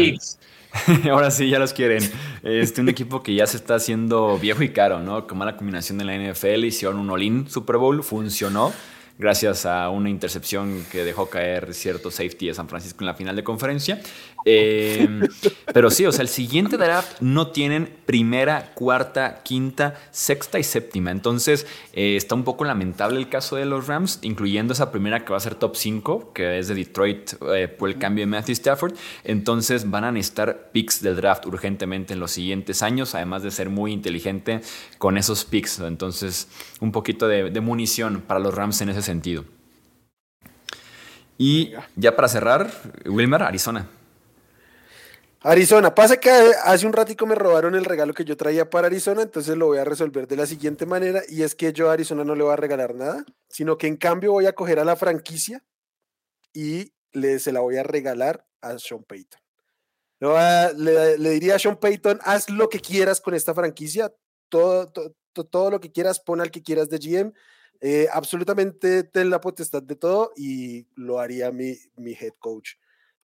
Ahora 1.11 1.31
sí, 1.31 1.49
ya 1.49 1.59
los 1.59 1.73
quieren. 1.73 2.03
Este, 2.43 2.81
un 2.81 2.89
equipo 2.89 3.23
que 3.23 3.33
ya 3.33 3.47
se 3.47 3.57
está 3.57 3.75
haciendo 3.75 4.37
viejo 4.37 4.63
y 4.63 4.69
caro, 4.69 4.99
¿no? 4.99 5.25
Con 5.25 5.37
mala 5.37 5.55
combinación 5.55 5.97
de 5.97 6.05
la 6.05 6.15
NFL, 6.15 6.65
hicieron 6.65 6.99
un 6.99 7.09
all 7.09 7.49
Super 7.49 7.77
Bowl, 7.77 8.03
funcionó 8.03 8.73
gracias 9.19 9.65
a 9.65 9.89
una 9.89 10.09
intercepción 10.09 10.85
que 10.91 11.03
dejó 11.03 11.29
caer 11.29 11.73
cierto 11.73 12.11
safety 12.11 12.47
de 12.47 12.53
San 12.53 12.69
Francisco 12.69 12.99
en 13.01 13.07
la 13.07 13.13
final 13.15 13.35
de 13.35 13.43
conferencia. 13.43 13.99
Eh, 14.45 15.07
pero 15.73 15.89
sí, 15.89 16.05
o 16.05 16.11
sea, 16.11 16.21
el 16.21 16.27
siguiente 16.27 16.77
draft 16.77 17.19
no 17.21 17.47
tienen 17.47 17.89
primera, 18.05 18.71
cuarta, 18.75 19.41
quinta, 19.43 19.95
sexta 20.11 20.59
y 20.59 20.63
séptima. 20.63 21.11
Entonces, 21.11 21.65
eh, 21.93 22.15
está 22.15 22.35
un 22.35 22.43
poco 22.43 22.63
lamentable 22.63 23.17
el 23.17 23.29
caso 23.29 23.55
de 23.55 23.65
los 23.65 23.87
Rams, 23.87 24.19
incluyendo 24.21 24.73
esa 24.73 24.91
primera 24.91 25.25
que 25.25 25.31
va 25.31 25.37
a 25.37 25.41
ser 25.41 25.55
top 25.55 25.75
5, 25.75 26.31
que 26.33 26.59
es 26.59 26.67
de 26.67 26.75
Detroit 26.75 27.33
eh, 27.53 27.67
por 27.67 27.89
el 27.89 27.97
cambio 27.97 28.21
de 28.21 28.27
Matthew 28.27 28.53
Stafford. 28.53 28.93
Entonces, 29.23 29.89
van 29.89 30.03
a 30.03 30.11
necesitar 30.11 30.69
picks 30.71 31.01
del 31.01 31.15
draft 31.15 31.45
urgentemente 31.45 32.13
en 32.13 32.19
los 32.19 32.31
siguientes 32.31 32.83
años, 32.83 33.15
además 33.15 33.43
de 33.43 33.51
ser 33.51 33.69
muy 33.69 33.91
inteligente 33.91 34.61
con 34.97 35.17
esos 35.17 35.43
picks. 35.43 35.79
Entonces, 35.79 36.47
un 36.79 36.91
poquito 36.91 37.27
de, 37.27 37.49
de 37.49 37.61
munición 37.61 38.23
para 38.25 38.39
los 38.39 38.53
Rams 38.53 38.79
en 38.81 38.89
ese 38.89 39.01
sentido. 39.07 39.43
Y 41.37 41.73
ya 41.95 42.15
para 42.15 42.27
cerrar, 42.27 42.71
Wilmer, 43.05 43.43
Arizona. 43.43 43.89
Arizona, 45.41 45.93
pasa 45.93 46.17
que 46.17 46.29
hace 46.29 46.85
un 46.85 46.93
ratico 46.93 47.25
me 47.25 47.35
robaron 47.35 47.75
el 47.75 47.85
regalo 47.85 48.13
que 48.13 48.25
yo 48.25 48.35
traía 48.35 48.69
para 48.69 48.87
Arizona, 48.87 49.21
entonces 49.21 49.55
lo 49.55 49.67
voy 49.67 49.77
a 49.77 49.85
resolver 49.85 50.27
de 50.27 50.35
la 50.35 50.47
siguiente 50.47 50.85
manera, 50.85 51.21
y 51.29 51.43
es 51.43 51.55
que 51.55 51.71
yo 51.73 51.89
a 51.89 51.93
Arizona 51.93 52.23
no 52.23 52.35
le 52.35 52.43
voy 52.43 52.53
a 52.53 52.57
regalar 52.57 52.95
nada, 52.95 53.23
sino 53.47 53.77
que 53.77 53.87
en 53.87 53.97
cambio 53.97 54.31
voy 54.31 54.47
a 54.47 54.53
coger 54.53 54.79
a 54.79 54.85
la 54.85 54.95
franquicia 54.95 55.63
y 56.53 56.91
le, 57.11 57.39
se 57.39 57.51
la 57.51 57.59
voy 57.59 57.77
a 57.77 57.83
regalar 57.83 58.45
a 58.61 58.77
Sean 58.79 59.03
Payton. 59.03 59.39
Le, 60.19 60.73
le, 60.73 61.17
le 61.19 61.29
diría 61.29 61.55
a 61.55 61.59
Sean 61.59 61.77
Payton, 61.77 62.19
haz 62.23 62.49
lo 62.49 62.67
que 62.67 62.79
quieras 62.79 63.21
con 63.21 63.35
esta 63.35 63.53
franquicia, 63.53 64.11
todo, 64.49 64.87
todo, 64.91 65.13
todo 65.45 65.69
lo 65.69 65.79
que 65.79 65.91
quieras, 65.91 66.19
pon 66.19 66.41
al 66.41 66.49
que 66.49 66.63
quieras 66.63 66.89
de 66.89 66.97
GM, 66.97 67.33
eh, 67.81 68.07
absolutamente 68.11 69.03
ten 69.03 69.29
la 69.29 69.41
potestad 69.41 69.83
de 69.83 69.95
todo 69.95 70.31
y 70.35 70.87
lo 70.95 71.19
haría 71.19 71.51
mi, 71.51 71.77
mi 71.95 72.13
head 72.13 72.33
coach 72.39 72.71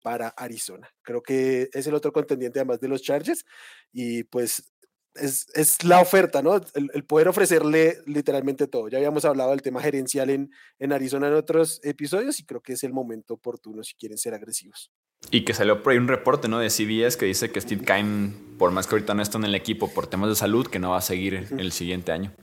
para 0.01 0.29
Arizona. 0.29 0.89
Creo 1.01 1.21
que 1.21 1.69
es 1.73 1.87
el 1.87 1.93
otro 1.93 2.13
contendiente 2.13 2.59
además 2.59 2.79
de 2.79 2.87
los 2.87 3.01
Chargers 3.01 3.45
y 3.91 4.23
pues 4.23 4.71
es, 5.15 5.47
es, 5.53 5.83
la 5.83 5.99
oferta, 5.99 6.41
¿no? 6.41 6.61
El, 6.75 7.03
poder 7.03 7.27
ofrecerle 7.27 7.97
literalmente 8.05 8.67
todo. 8.67 8.87
Ya 8.87 8.99
habíamos 8.99 9.25
hablado 9.25 9.49
del 9.49 9.61
tema 9.61 9.81
gerencial 9.81 10.29
en, 10.29 10.51
en 10.79 10.93
Arizona 10.93 11.27
en 11.27 11.33
otros 11.33 11.81
episodios 11.83 12.39
y 12.39 12.45
creo 12.45 12.61
que 12.61 12.73
es 12.73 12.83
el 12.83 12.93
momento 12.93 13.33
oportuno 13.33 13.83
si 13.83 13.95
quieren 13.95 14.17
ser 14.17 14.33
agresivos. 14.33 14.91
Y 15.31 15.43
que 15.43 15.53
salió 15.53 15.81
por 15.81 15.91
ahí 15.91 15.97
un 15.97 16.07
reporte 16.07 16.47
¿no? 16.47 16.59
de 16.59 16.69
CBS 16.69 17.17
que 17.17 17.25
dice 17.25 17.51
que 17.51 17.59
Steve 17.59 17.83
Kime, 17.83 18.33
por 18.57 18.71
más 18.71 18.85
que 18.85 18.95
ahorita 18.95 19.13
no 19.13 19.23
está 19.23 19.39
en 19.39 19.45
el 19.45 19.55
equipo 19.55 19.91
por 19.91 20.07
temas 20.07 20.29
de 20.29 20.35
salud, 20.35 20.67
que 20.67 20.79
no 20.79 20.91
va 20.91 20.97
a 20.97 21.01
seguir 21.01 21.47
el 21.57 21.71
siguiente 21.71 22.11
año. 22.11 22.33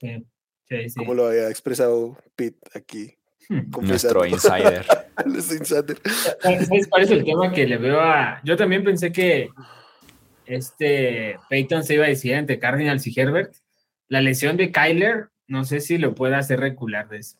Sí, 0.00 0.24
sí, 0.68 0.94
Como 0.96 1.14
lo 1.14 1.26
había 1.26 1.48
expresado 1.48 2.16
Pete 2.36 2.58
aquí. 2.74 3.14
Hmm. 3.48 3.70
Nuestro 3.80 4.26
insider. 4.26 4.84
¿Sabes 6.42 6.86
cuál 6.88 7.02
es 7.02 7.10
el 7.10 7.24
tema 7.24 7.52
que 7.52 7.66
le 7.66 7.78
veo 7.78 8.00
a.? 8.00 8.40
Yo 8.44 8.56
también 8.56 8.84
pensé 8.84 9.10
que 9.10 9.50
este 10.46 11.38
Peyton 11.48 11.84
se 11.84 11.94
iba 11.94 12.04
a 12.04 12.08
decir 12.08 12.32
entre 12.34 12.58
Cardinals 12.58 13.06
y 13.06 13.18
Herbert. 13.18 13.54
La 14.08 14.20
lesión 14.20 14.56
de 14.56 14.70
Kyler, 14.70 15.28
no 15.46 15.64
sé 15.64 15.80
si 15.80 15.98
lo 15.98 16.14
puede 16.14 16.34
hacer 16.34 16.60
recular 16.60 17.08
de 17.08 17.18
eso. 17.18 17.36